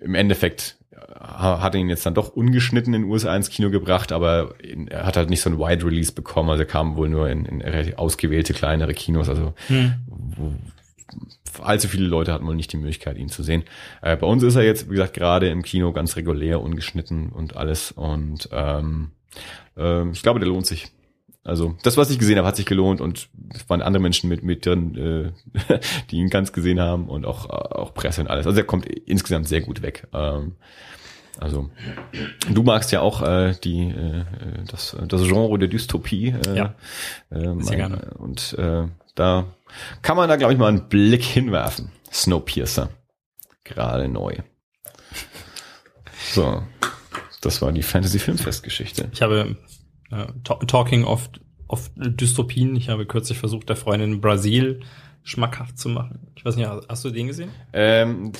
[0.00, 0.76] im Endeffekt
[1.20, 4.54] hat ihn jetzt dann doch ungeschnitten in den USA ins Kino gebracht, aber
[4.88, 7.44] er hat halt nicht so ein Wide Release bekommen, also er kam wohl nur in,
[7.44, 9.94] in ausgewählte kleinere Kinos, also hm.
[10.06, 10.52] wo,
[11.62, 13.64] allzu viele Leute hatten wohl nicht die Möglichkeit, ihn zu sehen.
[14.02, 17.56] Äh, bei uns ist er jetzt, wie gesagt, gerade im Kino ganz regulär, ungeschnitten und
[17.56, 19.10] alles und ähm,
[19.76, 20.88] äh, ich glaube, der lohnt sich.
[21.42, 24.42] Also das, was ich gesehen habe, hat sich gelohnt und es waren andere Menschen mit,
[24.42, 25.78] mit drin, äh,
[26.10, 28.46] die ihn ganz gesehen haben und auch, auch Presse und alles.
[28.46, 30.06] Also er kommt insgesamt sehr gut weg.
[30.12, 30.56] Ähm,
[31.38, 31.70] also
[32.50, 34.24] du magst ja auch äh, die äh,
[34.70, 36.34] das, das Genre der Dystopie.
[36.46, 36.74] Äh, ja,
[37.30, 38.12] äh, sehr gerne.
[38.18, 39.46] Und äh, da
[40.02, 41.90] kann man da, glaube ich, mal einen Blick hinwerfen.
[42.12, 42.90] Snowpiercer.
[43.64, 44.36] Gerade neu.
[46.32, 46.62] So.
[47.40, 49.08] Das war die Fantasy-Filmfest-Geschichte.
[49.12, 49.56] Ich habe
[50.44, 51.30] Talking of,
[51.68, 54.80] of Dystopien, ich habe kürzlich versucht, der Freundin Brasil
[55.22, 56.28] schmackhaft zu machen.
[56.34, 57.50] Ich weiß nicht, hast du den gesehen?
[57.72, 58.32] Ähm,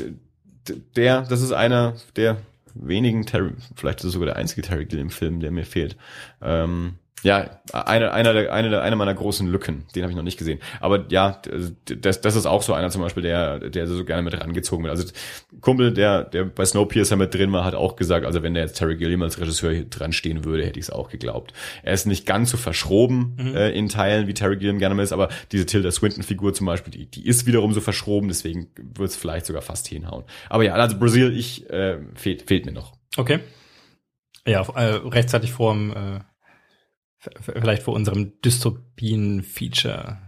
[0.96, 2.38] der, das ist einer der
[2.74, 5.96] wenigen Terry, vielleicht ist es sogar der einzige Terry Gilliam-Film, der mir fehlt.
[6.40, 10.22] Ähm, ja, einer einer der, eine der, eine meiner großen Lücken, den habe ich noch
[10.22, 10.58] nicht gesehen.
[10.80, 11.40] Aber ja,
[11.84, 14.96] das, das ist auch so einer zum Beispiel, der, der so gerne mit rangezogen wird.
[14.96, 15.12] Also
[15.60, 18.78] Kumpel, der, der bei Snowpiercer mit drin war, hat auch gesagt, also wenn der jetzt
[18.78, 21.52] Terry Gilliam als Regisseur hier dran stehen würde, hätte ich es auch geglaubt.
[21.82, 23.54] Er ist nicht ganz so verschroben mhm.
[23.54, 26.92] äh, in Teilen, wie Terry Gilliam gerne mal ist, aber diese Tilda Swinton-Figur zum Beispiel,
[26.92, 30.24] die, die ist wiederum so verschroben, deswegen wird es vielleicht sogar fast hinhauen.
[30.48, 32.94] Aber ja, also Brasil, ich äh, fehlt, fehlt mir noch.
[33.16, 33.40] Okay.
[34.46, 36.20] Ja, äh, rechtzeitig vorm äh
[37.40, 40.18] Vielleicht vor unserem Dystopien-Feature.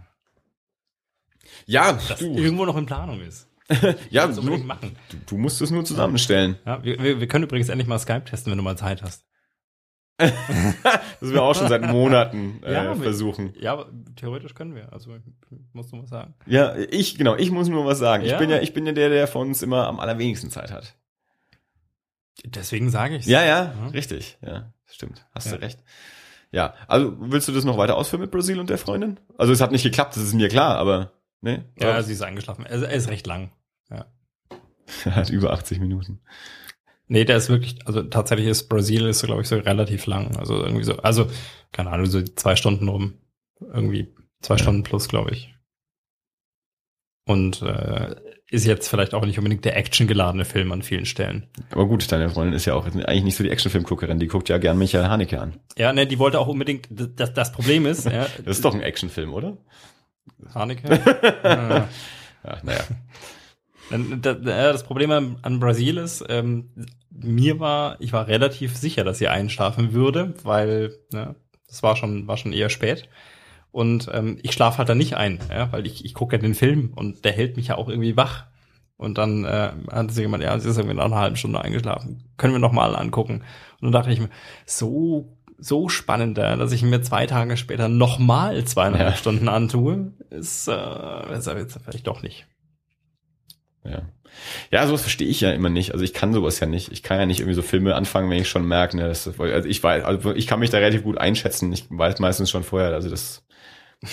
[1.65, 2.35] Ja, das du.
[2.35, 3.49] irgendwo noch in Planung ist.
[4.09, 4.95] ja, du, machen.
[5.09, 6.57] Du, du, musst es nur zusammenstellen.
[6.65, 9.25] Ja, wir, wir, wir können übrigens endlich mal Skype testen, wenn du mal Zeit hast.
[10.17, 10.33] das
[11.21, 13.53] wir auch schon seit Monaten äh, ja, versuchen.
[13.59, 14.93] Ja, aber theoretisch können wir.
[14.93, 15.17] Also
[15.71, 16.35] musst du was sagen.
[16.45, 17.35] Ja, ich genau.
[17.35, 18.23] Ich muss nur was sagen.
[18.23, 18.33] Ja.
[18.33, 20.95] Ich bin ja, ich bin ja der, der von uns immer am allerwenigsten Zeit hat.
[22.45, 24.37] Deswegen sage ich Ja, ja, ja, richtig.
[24.41, 25.25] Ja, stimmt.
[25.33, 25.79] Hast du recht.
[26.53, 29.19] Ja, also willst du das noch weiter ausführen mit Brasil und der Freundin?
[29.39, 31.65] Also es hat nicht geklappt, das ist mir klar, aber ne?
[31.79, 32.65] Ja, sie ist eingeschlafen.
[32.65, 33.51] Er, er ist recht lang.
[33.89, 34.05] Ja.
[35.05, 36.21] er hat über 80 Minuten.
[37.07, 40.37] Nee, der ist wirklich, also tatsächlich ist Brasil ist, glaube ich, so relativ lang.
[40.37, 41.27] Also irgendwie so, also,
[41.71, 43.15] keine Ahnung, so zwei Stunden rum.
[43.59, 44.59] Irgendwie zwei ja.
[44.59, 45.52] Stunden plus, glaube ich.
[47.25, 48.15] Und äh,
[48.53, 51.47] ist jetzt vielleicht auch nicht unbedingt der actiongeladene Film an vielen Stellen.
[51.71, 54.59] Aber gut, deine Freundin ist ja auch eigentlich nicht so die Actionfilmguckerin, die guckt ja
[54.59, 55.59] gern Michael Haneke an.
[55.75, 58.81] Ja, ne, die wollte auch unbedingt, das, das Problem ist, ja, Das ist doch ein
[58.81, 59.57] Actionfilm, oder?
[60.53, 60.87] Haneke.
[61.43, 61.89] ja.
[62.43, 62.83] Ja, naja.
[64.43, 66.69] Das Problem an, an Brasil ist, ähm,
[67.09, 71.35] mir war, ich war relativ sicher, dass sie einschlafen würde, weil ne,
[71.67, 73.09] das war schon, war schon eher spät.
[73.73, 76.53] Und ähm, ich schlafe halt da nicht ein, ja, weil ich, ich gucke ja den
[76.53, 78.45] Film und der hält mich ja auch irgendwie wach.
[78.97, 82.23] Und dann äh, hat sie gemeint, ja, sie ist irgendwie nach einer halben Stunde eingeschlafen.
[82.37, 83.43] Können wir noch mal angucken.
[83.81, 84.29] Und dann dachte ich mir,
[84.67, 89.15] so so spannend, ja, dass ich mir zwei Tage später noch mal zweieinhalb Ja.
[89.15, 92.45] Stunden antue, ist, äh, ist jetzt vielleicht doch nicht.
[93.83, 94.03] Ja.
[94.71, 95.93] Ja, sowas verstehe ich ja immer nicht.
[95.93, 96.91] Also ich kann sowas ja nicht.
[96.91, 99.67] Ich kann ja nicht irgendwie so Filme anfangen, wenn ich schon merke, ne, das, also
[99.67, 101.71] ich weiß, also ich kann mich da relativ gut einschätzen.
[101.71, 103.43] Ich weiß meistens schon vorher, also das,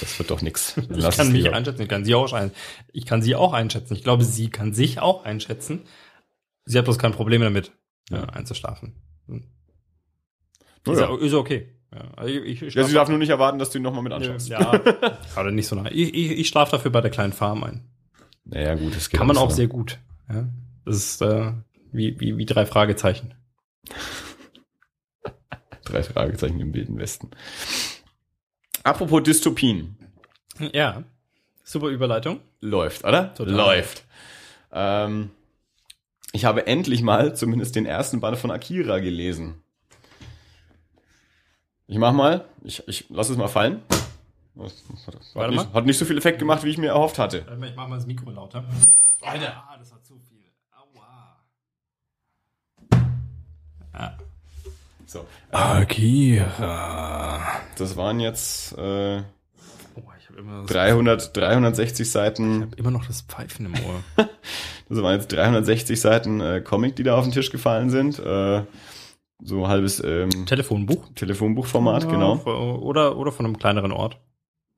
[0.01, 0.39] das wird doch.
[0.41, 1.57] Dann Ich kann mich lieber.
[1.57, 2.51] einschätzen, ich kann sie auch ein,
[2.93, 3.95] ich kann sie auch einschätzen.
[3.95, 5.83] Ich glaube, sie kann sich auch einschätzen.
[6.65, 7.73] Sie hat bloß kein Problem damit,
[8.11, 8.25] ja.
[8.25, 8.95] einzuschlafen.
[9.27, 9.45] Hm.
[10.87, 11.17] Oh, Ist, ja.
[11.19, 11.75] ist okay.
[11.93, 14.49] Ja, ich, ich Ja, sie darf nur nicht erwarten, dass du ihn nochmal mit anschaust.
[14.49, 14.79] ja,
[15.35, 15.91] gerade nicht so nah.
[15.91, 17.85] Ich, ich, ich schlafe dafür bei der kleinen Farm ein.
[18.45, 19.57] Naja, gut, das geht Kann man auch so.
[19.57, 19.99] sehr gut.
[20.33, 20.49] Ja.
[20.85, 21.53] Das ist äh,
[21.93, 23.35] wie, wie, wie drei Fragezeichen.
[25.85, 27.31] Drei Fragezeichen im Wilden Westen.
[28.83, 29.97] Apropos Dystopien.
[30.73, 31.05] Ja.
[31.65, 32.41] Super Überleitung.
[32.61, 33.35] Läuft, oder?
[33.35, 33.55] Total.
[33.55, 34.05] Läuft.
[34.73, 35.31] Ähm,
[36.33, 39.63] ich habe endlich mal zumindest den ersten Band von Akira gelesen.
[41.87, 43.83] Ich mach mal, ich, ich lass es mal fallen.
[44.55, 44.85] Das
[45.35, 45.73] Hat, nicht, mal.
[45.73, 47.47] hat nicht so viel Effekt gemacht, wie ich mir erhofft hatte.
[47.47, 48.65] Warte mal, Ich mach mal das Mikro lauter.
[49.23, 50.45] Alter, ah, das war zu viel.
[50.73, 51.37] Aua.
[53.95, 54.19] Ja.
[55.11, 57.41] So, Akira.
[57.77, 59.23] das waren jetzt äh,
[59.97, 62.73] Oh, ich habe immer, das- 300, 360 Seiten.
[62.77, 64.05] immer noch das Pfeifen im Ohr.
[64.89, 68.19] Das waren jetzt 360 Seiten äh, Comic, die da auf den Tisch gefallen sind.
[68.19, 68.63] Äh,
[69.41, 71.09] so halbes ähm, Telefonbuch.
[71.15, 72.37] Telefonbuchformat, Ja, genau.
[72.79, 74.19] Oder, oder von einem kleineren Ort.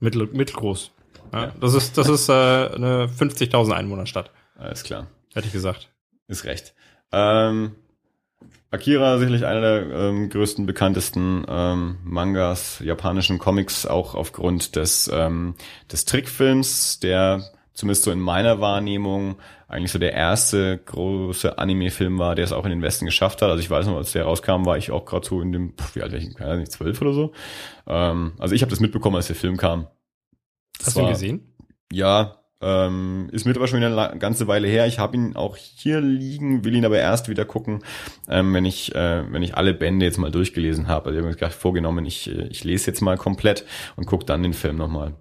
[0.00, 0.90] Mittel, mittelgroß.
[1.32, 1.52] Ja, Ja.
[1.60, 5.06] Das ist, das ist äh, eine 50.000 Einwohnerstadt, Alles klar.
[5.34, 5.88] hätte ich gesagt.
[6.28, 6.74] Ist recht.
[7.10, 7.74] Ähm,
[8.70, 15.54] Akira sicherlich einer der ähm, größten, bekanntesten ähm, Mangas, japanischen Comics, auch aufgrund des, ähm,
[15.90, 19.36] des Trickfilms, der zumindest so in meiner Wahrnehmung
[19.68, 23.48] eigentlich so der erste große Anime-Film war, der es auch in den Westen geschafft hat.
[23.50, 25.96] Also ich weiß noch, als der rauskam, war ich auch gerade so in dem, pf,
[25.96, 27.32] wie alt war ich, keine Ahnung, zwölf oder so.
[27.86, 29.86] Ähm, also ich habe das mitbekommen, als der Film kam.
[30.78, 31.54] Das Hast du ihn war- gesehen?
[31.92, 34.86] ja, ähm, ist mittlerweile schon wieder eine ganze Weile her.
[34.86, 37.82] Ich habe ihn auch hier liegen, will ihn aber erst wieder gucken,
[38.28, 41.06] ähm, wenn ich äh, wenn ich alle Bände jetzt mal durchgelesen habe.
[41.06, 43.64] Also ich habe mir gerade vorgenommen, ich äh, ich lese jetzt mal komplett
[43.96, 45.14] und gucke dann den Film nochmal.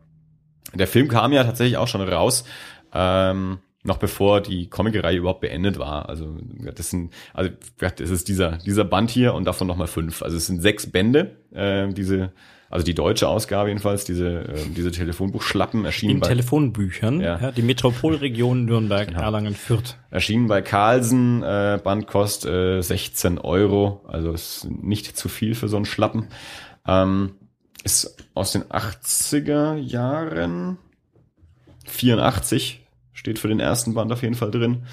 [0.73, 2.45] Der Film kam ja tatsächlich auch schon raus.
[2.93, 6.07] Ähm, noch bevor die Comicreihe überhaupt beendet war.
[6.07, 6.37] Also
[6.75, 10.21] das sind, also das ist dieser dieser Band hier und davon nochmal fünf.
[10.21, 11.37] Also es sind sechs Bände.
[11.51, 12.31] Äh, diese,
[12.71, 14.05] also die deutsche Ausgabe jedenfalls.
[14.05, 17.37] Diese äh, diese Telefonbuchschlappen erschienen In bei Telefonbüchern, Ja.
[17.39, 17.51] ja.
[17.51, 19.21] die Metropolregion Nürnberg, Genau.
[19.21, 19.97] Erlangen, Fürth.
[20.09, 25.67] Erschienen bei Carlsen, äh, Band kostet äh, 16 Euro, also ist nicht zu viel für
[25.67, 26.27] so einen Schlappen.
[26.87, 27.35] Ähm,
[27.83, 30.77] ist aus den 80er Jahren,
[31.85, 32.81] 84
[33.13, 34.83] steht für den ersten Band auf jeden Fall drin.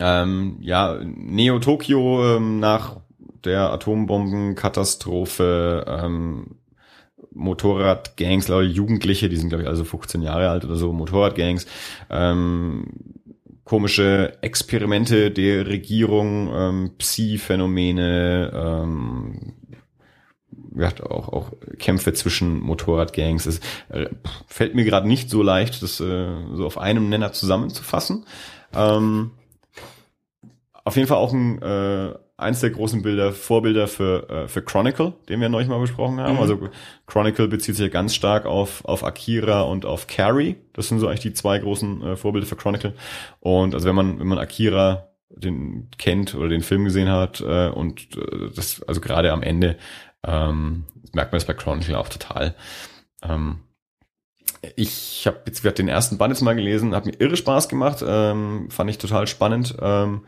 [0.00, 2.96] Ähm, ja, Neo Tokio ähm, nach
[3.44, 6.56] der Atombombenkatastrophe, ähm,
[7.34, 11.66] Motorradgangs, glaube ich, Jugendliche, die sind glaube ich also 15 Jahre alt oder so, Motorradgangs,
[12.10, 12.86] ähm,
[13.64, 19.54] komische Experimente der Regierung, ähm, Psi-Phänomene, ähm,
[20.74, 23.46] ja, auch, auch Kämpfe zwischen Motorradgangs.
[23.46, 24.08] Es äh,
[24.46, 28.26] fällt mir gerade nicht so leicht, das äh, so auf einem Nenner zusammenzufassen.
[28.74, 29.32] Ähm,
[30.84, 35.14] auf jeden Fall auch ein, äh, eins der großen Bilder, Vorbilder für, äh, für Chronicle,
[35.28, 36.34] den wir neulich mal besprochen haben.
[36.34, 36.40] Mhm.
[36.40, 36.68] Also
[37.06, 40.56] Chronicle bezieht sich ja ganz stark auf, auf Akira und auf Carrie.
[40.72, 42.94] Das sind so eigentlich die zwei großen äh, Vorbilder für Chronicle.
[43.40, 47.68] Und also wenn man, wenn man Akira den kennt oder den Film gesehen hat äh,
[47.68, 49.76] und äh, das, also gerade am Ende
[50.24, 52.54] ähm, merkt man das bei Chronicle auch total.
[53.22, 53.60] Ähm,
[54.76, 58.04] ich habe jetzt wieder den ersten Band jetzt mal gelesen, hat mir irre Spaß gemacht,
[58.06, 60.24] ähm, fand ich total spannend, ähm,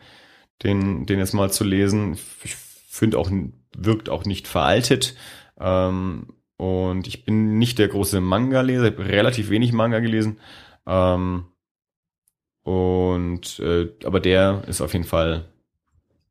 [0.63, 2.17] den, den jetzt mal zu lesen.
[2.43, 3.29] Ich finde auch,
[3.75, 5.15] wirkt auch nicht veraltet.
[5.59, 10.39] Ähm, und ich bin nicht der große Manga-Leser, ich habe relativ wenig Manga gelesen.
[10.87, 11.45] Ähm,
[12.63, 15.45] und äh, aber der ist auf jeden Fall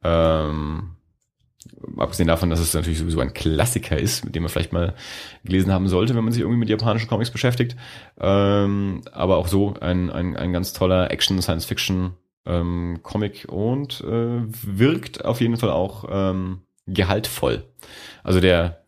[0.03, 0.97] ähm,
[1.97, 4.95] abgesehen davon, dass es natürlich sowieso ein Klassiker ist, mit dem man vielleicht mal
[5.45, 7.77] gelesen haben sollte, wenn man sich irgendwie mit japanischen Comics beschäftigt.
[8.18, 12.14] Ähm, aber auch so ein, ein, ein ganz toller Action, Science-Fiction
[12.47, 17.64] ähm, Comic und äh, wirkt auf jeden Fall auch ähm, gehaltvoll.
[18.22, 18.84] Also der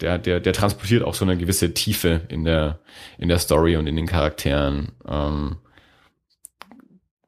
[0.00, 2.80] der, der, der transportiert auch so eine gewisse Tiefe in der,
[3.18, 4.92] in der Story und in den Charakteren.
[5.06, 5.56] Ähm,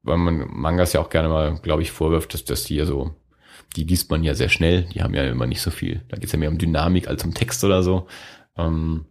[0.02, 3.14] weil man Mangas ja auch gerne mal, glaube ich, vorwirft, dass, dass die ja so,
[3.76, 6.02] die liest man ja sehr schnell, die haben ja immer nicht so viel.
[6.08, 8.06] Da geht's ja mehr um Dynamik als um Text oder so.
[8.56, 9.06] Ähm,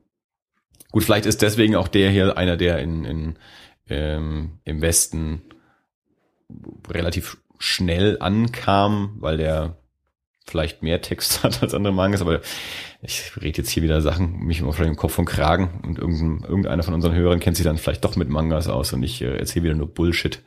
[0.92, 3.40] gut, vielleicht ist deswegen auch der hier einer, der in, in
[3.88, 5.42] ähm, im Westen
[6.90, 9.78] relativ schnell ankam, weil der
[10.46, 12.42] vielleicht mehr Text hat als andere Mangas, aber
[13.02, 16.48] ich rede jetzt hier wieder Sachen, mich immer vielleicht im Kopf und Kragen und irgendein,
[16.48, 19.38] irgendeiner von unseren Hörern kennt sich dann vielleicht doch mit Mangas aus und ich äh,
[19.38, 20.42] erzähle wieder nur Bullshit.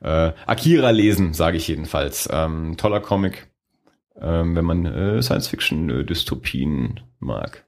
[0.00, 2.28] Äh, Akira lesen, sage ich jedenfalls.
[2.30, 3.48] Ähm, toller Comic,
[4.20, 7.64] ähm, wenn man äh, Science-Fiction-Dystopien mag.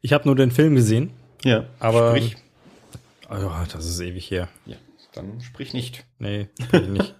[0.00, 1.10] Ich habe nur den Film gesehen.
[1.44, 2.36] Ja, aber sprich.
[3.30, 4.48] Oh, das ist ewig her.
[4.66, 4.76] Ja,
[5.14, 6.06] dann sprich nicht.
[6.18, 7.14] Nee, sprich nicht.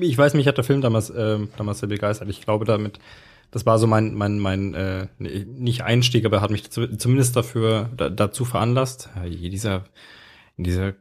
[0.00, 2.28] Ich weiß, mich hat der Film damals, äh, damals sehr begeistert.
[2.28, 2.98] Ich glaube damit,
[3.50, 7.90] das war so mein, mein, mein, äh, nicht Einstieg, aber hat mich zu, zumindest dafür,
[7.96, 9.10] da, dazu veranlasst.
[9.16, 9.84] Ja, dieser,
[10.56, 10.94] dieser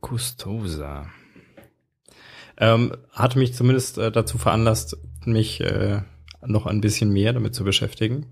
[0.00, 1.06] Custosa.
[2.58, 6.02] Ähm, hat mich zumindest äh, dazu veranlasst, mich äh,
[6.44, 8.26] noch ein bisschen mehr damit zu beschäftigen.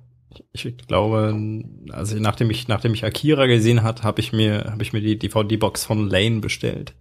[0.53, 4.93] Ich, glaube, also nachdem ich nachdem ich Akira gesehen hat, habe ich mir habe ich
[4.93, 6.95] mir die DVD-Box von Lane bestellt.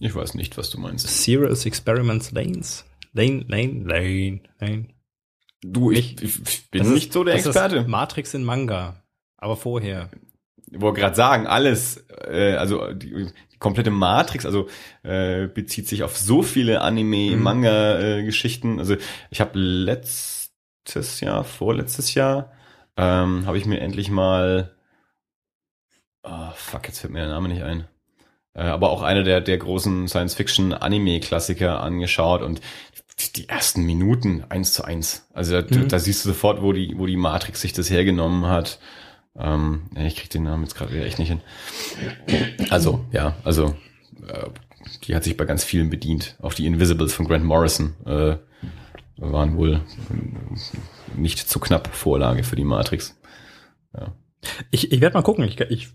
[0.00, 1.08] Ich weiß nicht, was du meinst.
[1.24, 2.84] Serious Experiments Lanes.
[3.12, 4.88] Lane, Lane, Lane, Lane.
[5.62, 7.82] Du, ich, ich, bin nicht ist, so der das Experte.
[7.88, 9.02] Matrix in Manga.
[9.36, 10.08] Aber vorher.
[10.70, 14.68] Ich wollte gerade sagen, alles, äh, also die, die komplette Matrix, also
[15.02, 17.42] äh, bezieht sich auf so viele Anime, Mhm.
[17.42, 18.78] Manga-Geschichten.
[18.78, 18.96] also
[19.30, 19.58] ich habe
[20.94, 22.50] letztes Jahr, vorletztes Jahr,
[22.96, 24.74] ähm, habe ich mir endlich mal,
[26.22, 27.86] oh, fuck, jetzt fällt mir der Name nicht ein.
[28.54, 32.60] Äh, aber auch eine der, der großen Science-Fiction-Anime-Klassiker angeschaut und
[33.36, 35.26] die ersten Minuten eins zu eins.
[35.34, 35.88] Also da, Mhm.
[35.88, 38.78] da siehst du sofort, wo die, wo die Matrix sich das hergenommen hat.
[39.36, 41.40] Ähm, ich krieg den Namen jetzt gerade wieder echt nicht hin.
[42.70, 43.76] Also, ja, also
[44.26, 44.46] äh,
[45.04, 46.36] die hat sich bei ganz vielen bedient.
[46.40, 48.36] Auch die Invisibles von Grant Morrison äh,
[49.20, 49.80] waren wohl
[51.16, 53.18] nicht zu knapp Vorlage für die Matrix.
[54.70, 55.44] Ich, ich werde mal gucken.
[55.44, 55.88] Ich, ich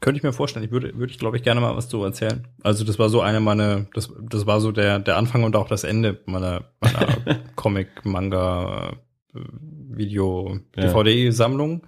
[0.00, 0.64] könnte ich mir vorstellen.
[0.64, 2.46] Ich würde, würde ich glaube ich gerne mal was zu erzählen.
[2.62, 5.68] Also das war so eine meiner, das, das war so der, der Anfang und auch
[5.68, 7.08] das Ende meiner, meiner
[7.56, 8.96] Comic, Manga,
[9.32, 10.84] Video, Ja.
[10.84, 11.86] DVD-Sammlung.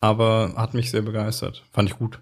[0.00, 1.64] Aber hat mich sehr begeistert.
[1.72, 2.20] Fand ich gut.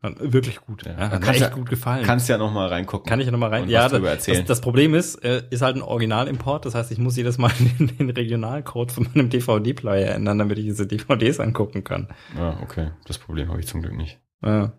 [0.00, 0.84] Fand wirklich gut.
[0.84, 0.96] Ja.
[0.96, 2.04] Hat mir echt ja- gut gefallen.
[2.04, 3.08] Kannst ja noch mal reingucken.
[3.08, 3.68] Kann ich ja noch mal rein?
[3.68, 4.38] Ja, das, erzählen.
[4.40, 6.66] das, das Problem ist, äh, ist halt ein Originalimport.
[6.66, 10.64] Das heißt, ich muss jedes Mal den, den Regionalcode von meinem DVD-Player ändern, damit ich
[10.66, 12.08] diese DVDs angucken kann.
[12.36, 12.90] Ah, okay.
[13.06, 14.18] Das Problem habe ich zum Glück nicht.
[14.42, 14.72] Ja.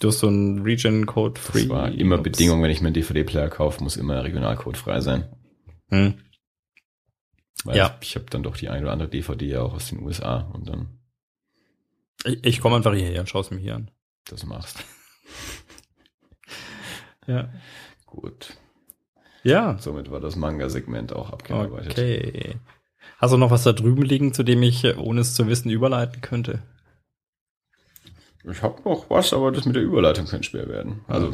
[0.00, 1.68] Du hast so einen Region-Code Das free.
[1.68, 2.24] war immer Ups.
[2.24, 5.24] Bedingung, wenn ich mir einen DVD-Player kaufe, muss immer Regionalcode frei sein.
[5.90, 6.14] Hm.
[7.64, 7.96] Weil Ja.
[8.00, 10.40] ich, ich habe dann doch die eine oder andere DVD ja auch aus den USA
[10.52, 10.98] und dann
[12.24, 13.90] Ich, ich komme einfach hierher und schaue es mir hier an.
[14.24, 14.78] Das machst.
[17.26, 17.48] Ja.
[18.04, 18.56] Gut.
[19.44, 19.78] Ja.
[19.78, 21.92] Somit war das Manga-Segment auch abgearbeitet.
[21.92, 22.56] Okay.
[23.18, 26.20] Hast du noch was da drüben liegen, zu dem ich, ohne es zu wissen, überleiten
[26.20, 26.62] könnte?
[28.50, 31.02] Ich habe noch was, aber das mit der Überleitung könnte schwer werden.
[31.06, 31.32] Also,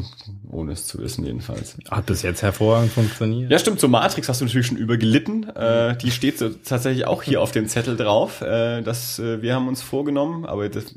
[0.51, 1.79] ohne es zu wissen jedenfalls.
[1.91, 3.51] Hat bis jetzt hervorragend funktioniert.
[3.51, 5.49] Ja, stimmt, zur Matrix hast du natürlich schon übergelitten.
[5.57, 8.43] Äh, die steht so tatsächlich auch hier auf dem Zettel drauf.
[8.43, 10.95] Äh, das, äh, wir haben uns vorgenommen, aber das,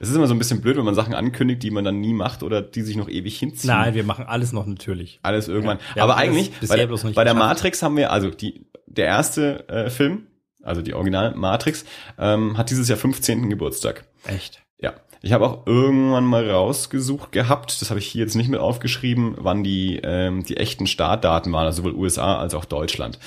[0.00, 2.14] es ist immer so ein bisschen blöd, wenn man Sachen ankündigt, die man dann nie
[2.14, 3.74] macht oder die sich noch ewig hinziehen.
[3.74, 5.20] Nein, wir machen alles noch natürlich.
[5.22, 5.78] Alles irgendwann.
[5.94, 7.34] Ja, aber eigentlich, bei, nicht bei der.
[7.34, 10.28] Matrix haben wir, also die, der erste äh, Film,
[10.62, 11.84] also die Original Matrix,
[12.18, 13.50] ähm, hat dieses Jahr 15.
[13.50, 14.04] Geburtstag.
[14.24, 14.62] Echt.
[14.80, 14.94] Ja.
[15.24, 19.36] Ich habe auch irgendwann mal rausgesucht gehabt, das habe ich hier jetzt nicht mit aufgeschrieben,
[19.38, 23.20] wann die, ähm, die echten Startdaten waren, also sowohl USA als auch Deutschland.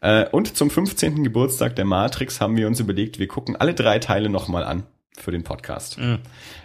[0.00, 1.24] Äh, und zum 15.
[1.24, 4.84] Geburtstag der Matrix haben wir uns überlegt, wir gucken alle drei Teile nochmal an
[5.16, 5.98] für den Podcast.
[5.98, 6.18] Mhm.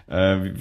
[0.07, 0.53] Äh,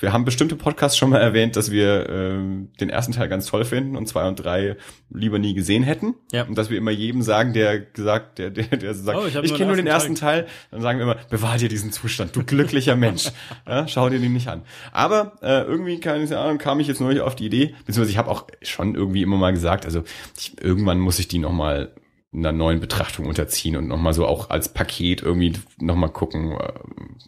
[0.00, 3.64] wir haben bestimmte Podcasts schon mal erwähnt, dass wir ähm, den ersten Teil ganz toll
[3.64, 4.76] finden und zwei und drei
[5.10, 6.14] lieber nie gesehen hätten.
[6.32, 6.44] Ja.
[6.44, 9.54] Und dass wir immer jedem sagen, der gesagt, der, der, der sagt, Oh, ich ich,
[9.54, 12.96] kenne nur den ersten Teil, dann sagen wir immer, bewahr dir diesen Zustand, du glücklicher
[12.96, 13.30] Mensch.
[13.68, 14.62] Ja, schau dir den nicht an.
[14.92, 18.30] Aber äh, irgendwie, keine Ahnung, kam ich jetzt neulich auf die Idee, beziehungsweise ich habe
[18.30, 20.02] auch schon irgendwie immer mal gesagt, also
[20.36, 21.92] ich, irgendwann muss ich die nochmal
[22.32, 26.72] einer neuen Betrachtung unterziehen und nochmal so auch als Paket irgendwie nochmal gucken, äh,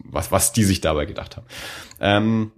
[0.02, 1.46] was, was die sich dabei gedacht haben.
[2.00, 2.52] Ähm,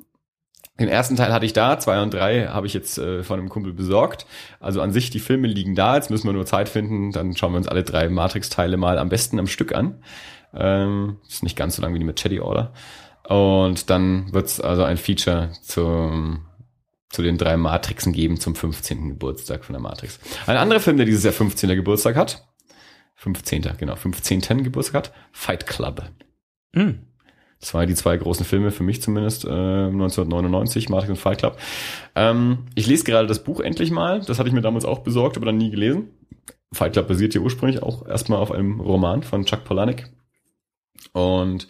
[0.79, 3.49] Den ersten Teil hatte ich da, zwei und drei habe ich jetzt äh, von einem
[3.49, 4.27] Kumpel besorgt.
[4.61, 7.53] Also an sich, die Filme liegen da, jetzt müssen wir nur Zeit finden, dann schauen
[7.53, 10.03] wir uns alle drei Matrix-Teile mal am besten am Stück an.
[10.55, 12.73] Ähm, ist nicht ganz so lang wie die mit Chatty Order.
[13.27, 16.47] Und dann wird's also ein Feature zum,
[17.11, 19.11] zu den drei Matrixen geben zum 15.
[19.11, 20.19] Geburtstag von der Matrix.
[20.47, 21.71] Ein anderer Film, der dieses Jahr 15.
[21.71, 22.47] Geburtstag hat,
[23.15, 23.63] 15.
[23.79, 24.65] genau, 15.
[24.65, 26.11] Geburtstag hat, Fight Club.
[26.75, 27.07] Hm.
[27.61, 31.59] Das waren die zwei großen Filme, für mich zumindest, äh, 1999, Matrix und Fight Club.
[32.15, 34.21] Ähm, ich lese gerade das Buch endlich mal.
[34.21, 36.11] Das hatte ich mir damals auch besorgt, aber dann nie gelesen.
[36.73, 40.05] Fight Club basiert ja ursprünglich auch erstmal auf einem Roman von Chuck Palahniuk.
[41.13, 41.67] Und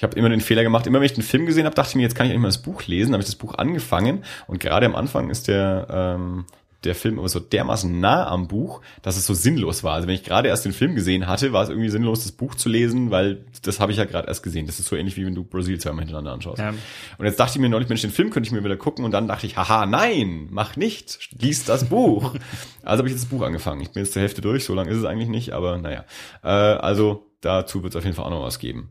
[0.00, 1.94] ich habe immer den Fehler gemacht, immer wenn ich den Film gesehen habe, dachte ich
[1.94, 3.12] mir, jetzt kann ich eigentlich mal das Buch lesen.
[3.12, 6.46] habe ich das Buch angefangen und gerade am Anfang ist der ähm,
[6.84, 9.92] der Film aber so dermaßen nah am Buch, dass es so sinnlos war.
[9.92, 12.54] Also wenn ich gerade erst den Film gesehen hatte, war es irgendwie sinnlos, das Buch
[12.54, 14.64] zu lesen, weil das habe ich ja gerade erst gesehen.
[14.64, 16.58] Das ist so ähnlich wie wenn du Brasil zweimal hintereinander anschaust.
[16.58, 16.70] Ja.
[17.18, 19.10] Und jetzt dachte ich mir neulich, Mensch, den Film könnte ich mir wieder gucken und
[19.10, 22.34] dann dachte ich, haha, nein, mach nicht, lies das Buch.
[22.82, 23.82] also habe ich jetzt das Buch angefangen.
[23.82, 26.06] Ich bin jetzt zur Hälfte durch, so lange ist es eigentlich nicht, aber naja.
[26.42, 28.90] Äh, also dazu wird es auf jeden Fall auch noch was geben.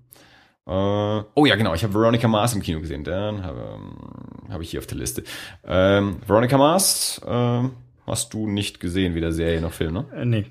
[0.69, 3.03] Äh, oh ja, genau, ich habe Veronica Mars im Kino gesehen.
[3.03, 5.23] Dann habe ähm, hab ich hier auf der Liste.
[5.65, 7.63] Ähm, Veronica Mars äh,
[8.05, 10.05] hast du nicht gesehen, weder Serie noch Film, ne?
[10.15, 10.45] Äh, nee.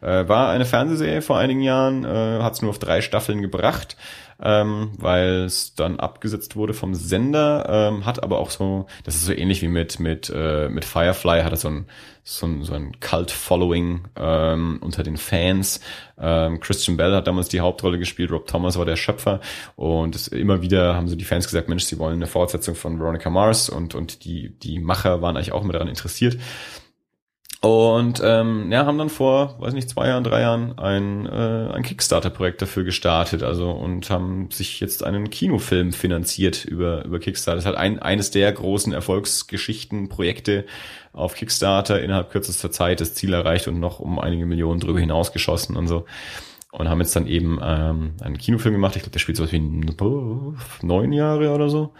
[0.00, 3.96] Äh, war eine Fernsehserie vor einigen Jahren, äh, hat es nur auf drei Staffeln gebracht,
[4.42, 9.26] ähm, weil es dann abgesetzt wurde vom Sender, ähm, hat aber auch so, das ist
[9.26, 11.86] so ähnlich wie mit mit äh, mit Firefly, hat er so ein
[12.26, 15.80] so ein, so ein Cult-Following ähm, unter den Fans.
[16.18, 19.40] Ähm, Christian Bell hat damals die Hauptrolle gespielt, Rob Thomas war der Schöpfer
[19.76, 22.98] und es, immer wieder haben so die Fans gesagt, Mensch, sie wollen eine Fortsetzung von
[22.98, 26.38] Veronica Mars und und die die Macher waren eigentlich auch immer daran interessiert.
[27.64, 31.82] Und ähm, ja, haben dann vor, weiß nicht, zwei Jahren, drei Jahren ein, äh, ein
[31.82, 37.56] Kickstarter-Projekt dafür gestartet, also und haben sich jetzt einen Kinofilm finanziert über, über Kickstarter.
[37.56, 40.66] Das ist halt ein, eines der großen Erfolgsgeschichten, Projekte
[41.14, 45.32] auf Kickstarter innerhalb kürzester Zeit das Ziel erreicht und noch um einige Millionen drüber hinaus
[45.32, 46.04] geschossen und so.
[46.70, 48.94] Und haben jetzt dann eben ähm, einen Kinofilm gemacht.
[48.96, 49.86] Ich glaube, der spielt so was wie
[50.82, 51.94] neun Jahre oder so.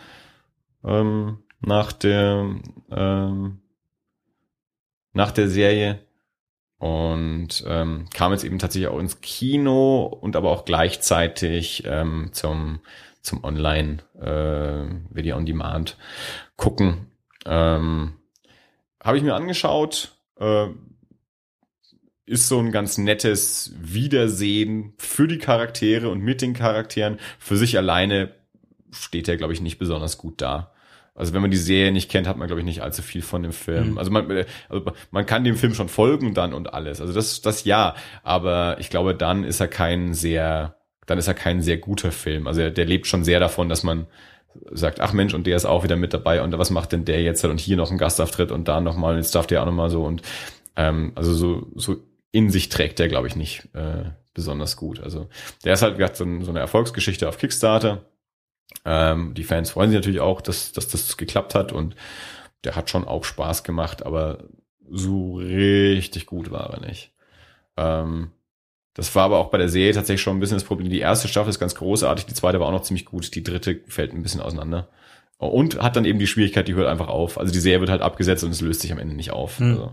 [0.84, 2.50] Ähm, nach der
[2.90, 3.60] ähm,
[5.14, 6.00] nach der Serie
[6.78, 12.80] und ähm, kam jetzt eben tatsächlich auch ins Kino und aber auch gleichzeitig ähm, zum
[13.22, 15.96] zum Online äh, Video on Demand
[16.56, 17.06] gucken.
[17.46, 18.12] Ähm,
[19.02, 20.18] Habe ich mir angeschaut.
[20.38, 20.68] Äh,
[22.26, 27.18] ist so ein ganz nettes Wiedersehen für die Charaktere und mit den Charakteren.
[27.38, 28.34] Für sich alleine
[28.90, 30.73] steht er, glaube ich, nicht besonders gut da.
[31.14, 33.42] Also wenn man die Serie nicht kennt, hat man, glaube ich, nicht allzu viel von
[33.42, 33.92] dem Film.
[33.92, 33.98] Mhm.
[33.98, 37.00] Also, man, also man kann dem Film schon folgen dann und alles.
[37.00, 37.94] Also das, das ja.
[38.24, 40.76] Aber ich glaube, dann ist er kein sehr,
[41.06, 42.48] dann ist er kein sehr guter Film.
[42.48, 44.06] Also der, der lebt schon sehr davon, dass man
[44.70, 47.22] sagt, ach Mensch, und der ist auch wieder mit dabei und was macht denn der
[47.22, 50.04] jetzt und hier noch ein Gastauftritt und da nochmal, jetzt darf der auch nochmal so
[50.04, 50.22] und
[50.76, 51.96] ähm, also so, so
[52.30, 55.00] in sich trägt der, glaube ich, nicht äh, besonders gut.
[55.00, 55.28] Also
[55.64, 58.04] der ist halt, wie so, so eine Erfolgsgeschichte auf Kickstarter
[58.84, 61.96] ähm, die Fans freuen sich natürlich auch, dass, dass das geklappt hat und
[62.64, 64.44] der hat schon auch Spaß gemacht, aber
[64.90, 67.12] so richtig gut war er nicht.
[67.76, 68.30] Ähm,
[68.94, 70.88] das war aber auch bei der Serie tatsächlich schon ein bisschen das Problem.
[70.88, 73.80] Die erste Staffel ist ganz großartig, die zweite war auch noch ziemlich gut, die dritte
[73.88, 74.88] fällt ein bisschen auseinander.
[75.36, 77.38] Und hat dann eben die Schwierigkeit, die hört einfach auf.
[77.38, 79.58] Also die Serie wird halt abgesetzt und es löst sich am Ende nicht auf.
[79.58, 79.72] Mhm.
[79.72, 79.92] Also,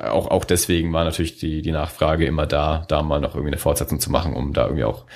[0.00, 3.58] auch, auch deswegen war natürlich die, die Nachfrage immer da, da mal noch irgendwie eine
[3.58, 5.06] Fortsetzung zu machen, um da irgendwie auch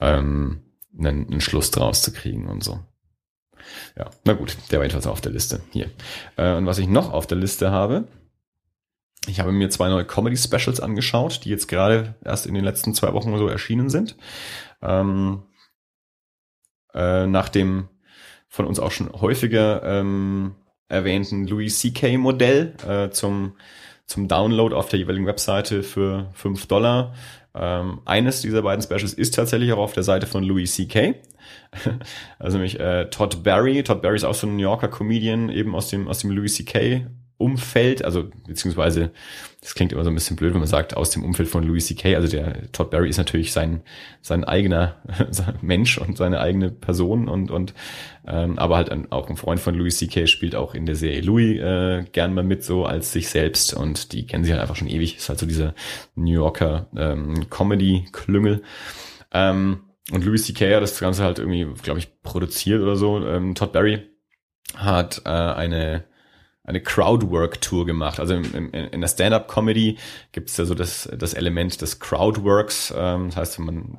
[0.00, 0.63] ähm,
[0.98, 2.80] einen, einen Schluss draus zu kriegen und so.
[3.96, 5.60] Ja, na gut, der war jedenfalls auf der Liste.
[5.70, 5.90] Hier.
[6.36, 8.06] Äh, und was ich noch auf der Liste habe,
[9.26, 13.12] ich habe mir zwei neue Comedy-Specials angeschaut, die jetzt gerade erst in den letzten zwei
[13.14, 14.16] Wochen so erschienen sind.
[14.82, 15.42] Ähm,
[16.92, 17.88] äh, nach dem
[18.48, 20.54] von uns auch schon häufiger ähm,
[20.88, 22.18] erwähnten Louis C.K.
[22.18, 23.56] Modell äh, zum,
[24.06, 27.14] zum Download auf der jeweiligen Webseite für fünf Dollar
[27.54, 31.14] ähm, eines dieser beiden Specials ist tatsächlich auch auf der Seite von Louis C.K.
[32.38, 33.82] also nämlich äh, Todd Barry.
[33.84, 36.54] Todd Barry ist auch so ein New Yorker Comedian, eben aus dem, aus dem Louis
[36.54, 37.06] C.K.
[37.36, 39.10] Umfeld, also beziehungsweise,
[39.60, 41.86] das klingt immer so ein bisschen blöd, wenn man sagt, aus dem Umfeld von Louis
[41.86, 43.82] C.K., also der Todd Barry ist natürlich sein,
[44.22, 45.02] sein eigener
[45.60, 47.74] Mensch und seine eigene Person und, und
[48.26, 50.26] ähm, aber halt ein, auch ein Freund von Louis C.K.
[50.26, 54.12] spielt auch in der Serie Louis äh, gern mal mit so als sich selbst und
[54.12, 55.74] die kennen sich halt einfach schon ewig, ist halt so dieser
[56.14, 58.62] New Yorker ähm, Comedy-Klüngel.
[59.32, 59.80] Ähm,
[60.12, 60.74] und Louis C.K.
[60.74, 63.26] hat das Ganze halt irgendwie, glaube ich, produziert oder so.
[63.26, 64.02] Ähm, Todd Barry
[64.76, 66.04] hat äh, eine
[66.64, 68.18] eine Crowdwork-Tour gemacht.
[68.18, 69.98] Also in, in, in der Stand-up-Comedy
[70.32, 72.92] gibt es ja so das, das Element des Crowdworks.
[72.96, 73.96] Ähm, das heißt, man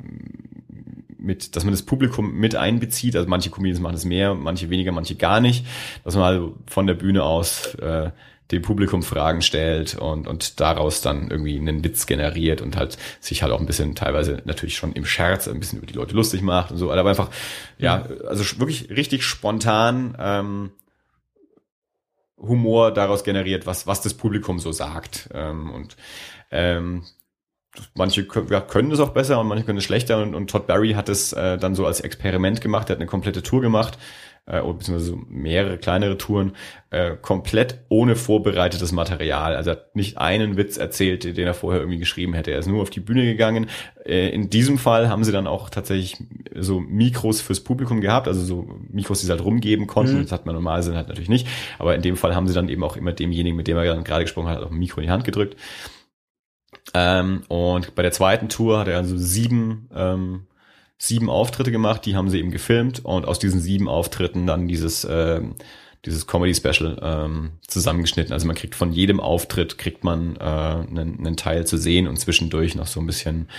[1.18, 3.16] mit, dass man das Publikum mit einbezieht.
[3.16, 5.66] Also manche Comedians machen es mehr, manche weniger, manche gar nicht.
[6.04, 8.12] Dass man also von der Bühne aus äh,
[8.52, 13.42] dem Publikum Fragen stellt und, und daraus dann irgendwie einen Witz generiert und halt sich
[13.42, 16.44] halt auch ein bisschen teilweise natürlich schon im Scherz ein bisschen über die Leute lustig
[16.44, 16.92] macht und so.
[16.92, 17.32] Aber einfach,
[17.80, 20.72] ja, also wirklich richtig spontan ähm,
[22.48, 25.30] Humor daraus generiert, was, was das Publikum so sagt.
[25.34, 25.98] Ähm, und
[26.52, 27.04] ähm,
[27.94, 30.22] manche können es auch besser und manche können es schlechter.
[30.22, 33.08] Und, und Todd Barry hat es äh, dann so als Experiment gemacht, er hat eine
[33.08, 33.98] komplette Tour gemacht,
[34.48, 36.54] äh, beziehungsweise so mehrere kleinere Touren,
[36.92, 39.56] äh, komplett ohne vorbereitetes Material.
[39.56, 42.52] Also er hat nicht einen Witz erzählt, den er vorher irgendwie geschrieben hätte.
[42.52, 43.68] Er ist nur auf die Bühne gegangen.
[44.06, 46.18] Äh, in diesem Fall haben sie dann auch tatsächlich
[46.54, 50.18] so Mikros fürs Publikum gehabt, also so Mikros, die sie halt rumgeben konnten.
[50.18, 50.22] Mhm.
[50.24, 51.48] Das hat man normalerweise halt natürlich nicht.
[51.80, 54.04] Aber in dem Fall haben sie dann eben auch immer demjenigen, mit dem er dann
[54.04, 55.56] gerade gesprochen hat, auch ein Mikro in die Hand gedrückt.
[56.94, 60.48] Ähm, und bei der zweiten Tour hat er also sieben, ähm,
[60.98, 65.04] sieben Auftritte gemacht, die haben sie eben gefilmt und aus diesen sieben Auftritten dann dieses,
[65.04, 65.42] äh,
[66.06, 68.34] dieses Comedy-Special ähm, zusammengeschnitten.
[68.34, 72.18] Also man kriegt von jedem Auftritt kriegt man äh, einen, einen Teil zu sehen und
[72.18, 73.50] zwischendurch noch so ein bisschen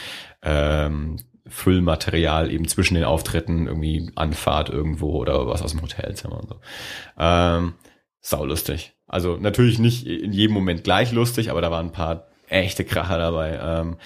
[0.42, 1.16] ähm,
[1.48, 6.56] Füllmaterial eben zwischen den Auftritten, irgendwie Anfahrt irgendwo oder was aus dem Hotelzimmer und so.
[7.18, 7.74] Ähm,
[8.20, 8.94] saulustig.
[9.06, 13.18] Also natürlich nicht in jedem Moment gleich lustig, aber da waren ein paar echte Kracher
[13.18, 13.58] dabei.
[13.62, 13.96] Ähm,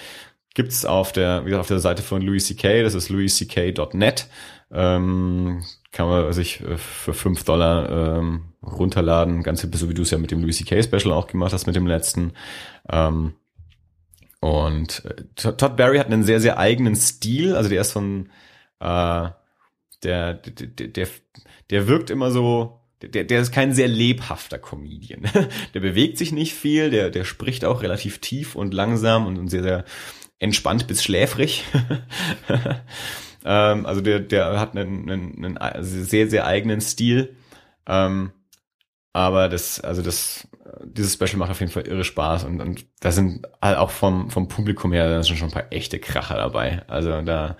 [0.55, 4.27] gibt's auf der, wie gesagt, auf der Seite von Louis C.K., das ist louisck.net.
[4.73, 10.11] Ähm, kann man sich äh, für fünf Dollar ähm, runterladen, ganz so wie du es
[10.11, 10.83] ja mit dem Louis C.K.
[10.83, 12.33] Special auch gemacht hast, mit dem letzten.
[12.89, 13.35] Ähm,
[14.41, 18.31] und äh, Todd Barry hat einen sehr, sehr eigenen Stil, also der ist von
[18.81, 19.29] äh,
[20.03, 21.09] der, der, der,
[21.71, 25.23] der wirkt immer so, der, der ist kein sehr lebhafter Comedian.
[25.75, 29.49] der bewegt sich nicht viel, der, der spricht auch relativ tief und langsam und, und
[29.49, 29.85] sehr, sehr
[30.41, 31.65] entspannt bis schläfrig.
[33.45, 37.37] ähm, also der, der hat einen, einen, einen sehr, sehr eigenen Stil.
[37.87, 38.33] Ähm,
[39.13, 40.49] aber das, also das,
[40.85, 44.31] dieses Special macht auf jeden Fall irre Spaß und, und da sind halt auch vom,
[44.31, 46.83] vom Publikum her, da sind schon ein paar echte Kracher dabei.
[46.87, 47.57] Also da,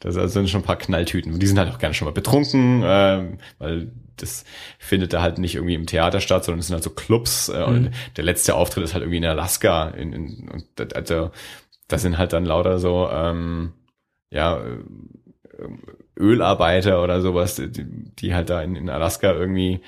[0.00, 1.38] da sind schon ein paar Knalltüten.
[1.38, 4.44] Die sind halt auch gerne schon mal betrunken, ähm, weil das
[4.78, 7.48] findet da halt nicht irgendwie im Theater statt, sondern es sind halt so Clubs.
[7.48, 7.66] Äh, mhm.
[7.66, 9.88] Und der letzte Auftritt ist halt irgendwie in Alaska.
[9.90, 11.30] In, in, und also,
[11.88, 13.72] das sind halt dann lauter so, ähm,
[14.30, 14.78] ja, äh,
[16.18, 17.70] Ölarbeiter oder sowas, die,
[18.14, 19.80] die halt da in, in Alaska irgendwie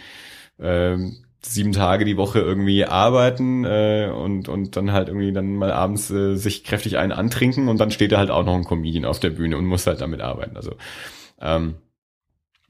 [0.58, 5.72] ähm, sieben Tage die Woche irgendwie arbeiten äh, und und dann halt irgendwie dann mal
[5.72, 9.04] abends äh, sich kräftig einen antrinken und dann steht da halt auch noch ein Comedian
[9.06, 10.56] auf der Bühne und muss halt damit arbeiten.
[10.56, 10.72] Also
[11.40, 11.76] ähm,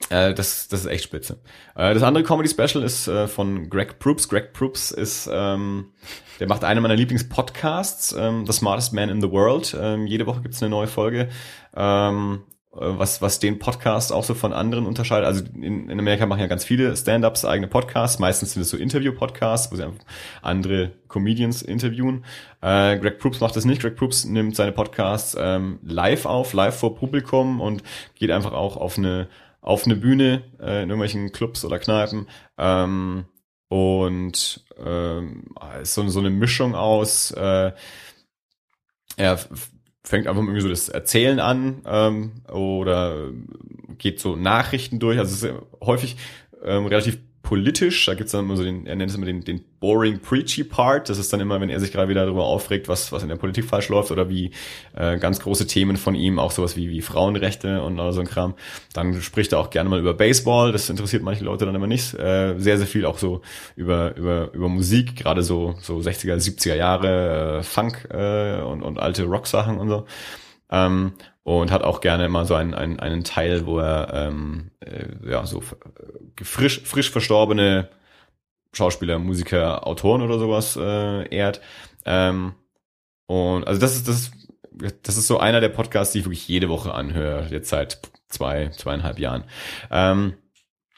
[0.08, 1.38] äh, das, das ist echt spitze.
[1.76, 4.28] Äh, das andere Comedy Special ist äh, von Greg Proops.
[4.28, 5.92] Greg Proops ist, ähm,
[6.38, 9.76] der macht einen meiner Lieblingspodcasts, ähm, The Smartest Man in the World.
[9.78, 11.28] Ähm, jede Woche gibt's eine neue Folge.
[11.76, 15.26] Ähm, äh, was, was den Podcast auch so von anderen unterscheidet.
[15.26, 18.18] Also in, in Amerika machen ja ganz viele Stand-ups eigene Podcasts.
[18.18, 20.04] Meistens sind es so Interview-Podcasts, wo sie einfach
[20.40, 22.24] andere Comedians interviewen.
[22.62, 23.82] Äh, Greg Proops macht das nicht.
[23.82, 27.82] Greg Proops nimmt seine Podcasts ähm, live auf, live vor Publikum und
[28.14, 29.28] geht einfach auch auf eine
[29.60, 32.28] auf eine Bühne äh, in irgendwelchen Clubs oder Kneipen.
[32.58, 33.26] Ähm,
[33.68, 35.44] und ähm,
[35.84, 37.72] so, so eine Mischung aus äh,
[39.16, 39.38] er
[40.02, 43.30] fängt einfach irgendwie so das Erzählen an ähm, oder
[43.98, 45.18] geht so Nachrichten durch.
[45.18, 46.16] Also es ist häufig
[46.64, 47.18] ähm, relativ
[47.50, 48.06] politisch.
[48.06, 51.08] Da gibt's dann immer so den, er nennt es immer den, den boring preachy Part.
[51.08, 53.34] Das ist dann immer, wenn er sich gerade wieder darüber aufregt, was, was in der
[53.34, 54.52] Politik falsch läuft oder wie
[54.94, 58.28] äh, ganz große Themen von ihm, auch sowas wie, wie Frauenrechte und all so ein
[58.28, 58.54] Kram.
[58.92, 60.70] Dann spricht er auch gerne mal über Baseball.
[60.70, 62.14] Das interessiert manche Leute dann immer nicht.
[62.14, 63.40] Äh, sehr, sehr viel auch so
[63.74, 69.00] über, über, über Musik, gerade so, so 60er, 70er Jahre, äh, Funk äh, und, und
[69.00, 70.06] alte Rock-Sachen und so.
[70.70, 75.06] Ähm, und hat auch gerne immer so einen, einen, einen Teil, wo er ähm, äh,
[75.28, 75.62] ja so
[76.42, 77.88] frisch, frisch verstorbene
[78.72, 81.60] Schauspieler, Musiker, Autoren oder sowas äh, ehrt.
[82.04, 82.54] Ähm,
[83.26, 84.30] und also das ist das
[85.02, 88.68] das ist so einer der Podcasts, die ich wirklich jede Woche anhöre, jetzt seit zwei,
[88.68, 89.44] zweieinhalb Jahren.
[89.90, 90.34] Ähm,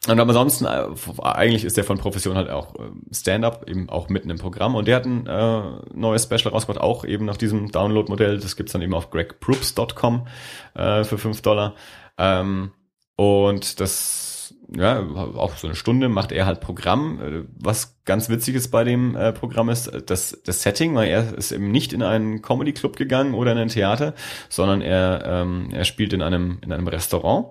[0.08, 4.08] und aber ansonsten, äh, eigentlich ist der von Profession halt auch äh, Stand-up, eben auch
[4.08, 4.74] mitten im Programm.
[4.74, 5.62] Und der hat ein äh,
[5.94, 8.38] neues Special rausgebracht, auch eben nach diesem Download-Modell.
[8.38, 10.26] Das gibt's dann eben auf gregproops.com
[10.74, 11.74] äh, für fünf Dollar.
[12.18, 12.72] Ähm,
[13.14, 15.06] und das, ja,
[15.36, 17.20] auch so eine Stunde macht er halt Programm.
[17.20, 21.38] Äh, was ganz witzig ist bei dem äh, Programm ist das, das Setting, weil er
[21.38, 24.14] ist eben nicht in einen Comedy-Club gegangen oder in ein Theater,
[24.48, 27.50] sondern er, ähm, er spielt in einem, in einem Restaurant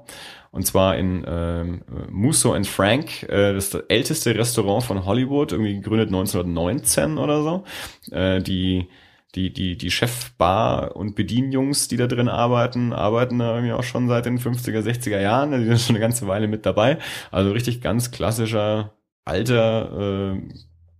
[0.51, 5.75] und zwar in ähm, Musso and Frank, äh, das das älteste Restaurant von Hollywood, irgendwie
[5.75, 7.63] gegründet 1919 oder so.
[8.11, 8.87] Äh, die
[9.35, 14.09] die, die, die Chefbar und Bedienjungs, die da drin arbeiten, arbeiten da irgendwie auch schon
[14.09, 15.51] seit den 50er, 60er Jahren.
[15.51, 16.97] Die sind schon eine ganze Weile mit dabei.
[17.31, 20.41] Also richtig ganz klassischer, alter, äh,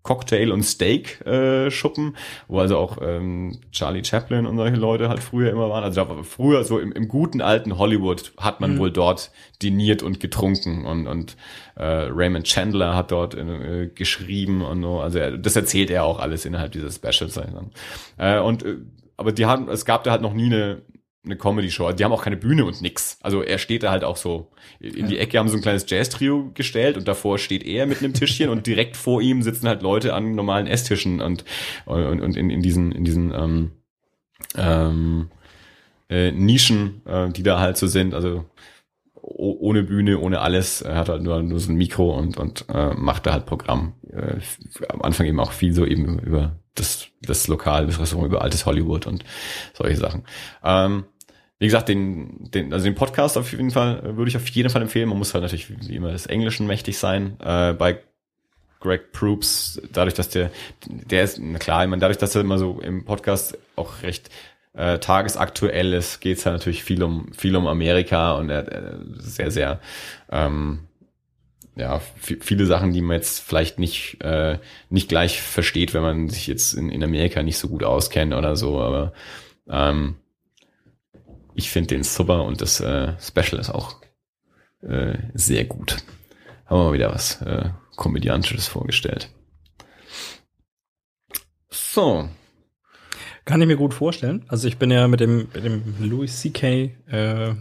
[0.03, 2.17] Cocktail- und Steak-Schuppen, äh,
[2.47, 5.83] wo also auch ähm, Charlie Chaplin und solche Leute halt früher immer waren.
[5.83, 8.79] Also da, früher so im, im guten alten Hollywood hat man mhm.
[8.79, 11.37] wohl dort diniert und getrunken und, und
[11.75, 14.99] äh, Raymond Chandler hat dort äh, geschrieben und so.
[14.99, 17.39] Also er, das erzählt er auch alles innerhalb dieses Specials.
[18.17, 18.77] Äh, und äh,
[19.17, 20.81] aber die haben, es gab da halt noch nie eine
[21.23, 21.91] eine Comedy-Show.
[21.91, 23.19] Die haben auch keine Bühne und nix.
[23.21, 26.51] Also er steht da halt auch so in die Ecke, haben so ein kleines Jazz-Trio
[26.53, 30.13] gestellt und davor steht er mit einem Tischchen und direkt vor ihm sitzen halt Leute
[30.13, 31.45] an normalen Esstischen und,
[31.85, 33.71] und, und in, in diesen, in diesen ähm,
[34.55, 35.29] ähm,
[36.09, 38.15] äh, Nischen, äh, die da halt so sind.
[38.15, 38.45] Also
[39.41, 40.81] ohne Bühne, ohne alles.
[40.81, 43.93] Er hat halt nur, nur so ein Mikro und, und äh, macht da halt Programm.
[44.11, 44.37] Äh,
[44.89, 48.65] am Anfang eben auch viel so eben über das, das Lokal, das Restaurant, über altes
[48.65, 49.23] Hollywood und
[49.73, 50.23] solche Sachen.
[50.63, 51.05] Ähm,
[51.57, 54.69] wie gesagt, den, den, also den Podcast auf jeden Fall äh, würde ich auf jeden
[54.69, 55.09] Fall empfehlen.
[55.09, 57.37] Man muss halt natürlich wie immer des Englischen mächtig sein.
[57.39, 57.99] Äh, bei
[58.79, 60.51] Greg Proops, dadurch, dass der,
[60.87, 64.29] der ist, na klar, ich meine, dadurch, dass er immer so im Podcast auch recht
[64.73, 69.51] äh, tagesaktuell ist, geht es halt natürlich viel um viel um Amerika und er sehr,
[69.51, 69.79] sehr
[70.31, 70.87] ähm,
[71.75, 76.47] ja, viele Sachen, die man jetzt vielleicht nicht, äh, nicht gleich versteht, wenn man sich
[76.47, 79.13] jetzt in, in Amerika nicht so gut auskennt oder so, aber
[79.69, 80.15] ähm,
[81.55, 83.95] ich finde den super und das äh, Special ist auch
[84.81, 85.97] äh, sehr gut.
[86.65, 89.29] Haben wir mal wieder was äh, Komödiantisches vorgestellt.
[91.69, 92.29] So.
[93.45, 94.45] Kann ich mir gut vorstellen.
[94.47, 96.91] Also ich bin ja mit dem, mit dem Louis C.K.
[97.07, 97.55] Äh,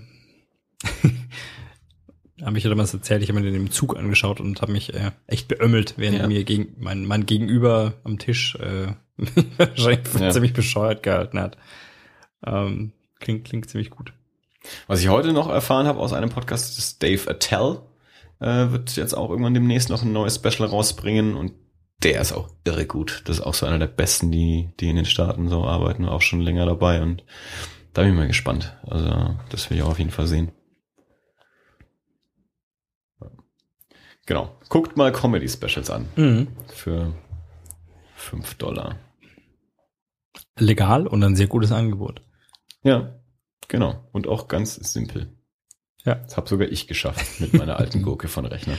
[2.43, 5.12] habe ich ja damals erzählt, ich habe mir den Zug angeschaut und habe mich äh,
[5.27, 6.27] echt beömmelt, während ja.
[6.27, 8.93] mir gegen, mein, mein Gegenüber am Tisch äh,
[9.57, 10.31] wahrscheinlich ja.
[10.31, 11.57] ziemlich bescheuert gehalten hat.
[12.44, 14.15] Ähm, Klingt, klingt ziemlich gut.
[14.86, 17.82] Was ich heute noch erfahren habe aus einem Podcast, ist Dave Attell
[18.40, 21.52] äh, wird jetzt auch irgendwann demnächst noch ein neues Special rausbringen und
[22.03, 23.23] der ist auch irre gut.
[23.27, 26.23] Das ist auch so einer der besten, die, die in den Staaten so arbeiten, auch
[26.23, 27.25] schon länger dabei und
[27.93, 28.77] da bin ich mal gespannt.
[28.87, 30.53] Also das will ich auch auf jeden Fall sehen.
[34.27, 34.57] Genau.
[34.69, 36.09] Guckt mal Comedy Specials an.
[36.15, 36.49] Mhm.
[36.69, 37.13] Für
[38.15, 38.97] fünf Dollar.
[40.57, 42.23] Legal und ein sehr gutes Angebot.
[42.83, 43.19] Ja,
[43.67, 44.09] genau.
[44.13, 45.37] Und auch ganz simpel.
[46.05, 46.15] Ja.
[46.15, 48.77] Das habe sogar ich geschafft mit meiner alten Gurke von Rechner.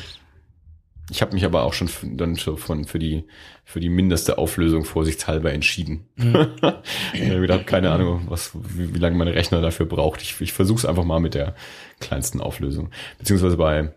[1.10, 3.26] Ich habe mich aber auch schon dann schon von für die
[3.66, 6.08] für die mindeste Auflösung vorsichtshalber entschieden.
[6.16, 6.54] Mhm.
[7.14, 10.22] ich habe keine Ahnung, was wie, wie lange meine Rechner dafür braucht.
[10.22, 11.56] Ich, ich versuche es einfach mal mit der
[12.00, 13.94] kleinsten Auflösung, beziehungsweise bei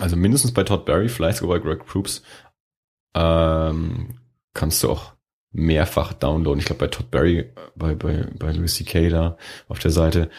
[0.00, 2.22] also mindestens bei Todd Berry, vielleicht sogar bei Greg Proops,
[3.14, 4.18] ähm,
[4.54, 5.12] kannst du auch
[5.52, 6.60] mehrfach downloaden.
[6.60, 9.10] Ich glaube, bei Todd Berry, bei, bei, bei Louis C.K.
[9.10, 9.36] da
[9.68, 10.30] auf der Seite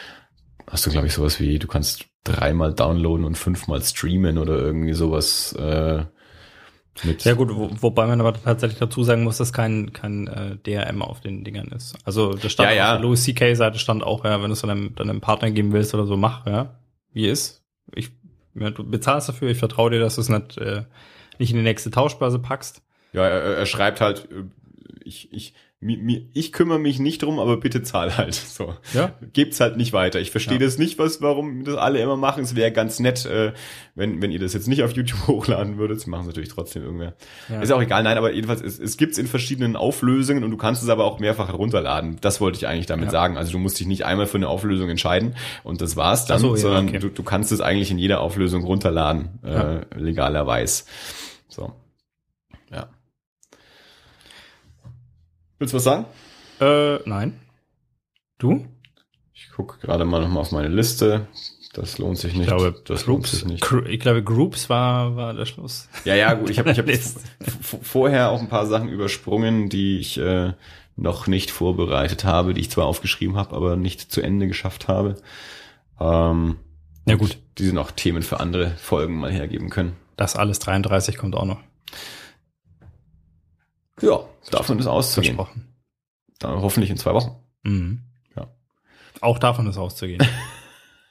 [0.67, 4.93] hast du, glaube ich, sowas wie, du kannst dreimal downloaden und fünfmal streamen oder irgendwie
[4.93, 6.05] sowas äh,
[7.03, 7.23] mit.
[7.23, 11.01] Ja gut, wo, wobei man aber tatsächlich dazu sagen muss, dass kein, kein äh, DRM
[11.01, 11.95] auf den Dingern ist.
[12.05, 12.91] Also das stand ja, ja.
[12.91, 13.55] auf der Louis C.K.
[13.55, 16.45] Seite stand auch, ja, wenn du es deinem, deinem Partner geben willst oder so, mach,
[16.45, 16.79] ja,
[17.11, 17.63] wie ist.
[17.95, 18.11] Ich,
[18.55, 20.83] ja, du bezahlst dafür, ich vertraue dir, dass du es nicht, äh,
[21.39, 22.81] nicht in die nächste Tauschbörse packst.
[23.11, 24.27] Ja, er, er schreibt halt,
[25.03, 25.72] ich, ich, mi,
[26.33, 28.33] ich kümmere mich nicht drum, aber bitte zahl halt.
[28.33, 28.75] So.
[28.93, 29.13] Ja.
[29.33, 30.19] Gebt's halt nicht weiter.
[30.19, 30.65] Ich verstehe ja.
[30.65, 32.43] das nicht, was, warum das alle immer machen.
[32.43, 33.53] Es wäre ganz nett, äh,
[33.95, 36.01] wenn, wenn ihr das jetzt nicht auf YouTube hochladen würdet.
[36.01, 37.13] Sie machen es natürlich trotzdem irgendwer.
[37.49, 37.61] Ja.
[37.61, 40.83] Ist auch egal, nein, aber jedenfalls, es, es gibt's in verschiedenen Auflösungen und du kannst
[40.83, 42.17] es aber auch mehrfach herunterladen.
[42.21, 43.11] Das wollte ich eigentlich damit ja.
[43.11, 43.37] sagen.
[43.37, 46.55] Also du musst dich nicht einmal für eine Auflösung entscheiden und das war's dann, so,
[46.55, 46.99] sondern okay.
[46.99, 50.83] du, du kannst es eigentlich in jeder Auflösung runterladen, äh, legalerweise.
[51.49, 51.73] So.
[55.63, 56.05] Willst du was sagen?
[56.59, 57.39] Äh, nein.
[58.37, 58.67] Du?
[59.33, 61.29] Ich gucke gerade mal nochmal auf meine Liste.
[61.71, 62.41] Das lohnt sich nicht.
[62.41, 63.65] Ich glaube, das Groups, nicht.
[63.87, 65.87] Ich glaube, Groups war, war der Schluss.
[66.03, 66.49] Ja, ja, gut.
[66.49, 66.85] Ich habe ich hab
[67.81, 70.51] vorher auch ein paar Sachen übersprungen, die ich äh,
[70.97, 75.15] noch nicht vorbereitet habe, die ich zwar aufgeschrieben habe, aber nicht zu Ende geschafft habe.
[75.97, 76.57] Ähm,
[77.07, 77.37] ja gut.
[77.57, 79.95] Die sind auch Themen für andere Folgen mal hergeben können.
[80.17, 81.61] Das alles 33 kommt auch noch.
[84.01, 85.35] Ja, davon ist auszugehen.
[85.35, 85.73] Versprochen.
[86.39, 87.35] Dann hoffentlich in zwei Wochen.
[87.63, 88.03] Mhm.
[88.35, 88.47] Ja.
[89.21, 90.25] Auch davon ist auszugehen.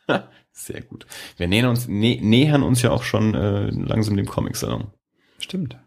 [0.52, 1.06] Sehr gut.
[1.38, 4.90] Wir nähern uns, nä nähern uns ja auch schon äh, langsam dem Comic-Salon.
[5.38, 5.78] Stimmt.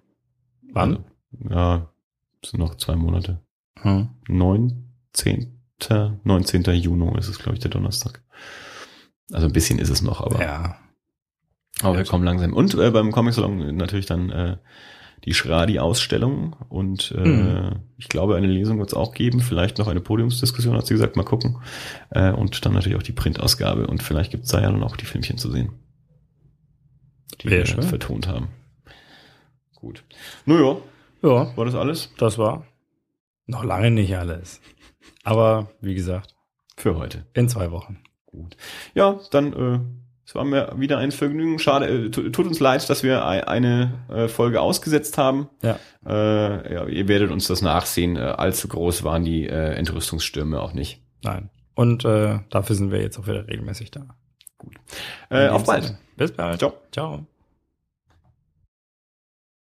[0.72, 1.06] Wann?
[1.40, 1.90] Also, ja,
[2.44, 3.42] sind noch zwei Monate.
[3.82, 4.10] Hm.
[4.28, 5.52] 19.
[6.24, 6.64] 19.
[6.64, 8.24] Juni ist es, glaube ich, der Donnerstag.
[9.32, 10.42] Also ein bisschen ist es noch, aber.
[10.42, 10.80] Ja.
[11.82, 12.54] Aber wir kommen langsam.
[12.54, 14.58] Und äh, beim Comic-Salon natürlich dann äh,
[15.26, 17.80] die Schradi-Ausstellung und äh, Mhm.
[17.98, 21.16] ich glaube, eine Lesung wird es auch geben, vielleicht noch eine Podiumsdiskussion, hat sie gesagt,
[21.16, 21.58] mal gucken.
[22.12, 24.96] Äh, und dann natürlich auch die Printausgabe und vielleicht gibt es da ja dann auch
[24.98, 25.72] die Filmchen zu sehen,
[27.42, 27.84] die Sehr wir schön.
[27.84, 28.50] vertont haben.
[29.76, 30.04] Gut.
[30.46, 30.78] Naja,
[31.22, 32.66] Ja, war das alles das war
[33.48, 34.62] noch lange nicht alles.
[35.24, 36.36] Aber wie gesagt,
[36.78, 37.26] für heute?
[37.34, 38.00] in zwei Wochen.
[38.26, 38.58] Gut.
[38.94, 39.80] Ja, dann äh,
[40.26, 41.60] es war mir wieder ein Vergnügen.
[41.60, 45.50] Schade, äh, tu- tut uns leid, dass wir ei- eine äh, Folge ausgesetzt haben.
[45.62, 45.78] Ja.
[46.06, 48.16] Äh, ja, ihr werdet uns das nachsehen.
[48.16, 51.02] Äh, allzu groß waren die äh, Entrüstungsstürme auch nicht.
[51.24, 51.50] Nein.
[51.76, 54.06] Und äh, dafür sind wir jetzt auch wieder regelmäßig da.
[55.30, 55.96] In auf bald.
[56.16, 56.60] Bis bald.
[56.60, 56.74] Ciao.
[56.92, 57.28] Ciao.